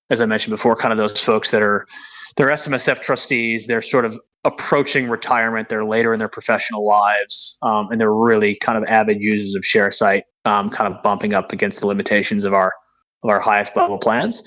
as 0.10 0.22
I 0.22 0.26
mentioned 0.26 0.52
before, 0.52 0.76
kind 0.76 0.92
of 0.92 0.98
those 0.98 1.22
folks 1.22 1.52
that 1.52 1.62
are 1.62 1.88
they're 2.36 2.48
SMSF 2.48 3.02
trustees. 3.02 3.66
They're 3.68 3.82
sort 3.82 4.06
of 4.06 4.20
approaching 4.44 5.10
retirement. 5.10 5.70
They're 5.70 5.86
later 5.86 6.14
in 6.14 6.20
their 6.20 6.30
professional 6.30 6.86
lives, 6.86 7.58
um, 7.62 7.90
and 7.92 8.00
they're 8.00 8.14
really 8.14 8.56
kind 8.56 8.78
of 8.78 8.84
avid 8.90 9.22
users 9.22 9.56
of 9.56 9.64
ShareSight, 9.64 10.24
um, 10.44 10.70
kind 10.70 10.94
of 10.94 11.02
bumping 11.02 11.34
up 11.34 11.52
against 11.52 11.80
the 11.80 11.88
limitations 11.88 12.46
of 12.46 12.54
our 12.54 12.74
of 13.24 13.30
our 13.30 13.40
highest 13.40 13.76
level 13.76 13.98
plans. 13.98 14.44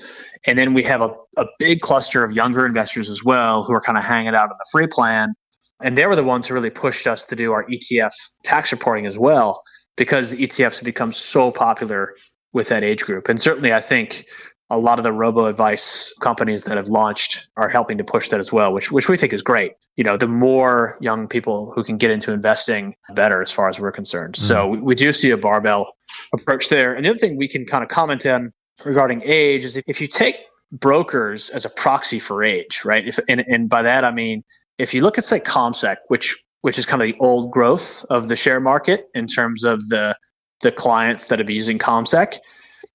And 0.47 0.57
then 0.57 0.73
we 0.73 0.85
have 0.85 1.01
a, 1.01 1.11
a 1.37 1.47
big 1.59 1.81
cluster 1.81 2.23
of 2.23 2.31
younger 2.33 2.65
investors 2.65 3.11
as 3.11 3.25
well 3.25 3.65
who 3.65 3.73
are 3.73 3.81
kind 3.81 3.99
of 3.99 4.05
hanging 4.05 4.35
out 4.35 4.45
in 4.45 4.57
the 4.57 4.67
free 4.71 4.87
plan. 4.87 5.35
And 5.83 5.99
they 5.99 6.07
were 6.07 6.15
the 6.15 6.23
ones 6.25 6.47
who 6.47 6.55
really 6.55 6.71
pushed 6.71 7.07
us 7.07 7.25
to 7.25 7.37
do 7.37 7.53
our 7.53 7.65
ETF 7.65 8.13
tax 8.45 8.71
reporting 8.71 9.07
as 9.07 9.19
well, 9.19 9.63
because 9.97 10.35
ETFs 10.35 10.77
have 10.77 10.85
become 10.85 11.13
so 11.13 11.51
popular 11.51 12.15
with 12.53 12.69
that 12.69 12.85
age 12.85 13.05
group. 13.05 13.29
And 13.29 13.41
certainly, 13.41 13.73
I 13.73 13.81
think 13.81 14.27
a 14.71 14.79
lot 14.79 14.99
of 14.99 15.03
the 15.03 15.13
robo 15.13 15.47
advice 15.47 16.13
companies 16.21 16.65
that 16.65 16.77
have 16.77 16.89
launched 16.89 17.49
are 17.57 17.69
helping 17.69 17.99
to 17.99 18.05
push 18.05 18.29
that 18.29 18.41
as 18.41 18.53
well, 18.53 18.73
which 18.73 18.93
which 18.93 19.09
we 19.09 19.17
think 19.17 19.33
is 19.33 19.43
great. 19.43 19.73
You 19.97 20.05
know, 20.05 20.17
the 20.17 20.29
more 20.29 20.97
young 21.01 21.27
people 21.27 21.73
who 21.75 21.83
can 21.83 21.97
get 21.97 22.11
into 22.11 22.33
investing, 22.33 22.95
better 23.15 23.41
as 23.41 23.51
far 23.51 23.69
as 23.69 23.81
we're 23.81 23.93
concerned. 23.93 24.35
Mm. 24.35 24.41
So 24.41 24.69
we, 24.69 24.79
we, 24.79 24.95
do 24.95 25.13
see 25.13 25.31
a 25.31 25.37
barbell 25.37 25.95
approach 26.35 26.69
there. 26.69 26.95
And 26.95 27.05
the 27.05 27.11
other 27.11 27.19
thing 27.19 27.37
we 27.37 27.49
can 27.49 27.65
kind 27.65 27.83
of 27.83 27.89
comment 27.89 28.27
on 28.27 28.53
regarding 28.85 29.23
age 29.25 29.65
is 29.65 29.77
if, 29.77 29.85
if 29.87 30.01
you 30.01 30.07
take 30.07 30.37
brokers 30.71 31.49
as 31.49 31.65
a 31.65 31.71
proxy 31.71 32.19
for 32.19 32.45
age, 32.45 32.85
right? 32.85 33.07
If 33.07 33.19
and, 33.29 33.41
and 33.41 33.69
by 33.69 33.83
that 33.83 34.05
I 34.05 34.11
mean 34.11 34.45
if 34.77 34.95
you 34.95 35.01
look 35.01 35.19
at 35.19 35.25
say 35.25 35.41
CommSec, 35.41 35.97
which 36.09 36.37
which 36.61 36.79
is 36.79 36.87
kind 36.87 37.03
of 37.03 37.09
the 37.09 37.17
old 37.21 37.53
growth 37.53 38.05
of 38.11 38.29
the 38.29 38.37
share 38.37 38.61
market 38.61 39.07
in 39.15 39.27
terms 39.27 39.65
of 39.65 39.81
the 39.89 40.17
the 40.61 40.73
clients 40.73 41.27
that 41.27 41.39
have 41.39 41.47
been 41.47 41.57
using 41.57 41.79
CommSec, 41.79 42.39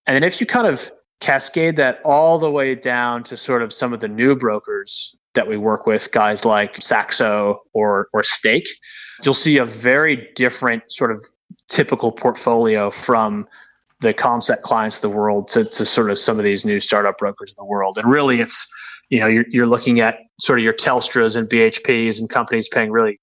and 0.06 0.16
then 0.16 0.24
if 0.24 0.40
you 0.40 0.46
kind 0.46 0.68
of 0.68 0.92
cascade 1.24 1.78
that 1.78 2.02
all 2.04 2.38
the 2.38 2.52
way 2.52 2.76
down 2.76 3.24
to 3.24 3.38
sort 3.38 3.62
of 3.62 3.74
some 3.74 3.94
of 3.94 4.00
the 4.02 4.08
new 4.08 4.36
brokers 4.36 5.16
that 5.34 5.48
we 5.48 5.58
work 5.58 5.88
with, 5.88 6.12
guys 6.12 6.46
like 6.46 6.82
Saxo 6.82 7.62
or 7.74 8.10
or 8.14 8.24
Stake, 8.24 8.68
you'll 9.24 9.34
see 9.34 9.58
a 9.58 9.66
very 9.66 10.30
different 10.36 10.84
sort 10.92 11.12
of 11.12 11.24
typical 11.70 12.12
portfolio 12.12 12.92
from 12.92 13.48
the 14.02 14.14
CommSec 14.14 14.62
clients 14.62 14.98
of 14.98 15.02
the 15.04 15.18
world 15.18 15.48
to, 15.50 15.64
to 15.64 15.86
sort 15.86 16.12
of 16.12 16.20
some 16.20 16.38
of 16.38 16.44
these 16.44 16.66
new 16.66 16.80
startup 16.80 17.18
brokers 17.18 17.52
in 17.52 17.56
the 17.58 17.66
world. 17.66 17.98
And 17.98 18.10
really 18.10 18.42
it's, 18.42 18.70
you 19.10 19.22
know, 19.22 19.28
you're, 19.28 19.46
you're 19.48 19.68
looking 19.68 20.02
at 20.02 20.20
sort 20.40 20.60
of 20.60 20.64
your 20.66 20.74
Telstras 20.74 21.38
and 21.38 21.50
BHPs 21.50 22.20
and 22.20 22.30
companies 22.30 22.68
paying 22.68 22.92
really 22.92 23.20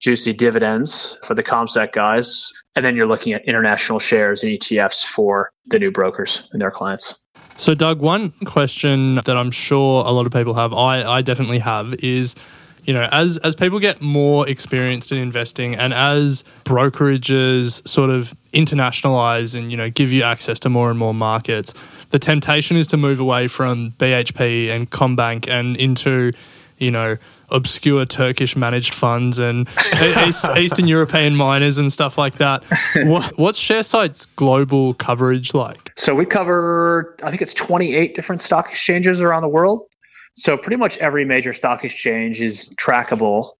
juicy 0.00 0.34
dividends 0.34 1.18
for 1.24 1.34
the 1.34 1.42
CommSec 1.42 1.92
guys. 1.92 2.52
And 2.76 2.84
then 2.84 2.94
you're 2.94 3.06
looking 3.06 3.32
at 3.32 3.44
international 3.46 3.98
shares 3.98 4.44
and 4.44 4.52
ETFs 4.52 5.02
for 5.04 5.50
the 5.66 5.78
new 5.78 5.90
brokers 5.90 6.48
and 6.52 6.60
their 6.60 6.70
clients. 6.70 7.24
So, 7.58 7.74
Doug, 7.74 8.00
one 8.00 8.30
question 8.46 9.16
that 9.16 9.36
I'm 9.36 9.50
sure 9.50 10.04
a 10.06 10.12
lot 10.12 10.26
of 10.26 10.32
people 10.32 10.54
have, 10.54 10.72
I, 10.72 11.02
I 11.02 11.22
definitely 11.22 11.58
have, 11.58 11.92
is 11.94 12.36
you 12.84 12.94
know, 12.94 13.06
as 13.12 13.36
as 13.38 13.54
people 13.54 13.80
get 13.80 14.00
more 14.00 14.48
experienced 14.48 15.12
in 15.12 15.18
investing 15.18 15.74
and 15.74 15.92
as 15.92 16.42
brokerages 16.64 17.86
sort 17.86 18.08
of 18.08 18.34
internationalize 18.54 19.54
and 19.54 19.70
you 19.70 19.76
know 19.76 19.90
give 19.90 20.10
you 20.10 20.22
access 20.22 20.58
to 20.60 20.70
more 20.70 20.88
and 20.88 20.98
more 20.98 21.12
markets, 21.12 21.74
the 22.10 22.18
temptation 22.18 22.76
is 22.76 22.86
to 22.86 22.96
move 22.96 23.20
away 23.20 23.48
from 23.48 23.90
BHP 23.98 24.70
and 24.70 24.90
CommBank 24.90 25.48
and 25.48 25.76
into, 25.76 26.32
you 26.78 26.90
know, 26.90 27.18
obscure 27.50 28.06
Turkish 28.06 28.56
managed 28.56 28.94
funds 28.94 29.38
and 29.38 29.68
East, 30.26 30.46
Eastern 30.56 30.86
European 30.86 31.34
miners 31.34 31.76
and 31.76 31.92
stuff 31.92 32.16
like 32.16 32.34
that. 32.38 32.62
What, 33.04 33.36
what's 33.36 33.60
ShareSight's 33.60 34.26
global 34.36 34.94
coverage 34.94 35.52
like? 35.54 35.87
So 35.98 36.14
we 36.14 36.26
cover, 36.26 37.16
I 37.24 37.30
think 37.30 37.42
it's 37.42 37.54
28 37.54 38.14
different 38.14 38.40
stock 38.40 38.70
exchanges 38.70 39.20
around 39.20 39.42
the 39.42 39.48
world. 39.48 39.88
So 40.36 40.56
pretty 40.56 40.76
much 40.76 40.96
every 40.98 41.24
major 41.24 41.52
stock 41.52 41.84
exchange 41.84 42.40
is 42.40 42.72
trackable 42.76 43.54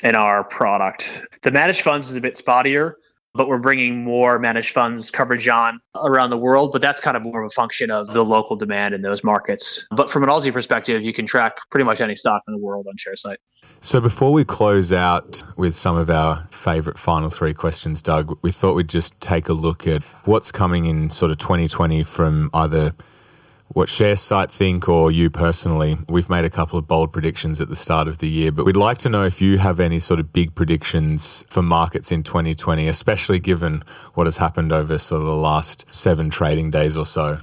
in 0.00 0.16
our 0.16 0.42
product. 0.42 1.22
The 1.42 1.52
managed 1.52 1.82
funds 1.82 2.10
is 2.10 2.16
a 2.16 2.20
bit 2.20 2.34
spottier 2.34 2.94
but 3.36 3.48
we're 3.48 3.58
bringing 3.58 4.02
more 4.02 4.38
managed 4.38 4.72
funds 4.72 5.10
coverage 5.10 5.46
on 5.48 5.80
around 5.94 6.30
the 6.30 6.38
world. 6.38 6.72
But 6.72 6.80
that's 6.80 7.00
kind 7.00 7.16
of 7.16 7.22
more 7.22 7.42
of 7.42 7.46
a 7.46 7.50
function 7.54 7.90
of 7.90 8.12
the 8.12 8.24
local 8.24 8.56
demand 8.56 8.94
in 8.94 9.02
those 9.02 9.22
markets. 9.22 9.86
But 9.90 10.10
from 10.10 10.22
an 10.22 10.28
Aussie 10.28 10.52
perspective, 10.52 11.02
you 11.02 11.12
can 11.12 11.26
track 11.26 11.56
pretty 11.70 11.84
much 11.84 12.00
any 12.00 12.16
stock 12.16 12.42
in 12.48 12.54
the 12.54 12.60
world 12.60 12.86
on 12.88 12.94
ShareSight. 12.96 13.36
So 13.80 14.00
before 14.00 14.32
we 14.32 14.44
close 14.44 14.92
out 14.92 15.42
with 15.56 15.74
some 15.74 15.96
of 15.96 16.10
our 16.10 16.46
favorite 16.50 16.98
final 16.98 17.30
three 17.30 17.54
questions, 17.54 18.02
Doug, 18.02 18.38
we 18.42 18.52
thought 18.52 18.74
we'd 18.74 18.88
just 18.88 19.20
take 19.20 19.48
a 19.48 19.52
look 19.52 19.86
at 19.86 20.02
what's 20.24 20.50
coming 20.50 20.86
in 20.86 21.10
sort 21.10 21.30
of 21.30 21.38
2020 21.38 22.02
from 22.02 22.50
either 22.54 22.94
what 23.68 23.88
ShareSight 23.88 24.50
think 24.50 24.88
or 24.88 25.10
you 25.10 25.30
personally. 25.30 25.98
We've 26.08 26.30
made 26.30 26.44
a 26.44 26.50
couple 26.50 26.78
of 26.78 26.86
bold 26.86 27.12
predictions 27.12 27.60
at 27.60 27.68
the 27.68 27.76
start 27.76 28.08
of 28.08 28.18
the 28.18 28.30
year, 28.30 28.52
but 28.52 28.64
we'd 28.64 28.76
like 28.76 28.98
to 28.98 29.08
know 29.08 29.24
if 29.24 29.42
you 29.42 29.58
have 29.58 29.80
any 29.80 29.98
sort 29.98 30.20
of 30.20 30.32
big 30.32 30.54
predictions 30.54 31.44
for 31.48 31.62
markets 31.62 32.12
in 32.12 32.22
2020, 32.22 32.88
especially 32.88 33.38
given 33.38 33.82
what 34.14 34.26
has 34.26 34.36
happened 34.36 34.72
over 34.72 34.98
sort 34.98 35.22
of 35.22 35.26
the 35.26 35.34
last 35.34 35.84
seven 35.94 36.30
trading 36.30 36.70
days 36.70 36.96
or 36.96 37.06
so. 37.06 37.38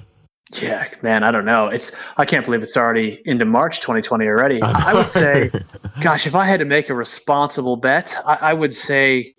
Yeah, 0.62 0.88
man, 1.02 1.24
I 1.24 1.32
don't 1.32 1.46
know. 1.46 1.68
It's 1.68 1.96
I 2.18 2.26
can't 2.26 2.46
believe 2.46 2.62
it's 2.62 2.78
already 2.78 3.22
into 3.26 3.46
March 3.46 3.82
2020 3.82 4.28
already. 4.28 4.62
I, 4.62 4.92
I 4.92 4.94
would 4.94 5.08
say, 5.08 5.52
gosh, 6.02 6.28
if 6.28 6.36
I 6.36 6.46
had 6.46 6.60
to 6.60 6.66
make 6.66 6.90
a 6.90 6.94
responsible 6.94 7.76
bet, 7.76 8.16
I, 8.26 8.38
I 8.42 8.54
would 8.54 8.74
say 8.74 9.34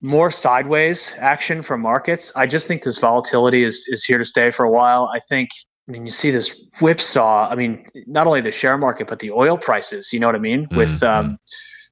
more 0.00 0.30
sideways 0.30 1.14
action 1.18 1.62
from 1.62 1.82
markets. 1.82 2.32
I 2.36 2.46
just 2.46 2.66
think 2.66 2.84
this 2.84 2.98
volatility 2.98 3.64
is 3.64 3.86
is 3.88 4.04
here 4.04 4.18
to 4.18 4.24
stay 4.24 4.50
for 4.50 4.64
a 4.64 4.70
while. 4.70 5.10
I 5.14 5.20
think 5.28 5.50
I 5.88 5.92
mean, 5.92 6.04
you 6.04 6.12
see 6.12 6.30
this 6.30 6.66
whipsaw. 6.80 7.48
I 7.48 7.54
mean, 7.54 7.86
not 8.06 8.26
only 8.26 8.40
the 8.40 8.50
share 8.50 8.76
market, 8.76 9.06
but 9.06 9.20
the 9.20 9.30
oil 9.30 9.56
prices. 9.56 10.12
You 10.12 10.20
know 10.20 10.26
what 10.26 10.34
I 10.34 10.40
mean? 10.40 10.66
Mm-hmm. 10.66 10.76
With 10.76 11.02
um, 11.02 11.38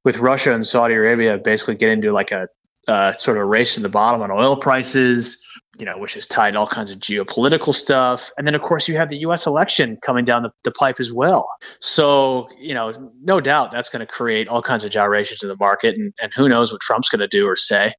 with 0.03 0.17
Russia 0.17 0.53
and 0.53 0.67
Saudi 0.67 0.95
Arabia 0.95 1.37
basically 1.37 1.75
getting 1.75 1.99
into 1.99 2.11
like 2.11 2.31
a 2.31 2.47
uh, 2.87 3.13
sort 3.13 3.37
of 3.37 3.41
a 3.41 3.45
race 3.45 3.75
to 3.75 3.81
the 3.81 3.89
bottom 3.89 4.21
on 4.21 4.31
oil 4.31 4.57
prices. 4.57 5.41
You 5.77 5.85
know, 5.85 5.97
which 5.97 6.15
is 6.15 6.25
tied 6.25 6.51
to 6.51 6.59
all 6.59 6.67
kinds 6.67 6.89
of 6.89 6.99
geopolitical 6.99 7.75
stuff. 7.75 8.31
And 8.37 8.47
then, 8.47 8.55
of 8.55 8.61
course, 8.61 8.87
you 8.87 8.95
have 8.95 9.09
the 9.09 9.17
U.S. 9.17 9.45
election 9.45 9.97
coming 10.01 10.23
down 10.23 10.43
the, 10.43 10.51
the 10.63 10.71
pipe 10.71 11.01
as 11.01 11.11
well. 11.11 11.49
So, 11.81 12.47
you 12.57 12.73
know, 12.73 13.11
no 13.21 13.41
doubt 13.41 13.71
that's 13.73 13.89
going 13.89 13.99
to 13.99 14.05
create 14.05 14.47
all 14.47 14.61
kinds 14.61 14.85
of 14.85 14.91
gyrations 14.91 15.43
in 15.43 15.49
the 15.49 15.57
market. 15.57 15.95
And, 15.95 16.13
and 16.21 16.31
who 16.33 16.47
knows 16.47 16.71
what 16.71 16.79
Trump's 16.79 17.09
going 17.09 17.19
to 17.19 17.27
do 17.27 17.45
or 17.45 17.57
say. 17.57 17.93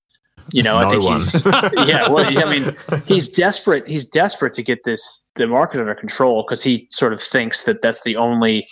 You 0.53 0.63
know, 0.63 0.81
no 0.81 0.87
I 0.87 0.91
think 0.91 1.03
one. 1.03 1.21
he's 1.21 1.35
yeah. 1.89 2.09
Well, 2.09 2.27
I 2.27 2.51
mean, 2.51 2.77
he's 3.07 3.29
desperate. 3.29 3.87
He's 3.87 4.07
desperate 4.07 4.53
to 4.55 4.63
get 4.63 4.85
this 4.85 5.31
the 5.35 5.47
market 5.47 5.81
under 5.81 5.95
control 5.95 6.43
because 6.43 6.63
he 6.63 6.89
sort 6.91 7.13
of 7.13 7.21
thinks 7.21 7.65
that 7.65 7.83
that's 7.83 8.03
the 8.03 8.17
only 8.17 8.67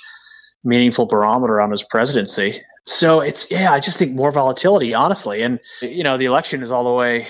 meaningful 0.63 1.07
barometer 1.07 1.61
on 1.61 1.71
his 1.71 1.83
presidency. 1.83 2.63
So 2.87 3.21
it's 3.21 3.51
yeah, 3.51 3.73
I 3.73 3.81
just 3.81 3.99
think 3.99 4.13
more 4.13 4.31
volatility, 4.31 4.95
honestly. 4.95 5.43
And 5.43 5.59
you 5.81 6.05
know, 6.05 6.17
the 6.17 6.27
election 6.27 6.63
is 6.63 6.71
all 6.71 6.85
the 6.85 6.93
way 6.93 7.27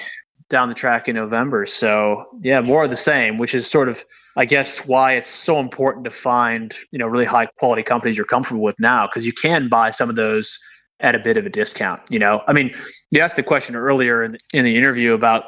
down 0.51 0.69
the 0.69 0.75
track 0.75 1.09
in 1.09 1.17
November. 1.17 1.65
So 1.67 2.27
yeah, 2.43 2.61
more 2.61 2.85
of 2.85 2.91
the 2.91 2.97
same, 2.97 3.39
which 3.39 3.55
is 3.55 3.69
sort 3.69 3.89
of 3.89 4.05
I 4.37 4.47
guess 4.47 4.87
why 4.87 5.13
it's 5.13 5.31
so 5.31 5.61
important 5.61 6.05
to 6.05 6.11
find, 6.11 6.75
you 6.91 6.99
know, 6.99 7.07
really 7.07 7.25
high 7.25 7.47
quality 7.47 7.83
companies 7.83 8.17
you're 8.17 8.27
comfortable 8.27 8.63
with 8.63 8.79
now 8.81 9.07
because 9.07 9.27
you 9.27 9.33
can 9.33 9.69
buy 9.69 9.91
some 9.91 10.11
of 10.11 10.17
those 10.17 10.59
at 11.05 11.15
a 11.15 11.19
bit 11.19 11.37
of 11.37 11.45
a 11.45 11.51
discount. 11.51 12.01
You 12.09 12.19
know, 12.19 12.43
I 12.49 12.55
mean, 12.55 12.75
you 13.11 13.21
asked 13.21 13.37
the 13.37 13.43
question 13.43 13.77
earlier 13.77 14.25
in 14.25 14.33
the, 14.33 14.39
in 14.55 14.65
the 14.65 14.77
interview 14.77 15.13
about, 15.13 15.45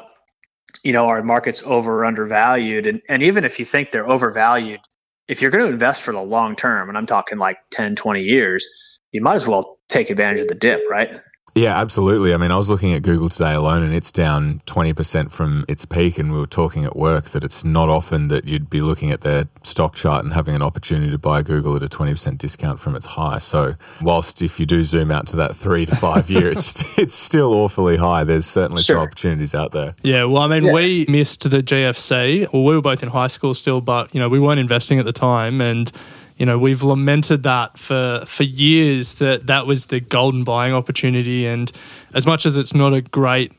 you 0.83 0.93
know, 0.93 1.07
are 1.07 1.23
markets 1.23 1.63
over 1.65 1.99
or 1.99 2.05
undervalued? 2.05 2.85
And, 2.85 3.01
and 3.09 3.23
even 3.23 3.43
if 3.43 3.57
you 3.59 3.65
think 3.65 3.91
they're 3.91 4.07
overvalued, 4.07 4.79
if 5.27 5.41
you're 5.41 5.51
going 5.51 5.65
to 5.65 5.73
invest 5.73 6.03
for 6.03 6.13
the 6.13 6.21
long 6.21 6.55
term, 6.55 6.89
and 6.89 6.97
I'm 6.97 7.07
talking 7.07 7.39
like 7.39 7.57
10, 7.71 7.95
20 7.95 8.21
years, 8.21 8.69
you 9.11 9.21
might 9.21 9.33
as 9.33 9.47
well 9.47 9.79
take 9.89 10.11
advantage 10.11 10.41
of 10.41 10.47
the 10.47 10.55
dip, 10.55 10.81
right? 10.89 11.19
Yeah, 11.57 11.75
absolutely. 11.75 12.35
I 12.35 12.37
mean, 12.37 12.51
I 12.51 12.57
was 12.57 12.69
looking 12.69 12.93
at 12.93 13.01
Google 13.01 13.29
today 13.29 13.55
alone 13.55 13.81
and 13.81 13.93
it's 13.93 14.11
down 14.11 14.61
20% 14.67 15.31
from 15.31 15.65
its 15.67 15.85
peak. 15.85 16.19
And 16.19 16.31
we 16.31 16.37
were 16.37 16.45
talking 16.45 16.85
at 16.85 16.95
work 16.95 17.31
that 17.31 17.43
it's 17.43 17.63
not 17.63 17.89
often 17.89 18.27
that 18.27 18.47
you'd 18.47 18.69
be 18.69 18.81
looking 18.81 19.11
at 19.11 19.21
their 19.21 19.47
stock 19.63 19.95
chart 19.95 20.23
and 20.23 20.33
having 20.33 20.53
an 20.53 20.61
opportunity 20.61 21.09
to 21.09 21.17
buy 21.17 21.41
Google 21.41 21.75
at 21.75 21.81
a 21.81 21.87
20% 21.87 22.37
discount 22.37 22.79
from 22.79 22.95
its 22.95 23.07
high. 23.07 23.39
So, 23.39 23.73
whilst 24.03 24.43
if 24.43 24.59
you 24.59 24.67
do 24.67 24.83
zoom 24.83 25.09
out 25.09 25.27
to 25.29 25.37
that 25.37 25.55
three 25.55 25.87
to 25.87 25.95
five 25.95 26.29
year, 26.29 26.49
it's, 26.49 26.97
it's 26.99 27.15
still 27.15 27.53
awfully 27.53 27.97
high, 27.97 28.23
there's 28.23 28.45
certainly 28.45 28.83
sure. 28.83 28.97
some 28.97 29.03
opportunities 29.03 29.55
out 29.55 29.71
there. 29.71 29.95
Yeah, 30.03 30.25
well, 30.25 30.43
I 30.43 30.47
mean, 30.47 30.65
yeah. 30.65 30.73
we 30.73 31.05
missed 31.09 31.49
the 31.49 31.63
GFC. 31.63 32.53
Well, 32.53 32.63
we 32.63 32.75
were 32.75 32.81
both 32.81 33.01
in 33.01 33.09
high 33.09 33.27
school 33.27 33.55
still, 33.55 33.81
but, 33.81 34.13
you 34.13 34.19
know, 34.19 34.29
we 34.29 34.39
weren't 34.39 34.59
investing 34.59 34.99
at 34.99 35.05
the 35.05 35.13
time. 35.13 35.61
And, 35.61 35.91
you 36.37 36.45
know 36.45 36.57
we've 36.57 36.83
lamented 36.83 37.43
that 37.43 37.77
for 37.77 38.23
for 38.27 38.43
years 38.43 39.15
that 39.15 39.47
that 39.47 39.65
was 39.65 39.87
the 39.87 39.99
golden 39.99 40.43
buying 40.43 40.73
opportunity 40.73 41.45
and 41.45 41.71
as 42.13 42.25
much 42.25 42.45
as 42.45 42.57
it's 42.57 42.73
not 42.73 42.93
a 42.93 43.01
great 43.01 43.51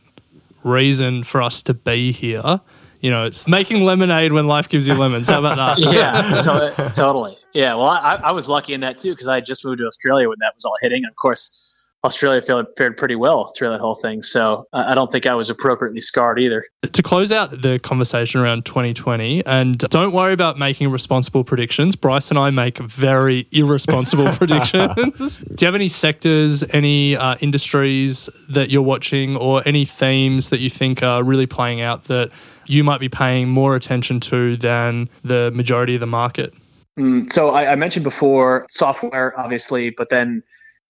reason 0.65 1.25
for 1.25 1.43
us 1.43 1.63
to 1.63 1.75
be 1.75 2.13
here. 2.13 2.61
You 3.01 3.11
know, 3.11 3.25
it's 3.25 3.47
making 3.47 3.85
lemonade 3.85 4.33
when 4.33 4.49
life 4.49 4.69
gives 4.69 4.89
you 4.89 4.95
lemons. 4.95 5.29
How 5.29 5.39
about 5.39 5.57
that? 5.57 5.79
yeah, 5.93 6.21
to- 6.43 6.93
totally. 6.95 7.39
Yeah, 7.55 7.75
well, 7.75 7.87
I, 7.87 8.17
I 8.17 8.33
was 8.33 8.49
lucky 8.49 8.75
in 8.75 8.81
that 8.81 8.99
too 8.99 9.13
because 9.13 9.29
I 9.29 9.41
just 9.41 9.65
moved 9.65 9.79
to 9.79 9.87
Australia 9.87 10.29
when 10.29 10.39
that 10.41 10.55
was 10.55 10.65
all 10.65 10.77
hitting. 10.81 11.05
Of 11.05 11.15
course, 11.17 11.68
Australia 12.05 12.41
fared, 12.41 12.67
fared 12.77 12.97
pretty 12.97 13.17
well 13.17 13.53
through 13.57 13.71
that 13.71 13.81
whole 13.81 13.97
thing. 13.97 14.23
So 14.23 14.67
I 14.73 14.95
don't 14.95 15.11
think 15.11 15.27
I 15.27 15.35
was 15.35 15.51
appropriately 15.51 16.01
scarred 16.01 16.39
either. 16.39 16.65
To 16.83 17.03
close 17.03 17.33
out 17.33 17.63
the 17.63 17.81
conversation 17.81 18.41
around 18.41 18.65
2020, 18.65 19.45
and 19.47 19.79
don't 19.79 20.13
worry 20.13 20.33
about 20.33 20.59
making 20.59 20.91
responsible 20.91 21.43
predictions. 21.43 21.97
Bryce 21.97 22.31
and 22.31 22.39
I 22.39 22.51
make 22.51 22.79
very 22.79 23.49
irresponsible 23.53 24.29
predictions. 24.33 25.39
Do 25.39 25.57
you 25.61 25.67
have 25.67 25.75
any 25.75 25.89
sectors, 25.89 26.63
any 26.71 27.17
uh, 27.17 27.37
industries 27.41 28.31
that 28.49 28.71
you're 28.71 28.83
watching, 28.83 29.37
or 29.37 29.63
any 29.67 29.85
themes 29.85 30.51
that 30.51 30.61
you 30.61 30.71
think 30.71 31.03
are 31.03 31.25
really 31.25 31.47
playing 31.47 31.81
out 31.81 32.05
that 32.05 32.31
you 32.67 32.85
might 32.85 33.01
be 33.01 33.09
paying 33.09 33.49
more 33.49 33.75
attention 33.75 34.21
to 34.21 34.57
than 34.57 35.09
the 35.25 35.51
majority 35.53 35.95
of 35.95 36.01
the 36.01 36.07
market? 36.07 36.55
Mm, 36.99 37.33
so 37.33 37.51
I, 37.51 37.73
I 37.73 37.75
mentioned 37.77 38.05
before 38.05 38.67
software, 38.71 39.39
obviously, 39.39 39.91
but 39.91 40.11
then 40.11 40.43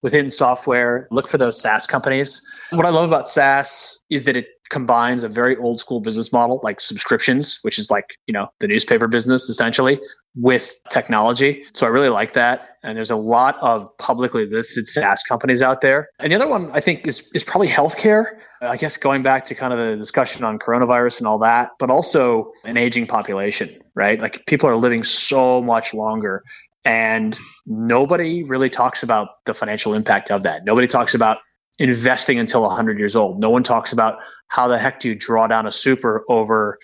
within 0.02 0.30
software, 0.30 1.08
look 1.10 1.28
for 1.28 1.38
those 1.38 1.60
SaaS 1.60 1.86
companies. 1.86 2.40
What 2.70 2.86
I 2.86 2.90
love 2.90 3.08
about 3.08 3.28
SaaS 3.28 4.00
is 4.10 4.24
that 4.24 4.36
it 4.36 4.46
combines 4.70 5.24
a 5.24 5.28
very 5.28 5.56
old 5.56 5.80
school 5.80 6.00
business 6.00 6.32
model 6.32 6.60
like 6.62 6.80
subscriptions, 6.80 7.58
which 7.62 7.78
is 7.78 7.90
like, 7.90 8.04
you 8.26 8.32
know, 8.32 8.48
the 8.60 8.68
newspaper 8.68 9.08
business 9.08 9.48
essentially 9.48 9.98
with 10.36 10.74
technology. 10.90 11.64
So 11.74 11.86
I 11.86 11.90
really 11.90 12.10
like 12.10 12.34
that. 12.34 12.76
And 12.82 12.96
there's 12.96 13.10
a 13.10 13.16
lot 13.16 13.56
of 13.60 13.88
publicly 13.98 14.46
listed 14.46 14.86
SaaS 14.86 15.22
companies 15.22 15.62
out 15.62 15.80
there. 15.80 16.08
And 16.20 16.32
the 16.32 16.36
other 16.36 16.48
one 16.48 16.70
I 16.72 16.80
think 16.80 17.06
is, 17.06 17.28
is 17.34 17.42
probably 17.42 17.68
healthcare. 17.68 18.38
I 18.60 18.76
guess 18.76 18.96
going 18.96 19.22
back 19.22 19.44
to 19.44 19.54
kind 19.54 19.72
of 19.72 19.78
the 19.78 19.96
discussion 19.96 20.44
on 20.44 20.58
coronavirus 20.58 21.18
and 21.18 21.28
all 21.28 21.38
that, 21.40 21.70
but 21.78 21.90
also 21.90 22.52
an 22.64 22.76
aging 22.76 23.06
population, 23.06 23.80
right? 23.94 24.20
Like 24.20 24.46
people 24.46 24.68
are 24.68 24.76
living 24.76 25.04
so 25.04 25.62
much 25.62 25.94
longer 25.94 26.42
and 26.84 27.38
nobody 27.66 28.42
really 28.42 28.70
talks 28.70 29.02
about 29.02 29.44
the 29.44 29.54
financial 29.54 29.94
impact 29.94 30.30
of 30.30 30.44
that. 30.44 30.64
Nobody 30.64 30.86
talks 30.86 31.14
about 31.14 31.38
investing 31.78 32.38
until 32.38 32.62
100 32.62 32.98
years 32.98 33.14
old. 33.14 33.38
No 33.38 33.50
one 33.50 33.62
talks 33.62 33.92
about 33.92 34.18
how 34.48 34.68
the 34.68 34.78
heck 34.78 35.00
do 35.00 35.08
you 35.08 35.14
draw 35.14 35.46
down 35.46 35.66
a 35.66 35.72
super 35.72 36.24
over 36.28 36.78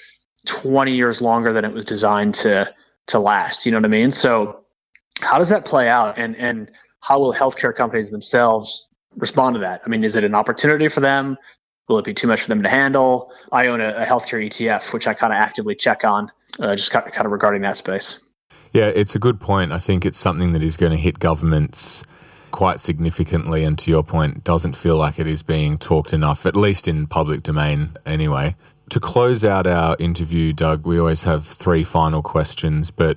20 0.47 0.95
years 0.95 1.20
longer 1.20 1.53
than 1.53 1.64
it 1.64 1.72
was 1.72 1.84
designed 1.84 2.34
to 2.34 2.72
to 3.07 3.18
last. 3.18 3.66
You 3.66 3.72
know 3.72 3.78
what 3.78 3.84
I 3.84 3.88
mean? 3.88 4.12
So 4.12 4.64
how 5.20 5.38
does 5.38 5.49
that 5.51 5.64
play 5.64 5.88
out 5.88 6.18
and 6.18 6.36
and 6.36 6.70
how 7.01 7.18
will 7.18 7.34
healthcare 7.34 7.74
companies 7.74 8.11
themselves 8.11 8.88
respond 9.16 9.55
to 9.55 9.61
that? 9.61 9.82
I 9.84 9.88
mean, 9.88 10.05
is 10.05 10.16
it 10.16 10.24
an 10.24 10.34
opportunity 10.34 10.88
for 10.88 11.01
them? 11.01 11.36
Will 11.88 11.99
it 11.99 12.05
be 12.05 12.14
too 12.14 12.26
much 12.26 12.42
for 12.42 12.49
them 12.49 12.62
to 12.62 12.68
handle? 12.68 13.30
I 13.53 13.66
own 13.66 13.80
a, 13.82 13.90
a 13.90 14.07
healthcare 14.07 14.45
ETF, 14.45 14.92
which 14.95 15.07
I 15.07 15.12
kind 15.12 15.32
of 15.32 15.36
actively 15.36 15.74
check 15.74 16.03
on, 16.03 16.30
uh, 16.59 16.74
just 16.76 16.90
kind 16.90 17.26
of 17.26 17.30
regarding 17.30 17.61
that 17.62 17.76
space. 17.76 18.32
Yeah, 18.75 18.87
it's 18.87 19.14
a 19.14 19.20
good 19.20 19.39
point. 19.39 19.70
I 19.70 19.79
think 19.79 20.05
it's 20.05 20.18
something 20.18 20.53
that 20.53 20.62
is 20.64 20.77
going 20.77 20.91
to 20.91 20.99
hit 20.99 21.20
governments 21.20 22.03
quite 22.51 22.81
significantly, 22.81 23.62
and 23.62 23.79
to 23.79 23.89
your 23.89 24.03
point, 24.03 24.43
doesn't 24.43 24.75
feel 24.75 24.97
like 24.97 25.20
it 25.20 25.29
is 25.29 25.45
being 25.45 25.79
talked 25.79 26.12
enough, 26.12 26.45
at 26.45 26.57
least 26.57 26.89
in 26.89 27.07
public 27.07 27.45
domain 27.45 27.91
anyway. 28.05 28.57
To 28.91 28.99
close 28.99 29.45
out 29.45 29.68
our 29.68 29.95
interview, 30.01 30.53
Doug, 30.53 30.89
we 30.89 30.99
always 30.99 31.22
have 31.22 31.47
three 31.47 31.85
final 31.85 32.20
questions, 32.20 32.91
but 32.91 33.16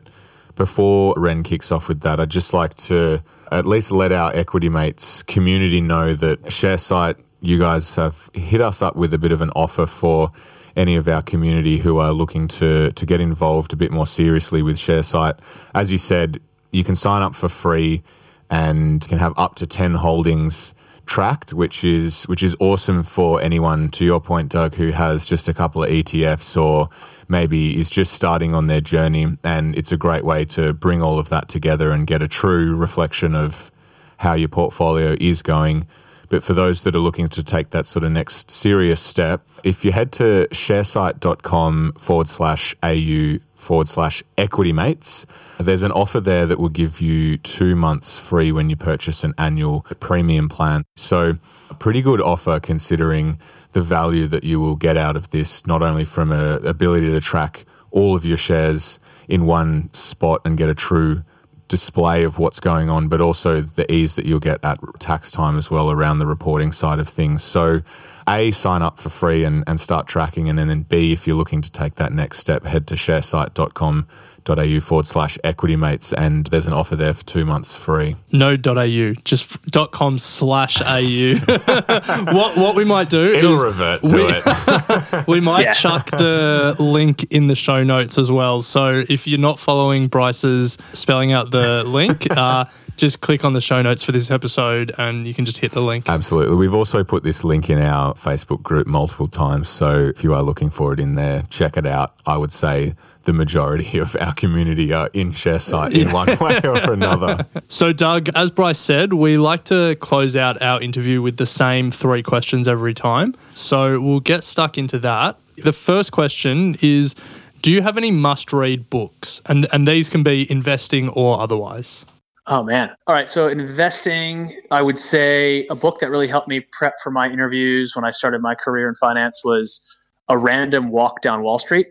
before 0.54 1.16
Ren 1.18 1.42
kicks 1.42 1.72
off 1.72 1.88
with 1.88 2.02
that, 2.02 2.20
I'd 2.20 2.30
just 2.30 2.54
like 2.54 2.76
to 2.76 3.24
at 3.52 3.66
least 3.66 3.92
let 3.92 4.12
our 4.12 4.32
equity 4.36 4.70
mates 4.70 5.24
community 5.24 5.82
know 5.82 6.14
that 6.14 6.44
ShareSight, 6.44 7.16
you 7.42 7.58
guys 7.58 7.96
have 7.96 8.30
hit 8.36 8.62
us 8.62 8.84
up 8.84 8.96
with 8.96 9.12
a 9.12 9.18
bit 9.18 9.32
of 9.32 9.42
an 9.42 9.50
offer 9.56 9.88
for 9.88 10.32
any 10.78 10.96
of 10.96 11.08
our 11.08 11.22
community 11.22 11.80
who 11.80 11.98
are 11.98 12.14
looking 12.14 12.48
to 12.48 12.92
to 12.92 13.06
get 13.06 13.20
involved 13.20 13.74
a 13.74 13.76
bit 13.76 13.92
more 13.92 14.08
seriously 14.08 14.62
with 14.62 14.78
ShareSight. 14.78 15.40
As 15.74 15.92
you 15.92 15.98
said, 15.98 16.40
you 16.72 16.84
can 16.84 16.96
sign 16.96 17.22
up 17.22 17.36
for 17.36 17.50
free 17.50 18.04
and 18.50 19.06
can 19.08 19.18
have 19.18 19.34
up 19.36 19.56
to 19.56 19.66
10 19.66 19.96
holdings 19.96 20.74
tracked, 21.06 21.54
which 21.54 21.84
is 21.84 22.26
which 22.26 22.44
is 22.44 22.56
awesome 22.60 23.02
for 23.04 23.42
anyone 23.42 23.90
to 23.90 24.06
your 24.06 24.22
point, 24.22 24.52
Doug, 24.52 24.76
who 24.76 24.92
has 24.92 25.28
just 25.28 25.48
a 25.50 25.54
couple 25.54 25.84
of 25.84 25.90
ETFs 25.90 26.62
or 26.62 26.90
maybe 27.28 27.76
is 27.76 27.90
just 27.90 28.14
starting 28.14 28.54
on 28.54 28.68
their 28.68 28.82
journey. 28.82 29.38
And 29.44 29.76
it's 29.76 29.92
a 29.92 29.98
great 29.98 30.24
way 30.24 30.46
to 30.46 30.74
bring 30.74 31.02
all 31.02 31.18
of 31.18 31.30
that 31.30 31.50
together 31.50 31.90
and 31.92 32.06
get 32.06 32.22
a 32.22 32.28
true 32.28 32.76
reflection 32.76 33.36
of 33.36 33.72
how 34.18 34.34
your 34.34 34.50
portfolio 34.50 35.16
is 35.20 35.42
going. 35.42 35.88
But 36.30 36.44
for 36.44 36.54
those 36.54 36.84
that 36.84 36.96
are 36.96 37.00
looking 37.00 37.28
to 37.30 37.44
take 37.44 37.70
that 37.72 37.86
sort 37.86 38.04
of 38.04 38.12
next 38.12 38.52
serious 38.52 39.02
step, 39.02 39.42
if 39.64 39.86
you 39.86 39.92
head 39.92 40.12
to 40.14 40.48
sharesight.com 40.52 41.94
forward 41.94 42.28
slash 42.28 42.76
AU 42.84 43.38
forward 43.54 43.88
slash 43.88 44.24
equity 44.38 44.74
mates, 44.74 45.26
there's 45.60 45.84
an 45.84 45.92
offer 45.92 46.20
there 46.20 46.46
that 46.46 46.60
will 46.60 46.70
give 46.70 47.02
you 47.02 47.38
two 47.38 47.76
months 47.76 48.20
free 48.20 48.52
when 48.52 48.70
you 48.70 48.76
purchase 48.76 49.24
an 49.24 49.34
annual 49.38 49.86
premium 50.00 50.50
plan. 50.50 50.84
So, 50.96 51.38
a 51.70 51.74
pretty 51.74 52.02
good 52.02 52.22
offer 52.22 52.60
considering 52.60 53.40
the 53.72 53.82
value 53.82 54.28
that 54.28 54.44
you 54.44 54.60
will 54.60 54.76
get 54.76 54.98
out 54.98 55.16
of 55.16 55.32
this, 55.32 55.66
not 55.66 55.82
only 55.82 56.06
from 56.06 56.32
a 56.32 56.56
ability 56.58 57.10
to 57.10 57.22
track 57.22 57.66
all 57.92 58.16
of 58.16 58.26
your 58.26 58.38
shares 58.38 59.00
in 59.28 59.46
one 59.46 59.92
spot 59.94 60.42
and 60.46 60.58
get 60.58 60.70
a 60.70 60.76
true 60.76 61.24
display 61.68 62.24
of 62.24 62.40
what's 62.40 62.60
going 62.60 62.90
on, 62.90 63.08
but 63.08 63.22
also 63.22 63.62
the 63.62 63.92
ease 63.92 64.16
that 64.16 64.26
you'll 64.26 64.40
get 64.40 64.64
at 64.64 64.80
tax 65.00 65.32
time 65.32 65.58
as 65.58 65.70
well 65.70 65.92
around 65.92 66.20
the 66.20 66.26
reporting 66.26 66.72
side 66.72 67.00
of 67.00 67.08
things. 67.08 67.44
So, 67.44 67.82
A, 68.28 68.52
sign 68.52 68.82
up 68.82 69.00
for 69.00 69.10
free 69.10 69.44
and, 69.44 69.64
and 69.68 69.80
start 69.80 70.08
tracking. 70.08 70.50
And 70.50 70.58
then 70.58 70.84
B, 70.84 71.14
if 71.14 71.28
you're 71.28 71.36
looking 71.36 71.62
to 71.62 71.72
take 71.72 71.96
that 71.96 72.12
next 72.12 72.40
step, 72.40 72.66
head 72.66 72.88
to 72.88 72.96
sharesight.com 72.96 74.08
au 74.50 74.80
forward 74.80 75.06
slash 75.06 75.38
equity 75.44 75.76
mates 75.76 76.14
and 76.14 76.48
there's 76.48 76.68
an 76.68 76.74
offer 76.74 76.96
there 76.96 77.14
for 77.14 77.24
two 77.26 77.46
months 77.46 77.76
free 77.78 78.16
no 78.32 78.56
au 78.66 79.14
just 79.24 79.62
dot 79.72 79.92
com 79.92 80.18
slash 80.18 80.82
au 80.86 81.36
what 82.34 82.58
what 82.58 82.76
we 82.76 82.84
might 82.86 83.10
do 83.10 83.34
it'll 83.34 83.54
is 83.56 83.64
revert 83.64 84.04
to 84.04 84.16
we, 84.16 84.24
it 84.30 85.28
we 85.28 85.40
might 85.40 85.64
Yeah. 85.64 85.74
chuck 85.74 86.10
the 86.12 86.76
link 86.80 87.26
in 87.32 87.48
the 87.48 87.56
show 87.56 87.84
notes 87.84 88.18
as 88.18 88.32
well 88.32 88.62
so 88.62 89.04
if 89.10 89.28
you're 89.28 89.40
not 89.40 89.60
following 89.60 90.08
bryce's 90.08 90.78
spelling 90.94 91.32
out 91.32 91.52
the 91.52 91.84
link 91.84 92.28
uh, 92.38 92.66
just 92.96 93.22
click 93.22 93.46
on 93.46 93.54
the 93.54 93.62
show 93.62 93.82
notes 93.82 94.02
for 94.02 94.12
this 94.12 94.32
episode 94.32 94.92
and 94.98 95.28
you 95.28 95.34
can 95.34 95.46
just 95.46 95.60
hit 95.60 95.72
the 95.72 95.82
link 95.82 96.10
Absolutely. 96.10 96.56
We've 96.56 96.74
also 96.74 97.04
put 97.04 97.24
this 97.24 97.44
link 97.44 97.70
in 97.70 97.78
our 97.80 98.14
Facebook 98.16 98.64
group 98.64 98.88
multiple 98.88 99.28
times. 99.28 99.70
So 99.70 100.08
if 100.08 100.24
you 100.24 100.34
are 100.34 100.42
looking 100.42 100.70
for 100.72 100.94
it 100.94 101.00
in 101.00 101.14
there, 101.16 101.44
check 101.50 101.78
it 101.78 101.86
out. 101.86 102.14
I 102.26 102.38
would 102.38 102.52
say 102.52 102.96
the 103.28 103.34
majority 103.34 104.00
of 104.00 104.16
our 104.22 104.34
community 104.34 104.94
are 104.94 105.10
in 105.12 105.32
ShareSight 105.32 105.96
in 105.96 106.12
one 106.14 106.28
way 106.40 106.62
or 106.64 106.94
another. 106.94 107.46
So, 107.68 107.92
Doug, 107.92 108.30
as 108.30 108.50
Bryce 108.50 108.80
said, 108.80 109.14
we 109.14 109.38
like 109.38 109.66
to 109.66 109.98
close 110.00 110.38
out 110.38 110.60
our 110.62 110.82
interview 110.82 111.22
with 111.22 111.36
the 111.36 111.46
same 111.46 111.92
three 111.92 112.24
questions 112.24 112.70
every 112.70 112.94
time. 112.94 113.36
So, 113.54 114.00
we'll 114.00 114.22
get 114.22 114.46
stuck 114.46 114.78
into 114.78 114.98
that. 115.00 115.38
The 115.58 115.74
first 115.74 116.14
question 116.14 116.78
is 116.82 117.16
Do 117.62 117.72
you 117.72 117.82
have 117.82 117.98
any 117.98 118.12
must 118.12 118.54
read 118.54 118.90
books? 118.90 119.42
And, 119.46 119.68
and 119.74 119.86
these 119.86 120.08
can 120.08 120.24
be 120.24 120.50
investing 120.50 121.10
or 121.10 121.42
otherwise. 121.42 122.06
Oh 122.50 122.64
man. 122.64 122.96
All 123.08 123.14
right. 123.14 123.30
So 123.30 123.50
investing, 123.50 124.58
I 124.72 124.82
would 124.82 124.98
say 124.98 125.68
a 125.68 125.76
book 125.76 126.00
that 126.00 126.10
really 126.10 126.30
helped 126.30 126.48
me 126.48 126.62
prep 126.72 126.94
for 127.04 127.12
my 127.12 127.30
interviews 127.30 127.94
when 127.94 128.06
I 128.06 128.12
started 128.12 128.42
my 128.42 128.56
career 128.56 128.88
in 128.88 128.96
finance 128.96 129.42
was 129.44 129.86
A 130.30 130.38
Random 130.38 130.90
Walk 130.90 131.22
Down 131.22 131.44
Wall 131.44 131.60
Street 131.60 131.88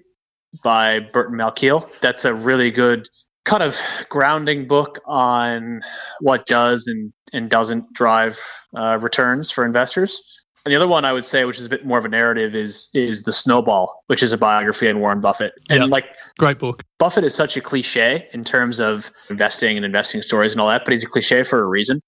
by 0.63 1.01
Burton 1.01 1.37
Malkiel. 1.37 1.89
That's 2.01 2.25
a 2.25 2.35
really 2.35 2.71
good 2.71 3.09
kind 3.45 3.63
of 3.63 3.79
grounding 4.09 4.67
book 4.67 5.01
on 5.07 5.81
what 6.21 6.47
does 6.47 6.87
and, 6.87 7.13
and 7.33 7.49
doesn't 7.49 7.93
drive 7.93 8.39
uh, 8.77 8.99
returns 9.01 9.51
for 9.51 9.65
investors. 9.65 10.23
And 10.65 10.73
the 10.73 10.77
other 10.77 10.89
one 10.89 11.05
I 11.05 11.13
would 11.13 11.25
say, 11.25 11.45
which 11.45 11.61
is 11.61 11.67
a 11.67 11.69
bit 11.69 11.87
more 11.87 11.97
of 11.97 12.05
a 12.05 12.09
narrative, 12.09 12.57
is 12.57 12.91
is 12.93 13.23
The 13.23 13.33
Snowball, 13.33 14.03
which 14.09 14.21
is 14.21 14.33
a 14.33 14.39
biography 14.39 14.89
on 14.89 14.99
Warren 14.99 15.21
Buffett. 15.21 15.53
And 15.71 15.83
Yep. 15.83 15.91
like 15.91 16.07
Great 16.39 16.59
book. 16.59 16.83
Buffett 16.99 17.23
is 17.23 17.37
such 17.37 17.57
a 17.57 17.61
cliche 17.61 18.27
in 18.33 18.43
terms 18.43 18.81
of 18.81 19.13
investing 19.31 19.77
and 19.77 19.87
investing 19.87 20.23
stories 20.23 20.51
and 20.51 20.61
all 20.61 20.67
that, 20.67 20.85
but 20.85 20.91
he's 20.91 21.05
a 21.05 21.09
cliche 21.09 21.45
for 21.45 21.61
a 21.61 21.67
reason. 21.67 22.01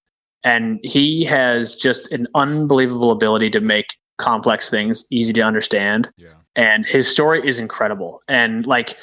And 0.43 0.79
he 0.83 1.23
has 1.23 1.75
just 1.75 2.11
an 2.11 2.27
unbelievable 2.35 3.11
ability 3.11 3.49
to 3.51 3.61
make 3.61 3.87
complex 4.19 4.69
things 4.69 5.07
easy 5.11 5.33
to 5.33 5.41
understand. 5.41 6.09
And 6.55 6.85
his 6.85 7.07
story 7.07 7.47
is 7.47 7.57
incredible. 7.57 8.21
And 8.27 8.65
like 8.67 8.97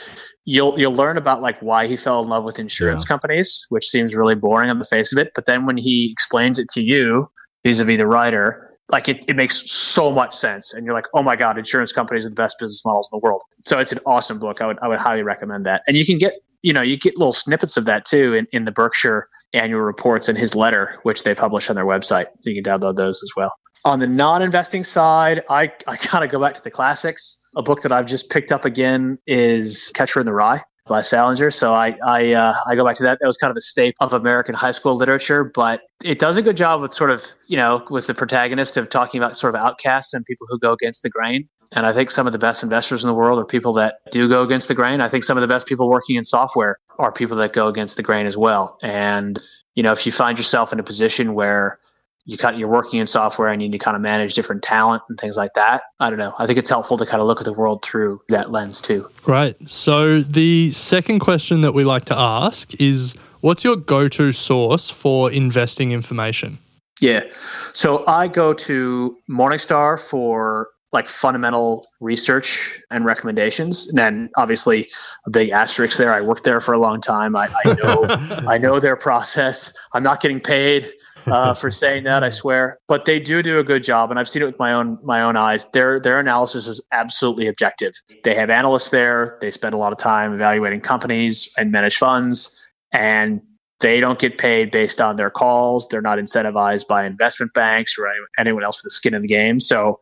you'll 0.44 0.78
you'll 0.78 0.94
learn 0.94 1.16
about 1.16 1.42
like 1.42 1.60
why 1.60 1.88
he 1.88 1.96
fell 1.96 2.22
in 2.22 2.28
love 2.28 2.44
with 2.44 2.58
insurance 2.58 3.02
Yeah. 3.04 3.08
companies, 3.08 3.66
which 3.70 3.86
seems 3.88 4.14
really 4.14 4.34
boring 4.34 4.70
on 4.70 4.78
the 4.78 4.84
face 4.84 5.12
of 5.12 5.18
it. 5.18 5.32
But 5.34 5.46
then 5.46 5.66
when 5.66 5.76
he 5.76 6.10
explains 6.12 6.58
it 6.58 6.68
to 6.70 6.82
you, 6.82 7.28
vis-a-vis 7.64 7.98
the 7.98 8.06
writer, 8.06 8.78
like 8.90 9.08
it, 9.08 9.24
it 9.26 9.34
makes 9.34 9.68
so 9.70 10.12
much 10.12 10.36
sense. 10.36 10.72
And 10.74 10.84
you're 10.84 10.94
like, 10.94 11.06
oh 11.14 11.22
my 11.22 11.34
God, 11.34 11.58
insurance 11.58 11.92
companies 11.92 12.24
are 12.26 12.28
the 12.28 12.34
best 12.34 12.56
business 12.60 12.82
models 12.84 13.08
in 13.12 13.18
the 13.18 13.24
world. 13.24 13.42
So 13.64 13.78
it's 13.78 13.92
an 13.92 13.98
awesome 14.06 14.38
book. 14.38 14.60
I 14.60 14.66
would 14.66 14.78
I 14.80 14.88
would 14.88 14.98
highly 14.98 15.22
recommend 15.22 15.66
that. 15.66 15.82
And 15.88 15.96
you 15.96 16.06
can 16.06 16.18
get 16.18 16.34
you 16.62 16.72
know, 16.72 16.82
you 16.82 16.96
get 16.98 17.16
little 17.16 17.32
snippets 17.32 17.76
of 17.76 17.84
that 17.86 18.04
too 18.04 18.34
in, 18.34 18.46
in 18.52 18.64
the 18.64 18.72
Berkshire 18.72 19.28
annual 19.52 19.80
reports 19.80 20.28
and 20.28 20.36
his 20.36 20.54
letter, 20.54 20.98
which 21.04 21.22
they 21.22 21.34
publish 21.34 21.70
on 21.70 21.76
their 21.76 21.84
website. 21.86 22.26
So 22.40 22.50
you 22.50 22.60
can 22.60 22.64
download 22.70 22.96
those 22.96 23.22
as 23.22 23.30
well. 23.36 23.52
On 23.84 24.00
the 24.00 24.06
non-investing 24.06 24.84
side, 24.84 25.44
I, 25.48 25.72
I 25.86 25.96
kind 25.96 26.24
of 26.24 26.30
go 26.30 26.40
back 26.40 26.54
to 26.54 26.62
the 26.62 26.70
classics. 26.70 27.46
A 27.56 27.62
book 27.62 27.82
that 27.82 27.92
I've 27.92 28.06
just 28.06 28.30
picked 28.30 28.50
up 28.52 28.64
again 28.64 29.18
is 29.26 29.92
Catcher 29.94 30.20
in 30.20 30.26
the 30.26 30.32
Rye 30.32 30.62
by 30.86 31.00
Salinger. 31.00 31.50
So 31.50 31.72
I 31.74 31.96
I, 32.04 32.32
uh, 32.32 32.54
I 32.66 32.74
go 32.74 32.84
back 32.84 32.96
to 32.96 33.02
that. 33.04 33.18
That 33.20 33.26
was 33.26 33.36
kind 33.36 33.50
of 33.50 33.56
a 33.56 33.60
staple 33.60 34.04
of 34.04 34.12
American 34.12 34.54
high 34.54 34.70
school 34.70 34.94
literature, 34.94 35.44
but 35.44 35.82
it 36.04 36.18
does 36.18 36.36
a 36.36 36.42
good 36.42 36.56
job 36.56 36.80
with 36.80 36.92
sort 36.92 37.10
of 37.10 37.24
you 37.48 37.56
know 37.56 37.84
with 37.90 38.06
the 38.06 38.14
protagonist 38.14 38.76
of 38.76 38.88
talking 38.88 39.20
about 39.20 39.36
sort 39.36 39.54
of 39.54 39.60
outcasts 39.60 40.14
and 40.14 40.24
people 40.24 40.46
who 40.48 40.58
go 40.58 40.72
against 40.72 41.02
the 41.02 41.10
grain. 41.10 41.48
And 41.72 41.84
I 41.84 41.92
think 41.92 42.12
some 42.12 42.26
of 42.28 42.32
the 42.32 42.38
best 42.38 42.62
investors 42.62 43.02
in 43.02 43.08
the 43.08 43.14
world 43.14 43.40
are 43.40 43.44
people 43.44 43.72
that 43.74 43.96
do 44.12 44.28
go 44.28 44.42
against 44.42 44.68
the 44.68 44.74
grain. 44.74 45.00
I 45.00 45.08
think 45.08 45.24
some 45.24 45.36
of 45.36 45.40
the 45.40 45.48
best 45.48 45.66
people 45.66 45.88
working 45.88 46.14
in 46.14 46.24
software 46.24 46.78
are 46.98 47.10
people 47.10 47.36
that 47.38 47.52
go 47.52 47.66
against 47.66 47.96
the 47.96 48.04
grain 48.04 48.26
as 48.26 48.36
well. 48.36 48.78
And 48.82 49.40
you 49.74 49.82
know, 49.82 49.92
if 49.92 50.06
you 50.06 50.12
find 50.12 50.38
yourself 50.38 50.72
in 50.72 50.80
a 50.80 50.84
position 50.84 51.34
where 51.34 51.78
you 52.26 52.36
kind 52.36 52.54
of, 52.54 52.60
you're 52.60 52.68
working 52.68 52.98
in 52.98 53.06
software 53.06 53.48
and 53.48 53.62
you 53.62 53.68
need 53.68 53.78
to 53.78 53.82
kind 53.82 53.96
of 53.96 54.02
manage 54.02 54.34
different 54.34 54.62
talent 54.62 55.02
and 55.08 55.18
things 55.18 55.36
like 55.36 55.54
that. 55.54 55.82
I 56.00 56.10
don't 56.10 56.18
know. 56.18 56.34
I 56.38 56.46
think 56.46 56.58
it's 56.58 56.68
helpful 56.68 56.98
to 56.98 57.06
kind 57.06 57.20
of 57.20 57.28
look 57.28 57.40
at 57.40 57.44
the 57.44 57.52
world 57.52 57.84
through 57.84 58.20
that 58.28 58.50
lens 58.50 58.80
too. 58.80 59.08
Right. 59.26 59.56
So 59.68 60.20
the 60.20 60.70
second 60.72 61.20
question 61.20 61.60
that 61.60 61.72
we 61.72 61.84
like 61.84 62.04
to 62.06 62.18
ask 62.18 62.78
is 62.80 63.14
what's 63.40 63.62
your 63.62 63.76
go-to 63.76 64.32
source 64.32 64.90
for 64.90 65.30
investing 65.30 65.92
information? 65.92 66.58
Yeah. 67.00 67.24
So 67.72 68.04
I 68.06 68.26
go 68.26 68.52
to 68.54 69.16
Morningstar 69.30 70.00
for 70.00 70.68
like 70.92 71.08
fundamental 71.08 71.86
research 72.00 72.80
and 72.90 73.04
recommendations. 73.04 73.88
And 73.88 73.98
then 73.98 74.30
obviously 74.36 74.88
a 75.26 75.30
big 75.30 75.50
asterisk 75.50 75.98
there. 75.98 76.12
I 76.12 76.22
worked 76.22 76.44
there 76.44 76.60
for 76.60 76.72
a 76.72 76.78
long 76.78 77.00
time. 77.00 77.36
I, 77.36 77.48
I 77.64 77.74
know 77.74 78.06
I 78.48 78.58
know 78.58 78.80
their 78.80 78.96
process. 78.96 79.76
I'm 79.92 80.02
not 80.02 80.20
getting 80.20 80.40
paid 80.40 80.90
uh, 81.26 81.54
for 81.60 81.70
saying 81.70 82.04
that. 82.04 82.22
I 82.24 82.30
swear, 82.30 82.78
but 82.88 83.04
they 83.04 83.18
do 83.18 83.42
do 83.42 83.58
a 83.58 83.64
good 83.64 83.82
job, 83.82 84.10
and 84.10 84.18
I've 84.18 84.28
seen 84.28 84.42
it 84.42 84.46
with 84.46 84.58
my 84.58 84.72
own 84.72 84.98
my 85.02 85.22
own 85.22 85.36
eyes. 85.36 85.70
Their 85.70 86.00
their 86.00 86.18
analysis 86.18 86.66
is 86.66 86.80
absolutely 86.92 87.48
objective. 87.48 87.94
They 88.24 88.34
have 88.34 88.50
analysts 88.50 88.90
there. 88.90 89.38
They 89.40 89.50
spend 89.50 89.74
a 89.74 89.78
lot 89.78 89.92
of 89.92 89.98
time 89.98 90.34
evaluating 90.34 90.80
companies 90.80 91.52
and 91.56 91.70
manage 91.70 91.96
funds, 91.96 92.64
and 92.92 93.40
they 93.80 94.00
don't 94.00 94.18
get 94.18 94.38
paid 94.38 94.70
based 94.70 95.00
on 95.00 95.16
their 95.16 95.30
calls. 95.30 95.88
They're 95.88 96.00
not 96.00 96.18
incentivized 96.18 96.86
by 96.86 97.04
investment 97.04 97.52
banks 97.52 97.96
or 97.98 98.08
anyone 98.38 98.64
else 98.64 98.82
with 98.82 98.90
a 98.90 98.94
skin 98.94 99.14
in 99.14 99.22
the 99.22 99.28
game. 99.28 99.60
So 99.60 100.00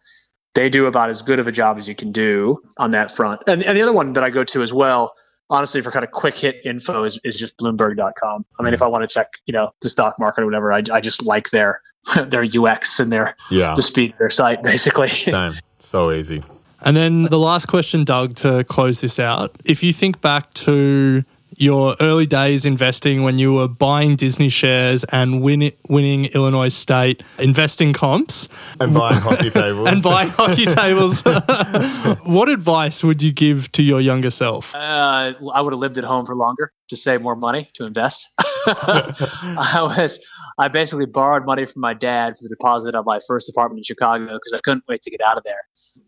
they 0.54 0.68
do 0.68 0.86
about 0.86 1.10
as 1.10 1.22
good 1.22 1.40
of 1.40 1.48
a 1.48 1.52
job 1.52 1.78
as 1.78 1.88
you 1.88 1.94
can 1.94 2.12
do 2.12 2.62
on 2.78 2.92
that 2.92 3.10
front. 3.10 3.42
And, 3.46 3.62
and 3.64 3.76
the 3.76 3.82
other 3.82 3.92
one 3.92 4.12
that 4.12 4.22
I 4.22 4.30
go 4.30 4.44
to 4.44 4.62
as 4.62 4.72
well 4.72 5.14
honestly, 5.50 5.80
for 5.82 5.90
kind 5.90 6.04
of 6.04 6.10
quick 6.10 6.34
hit 6.34 6.56
info 6.64 7.04
is, 7.04 7.18
is 7.24 7.36
just 7.36 7.56
Bloomberg.com. 7.58 8.44
I 8.58 8.62
mean, 8.62 8.74
if 8.74 8.82
I 8.82 8.86
want 8.86 9.08
to 9.08 9.12
check, 9.12 9.28
you 9.46 9.52
know, 9.52 9.72
the 9.80 9.90
stock 9.90 10.18
market 10.18 10.42
or 10.42 10.46
whatever, 10.46 10.72
I, 10.72 10.82
I 10.92 11.00
just 11.00 11.22
like 11.22 11.50
their 11.50 11.80
their 12.26 12.44
UX 12.44 13.00
and 13.00 13.12
their 13.12 13.36
yeah. 13.50 13.74
the 13.74 13.82
speed 13.82 14.12
of 14.12 14.18
their 14.18 14.30
site, 14.30 14.62
basically. 14.62 15.08
Same. 15.08 15.54
So 15.78 16.10
easy. 16.10 16.42
And 16.80 16.96
then 16.96 17.24
the 17.24 17.38
last 17.38 17.66
question, 17.66 18.04
Doug, 18.04 18.34
to 18.36 18.62
close 18.64 19.00
this 19.00 19.18
out. 19.18 19.56
If 19.64 19.82
you 19.82 19.92
think 19.92 20.20
back 20.20 20.52
to 20.54 21.24
your 21.56 21.96
early 22.00 22.26
days 22.26 22.66
investing 22.66 23.22
when 23.22 23.38
you 23.38 23.52
were 23.52 23.68
buying 23.68 24.16
Disney 24.16 24.48
shares 24.48 25.04
and 25.04 25.42
win, 25.42 25.70
winning 25.88 26.26
Illinois 26.26 26.68
State 26.68 27.22
investing 27.38 27.92
comps 27.92 28.48
and 28.80 28.94
buying 28.94 29.20
hockey 29.20 29.50
tables 29.50 29.88
and 29.88 30.02
buying 30.02 30.28
hockey 30.28 30.66
tables. 30.66 31.22
what 32.24 32.48
advice 32.48 33.02
would 33.02 33.22
you 33.22 33.32
give 33.32 33.70
to 33.72 33.82
your 33.82 34.00
younger 34.00 34.30
self? 34.30 34.74
Uh, 34.74 35.34
I 35.52 35.60
would 35.60 35.72
have 35.72 35.80
lived 35.80 35.98
at 35.98 36.04
home 36.04 36.26
for 36.26 36.34
longer 36.34 36.72
to 36.88 36.96
save 36.96 37.22
more 37.22 37.36
money 37.36 37.70
to 37.74 37.84
invest. 37.84 38.26
I 38.66 39.80
was 39.82 40.24
I 40.58 40.68
basically 40.68 41.06
borrowed 41.06 41.44
money 41.44 41.66
from 41.66 41.80
my 41.80 41.94
dad 41.94 42.36
for 42.36 42.42
the 42.42 42.48
deposit 42.48 42.94
of 42.94 43.04
my 43.04 43.20
first 43.26 43.48
apartment 43.48 43.80
in 43.80 43.84
Chicago 43.84 44.26
because 44.26 44.52
I 44.54 44.60
couldn't 44.62 44.84
wait 44.88 45.02
to 45.02 45.10
get 45.10 45.20
out 45.20 45.36
of 45.36 45.44
there. 45.44 45.60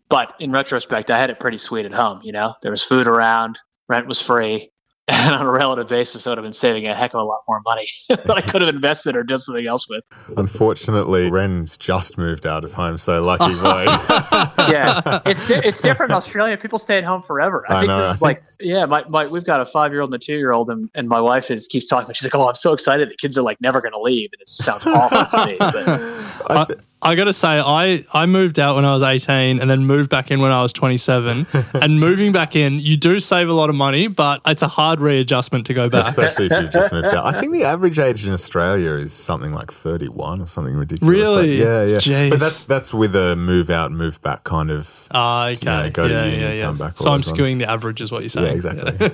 But 0.09 0.33
in 0.39 0.51
retrospect, 0.51 1.11
I 1.11 1.17
had 1.17 1.29
it 1.29 1.39
pretty 1.39 1.57
sweet 1.57 1.85
at 1.85 1.91
home. 1.91 2.21
You 2.23 2.31
know, 2.31 2.55
there 2.61 2.71
was 2.71 2.83
food 2.83 3.07
around, 3.07 3.59
rent 3.89 4.07
was 4.07 4.21
free 4.21 4.71
and 5.27 5.33
on 5.35 5.45
a 5.45 5.49
relative 5.49 5.87
basis, 5.87 6.27
I 6.27 6.31
would 6.31 6.37
have 6.37 6.43
been 6.43 6.51
saving 6.51 6.85
a 6.87 6.93
heck 6.93 7.13
of 7.13 7.21
a 7.21 7.23
lot 7.23 7.41
more 7.47 7.61
money 7.65 7.87
that 8.09 8.29
I 8.29 8.41
could 8.41 8.61
have 8.61 8.73
invested 8.73 9.15
or 9.15 9.23
done 9.23 9.39
something 9.39 9.65
else 9.65 9.87
with. 9.87 10.03
Unfortunately, 10.35 11.29
Ren's 11.31 11.77
just 11.77 12.17
moved 12.17 12.45
out 12.45 12.65
of 12.65 12.73
home, 12.73 12.97
so 12.97 13.21
lucky 13.21 13.53
boy. 13.55 13.85
yeah, 14.69 15.21
it's 15.25 15.47
di- 15.47 15.61
it's 15.63 15.81
different 15.81 16.11
in 16.11 16.15
Australia. 16.17 16.57
People 16.57 16.77
stay 16.77 16.97
at 16.97 17.03
home 17.05 17.21
forever. 17.21 17.63
I, 17.69 17.75
I 17.75 17.79
think 17.79 17.87
know, 17.87 17.97
this 17.99 18.07
I 18.07 18.11
is 18.11 18.19
think- 18.19 18.39
like, 18.39 18.43
yeah, 18.59 18.85
my, 18.85 19.03
my 19.07 19.27
we've 19.27 19.45
got 19.45 19.61
a 19.61 19.65
five 19.65 19.91
year 19.91 20.01
old 20.01 20.13
and 20.13 20.21
a 20.21 20.25
two 20.25 20.35
year 20.37 20.51
old, 20.51 20.69
and, 20.69 20.89
and 20.95 21.07
my 21.07 21.21
wife 21.21 21.51
is 21.51 21.67
keeps 21.67 21.87
talking. 21.87 22.13
She's 22.13 22.25
like, 22.25 22.35
oh, 22.35 22.49
I'm 22.49 22.55
so 22.55 22.73
excited. 22.73 23.09
The 23.09 23.15
kids 23.15 23.37
are 23.37 23.43
like 23.43 23.61
never 23.61 23.79
going 23.81 23.93
to 23.93 24.01
leave, 24.01 24.29
and 24.33 24.41
it 24.41 24.49
sounds 24.49 24.85
awful 24.85 25.25
to 25.39 25.45
me. 25.45 25.55
But 25.57 25.87
I 25.87 26.61
uh, 26.61 26.65
th- 26.65 26.79
I 26.99 27.13
got 27.13 27.25
to 27.25 27.33
say, 27.33 27.59
I, 27.59 28.03
I 28.11 28.25
moved 28.25 28.57
out 28.57 28.75
when 28.75 28.83
I 28.83 28.91
was 28.91 29.03
18 29.03 29.59
and 29.59 29.69
then 29.69 29.85
moved 29.85 30.09
back 30.09 30.31
in 30.31 30.39
when 30.39 30.51
I 30.51 30.63
was 30.63 30.73
27. 30.73 31.45
and 31.81 31.99
moving 31.99 32.31
back 32.31 32.55
in, 32.55 32.79
you 32.79 32.97
do 32.97 33.19
save 33.19 33.49
a 33.49 33.53
lot 33.53 33.69
of 33.69 33.75
money, 33.75 34.07
but 34.07 34.41
it's 34.47 34.63
a 34.63 34.67
hard 34.67 34.99
readjustment 34.99 35.67
to 35.67 35.75
go 35.75 35.89
back. 35.89 36.07
Especially 36.07 36.47
if 36.47 36.51
you've 36.53 36.71
just 36.71 36.91
moved 36.91 37.07
out. 37.07 37.23
I 37.23 37.39
think 37.39 37.53
the 37.53 37.63
average 37.65 37.99
age 37.99 38.25
in 38.25 38.33
Australia 38.33 38.93
is 38.93 39.13
something 39.13 39.53
like 39.53 39.71
31 39.71 40.41
or 40.41 40.47
something 40.47 40.75
ridiculous. 40.75 41.15
Really? 41.15 41.59
Like, 41.59 41.67
yeah, 41.67 41.83
yeah. 41.83 41.97
Jeez. 41.97 42.29
But 42.31 42.39
that's 42.39 42.65
that's 42.65 42.93
with 42.93 43.15
a 43.15 43.35
move 43.35 43.69
out, 43.69 43.91
move 43.91 44.19
back 44.23 44.43
kind 44.43 44.71
of. 44.71 45.07
Ah, 45.11 45.47
okay. 45.49 45.59
You 45.59 45.65
know, 45.65 45.89
go 45.91 46.07
to 46.07 46.13
yeah, 46.13 46.25
uni, 46.25 46.41
yeah, 46.41 46.51
yeah. 46.53 46.65
come 46.65 46.77
back, 46.77 46.97
so 46.97 47.11
I'm 47.11 47.19
those 47.19 47.31
ones. 47.31 47.39
skewing 47.39 47.59
the 47.59 47.69
average, 47.69 48.01
is 48.01 48.11
what 48.11 48.23
you're 48.23 48.29
saying. 48.29 48.47
Yeah, 48.47 48.53
exactly. 48.53 49.09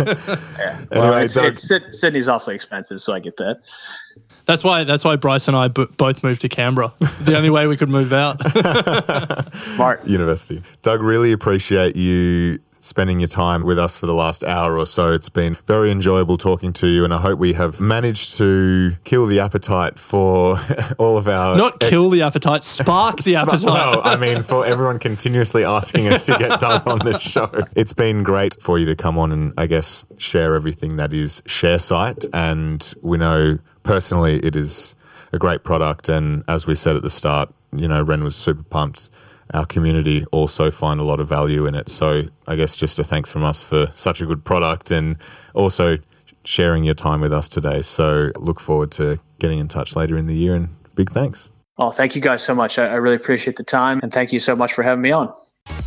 well, 0.90 1.04
anyway, 1.04 1.26
it's, 1.26 1.34
Doug, 1.34 1.46
it's, 1.46 2.00
Sydney's 2.00 2.30
awfully 2.30 2.56
expensive, 2.56 3.02
so 3.02 3.12
I 3.12 3.20
get 3.20 3.36
that. 3.38 3.60
That's 4.46 4.64
why. 4.64 4.84
That's 4.84 5.06
why 5.06 5.16
Bryce 5.16 5.48
and 5.48 5.56
I 5.56 5.68
b- 5.70 5.88
both 5.98 6.24
moved 6.24 6.42
to 6.42 6.50
Canberra. 6.50 6.94
the 7.22 7.36
only 7.38 7.50
way 7.50 7.68
we 7.68 7.78
could 7.78 7.90
move 7.90 8.14
out. 8.14 8.42
Smart. 9.56 10.06
University. 10.06 10.62
Doug, 10.82 11.02
really 11.02 11.32
appreciate 11.32 11.96
you 11.96 12.60
spending 12.84 13.22
your 13.22 13.30
time 13.30 13.64
with 13.64 13.80
us 13.80 13.98
for 13.98 14.06
the 14.06 14.14
last 14.14 14.44
hour 14.44 14.78
or 14.78 14.86
so. 14.86 15.12
It's 15.12 15.30
been 15.30 15.54
very 15.66 15.90
enjoyable 15.90 16.38
talking 16.38 16.74
to 16.74 16.88
you, 16.88 17.04
and 17.04 17.14
I 17.14 17.20
hope 17.20 17.40
we 17.40 17.54
have 17.54 17.80
managed 17.80 18.38
to 18.38 18.96
kill 19.06 19.26
the 19.26 19.40
appetite 19.40 19.98
for 19.98 20.60
all 20.98 21.18
of 21.18 21.28
our. 21.28 21.56
Not 21.56 21.80
kill 21.80 22.10
the 22.10 22.22
appetite, 22.24 22.64
spark 22.64 23.20
the 23.20 23.38
appetite. 23.38 23.64
Well, 23.64 24.02
I 24.04 24.18
mean, 24.18 24.44
for 24.44 24.66
everyone 24.66 25.00
continuously 25.00 25.64
asking 25.64 26.08
us 26.08 26.26
to 26.26 26.38
get 26.38 26.60
Doug 26.60 26.88
on 26.88 27.00
the 27.00 27.18
show, 27.20 27.50
it's 27.76 27.94
been 27.94 28.24
great 28.24 28.62
for 28.62 28.78
you 28.78 28.86
to 28.88 28.96
come 28.96 29.18
on 29.18 29.32
and, 29.32 29.54
I 29.58 29.68
guess, 29.68 30.06
share 30.18 30.56
everything 30.56 30.98
that 30.98 31.14
is 31.14 31.42
ShareSight. 31.42 32.26
And 32.34 32.94
we 33.02 33.18
know 33.18 33.60
personally 33.84 34.40
it 34.40 34.56
is 34.56 34.96
a 35.32 35.40
great 35.40 35.64
product. 35.64 36.10
And 36.10 36.44
as 36.48 36.68
we 36.68 36.76
said 36.76 36.96
at 36.96 37.02
the 37.02 37.10
start, 37.10 37.54
you 37.72 37.88
know, 37.88 38.02
Ren 38.02 38.24
was 38.24 38.36
super 38.36 38.64
pumped. 38.64 39.10
Our 39.54 39.66
community 39.66 40.26
also 40.32 40.72
find 40.72 41.00
a 41.00 41.04
lot 41.04 41.20
of 41.20 41.28
value 41.28 41.66
in 41.66 41.76
it. 41.76 41.90
So 41.90 42.24
I 42.48 42.56
guess 42.56 42.76
just 42.78 42.98
a 43.00 43.04
thanks 43.04 43.32
from 43.32 43.44
us 43.44 43.62
for 43.64 43.88
such 43.94 44.22
a 44.22 44.26
good 44.26 44.44
product 44.44 44.90
and 44.92 45.18
also 45.54 45.98
sharing 46.46 46.84
your 46.84 46.96
time 46.96 47.22
with 47.22 47.34
us 47.34 47.50
today. 47.50 47.82
So 47.82 48.32
look 48.38 48.60
forward 48.60 48.92
to 48.94 49.20
getting 49.40 49.60
in 49.60 49.68
touch 49.68 49.96
later 49.96 50.18
in 50.18 50.28
the 50.28 50.36
year 50.36 50.56
and 50.56 50.70
big 50.96 51.10
thanks. 51.10 51.52
Oh, 51.78 51.92
thank 51.92 52.16
you 52.16 52.22
guys 52.22 52.44
so 52.44 52.54
much. 52.54 52.78
I, 52.78 52.94
really 52.96 53.16
appreciate 53.16 53.58
the 53.58 53.64
time, 53.64 54.00
and 54.04 54.12
thank 54.12 54.32
you 54.32 54.38
so 54.38 54.56
much 54.56 54.74
for 54.74 54.84
having 54.84 55.02
me 55.02 55.12
on. 55.12 55.34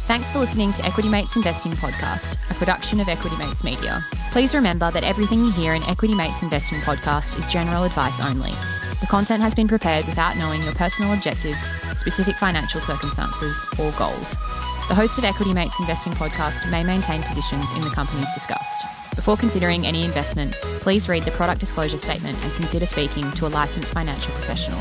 Thanks 0.07 0.31
for 0.31 0.39
listening 0.39 0.73
to 0.75 0.85
Equity 0.85 1.09
Mates 1.09 1.35
Investing 1.35 1.73
Podcast, 1.73 2.37
a 2.49 2.55
production 2.55 3.01
of 3.01 3.09
Equity 3.09 3.37
Mates 3.39 3.65
Media. 3.65 4.01
Please 4.31 4.55
remember 4.55 4.89
that 4.93 5.03
everything 5.03 5.41
you 5.41 5.51
hear 5.51 5.75
in 5.75 5.83
Equity 5.83 6.15
Mates 6.15 6.45
Investing 6.45 6.79
Podcast 6.79 7.37
is 7.41 7.53
general 7.53 7.83
advice 7.83 8.21
only. 8.21 8.53
The 9.01 9.09
content 9.11 9.43
has 9.43 9.53
been 9.53 9.67
prepared 9.67 10.07
without 10.07 10.37
knowing 10.37 10.63
your 10.63 10.75
personal 10.75 11.13
objectives, 11.13 11.75
specific 11.99 12.37
financial 12.37 12.81
circumstances, 12.81 13.67
or 13.81 13.91
goals. 13.99 14.37
The 14.87 14.95
host 14.95 15.19
of 15.19 15.25
Equity 15.25 15.53
Mates 15.53 15.81
Investing 15.81 16.13
Podcast 16.13 16.71
may 16.71 16.85
maintain 16.85 17.23
positions 17.25 17.73
in 17.73 17.81
the 17.81 17.91
companies 17.91 18.33
discussed. 18.33 18.85
Before 19.17 19.37
considering 19.37 19.89
any 19.89 20.05
investment, 20.05 20.53
please 20.83 21.09
read 21.09 21.25
the 21.25 21.33
product 21.33 21.59
disclosure 21.59 21.97
statement 21.97 22.39
and 22.45 22.53
consider 22.53 22.87
speaking 22.87 23.33
to 23.33 23.49
a 23.49 23.51
licensed 23.51 23.93
financial 23.93 24.33
professional. 24.35 24.81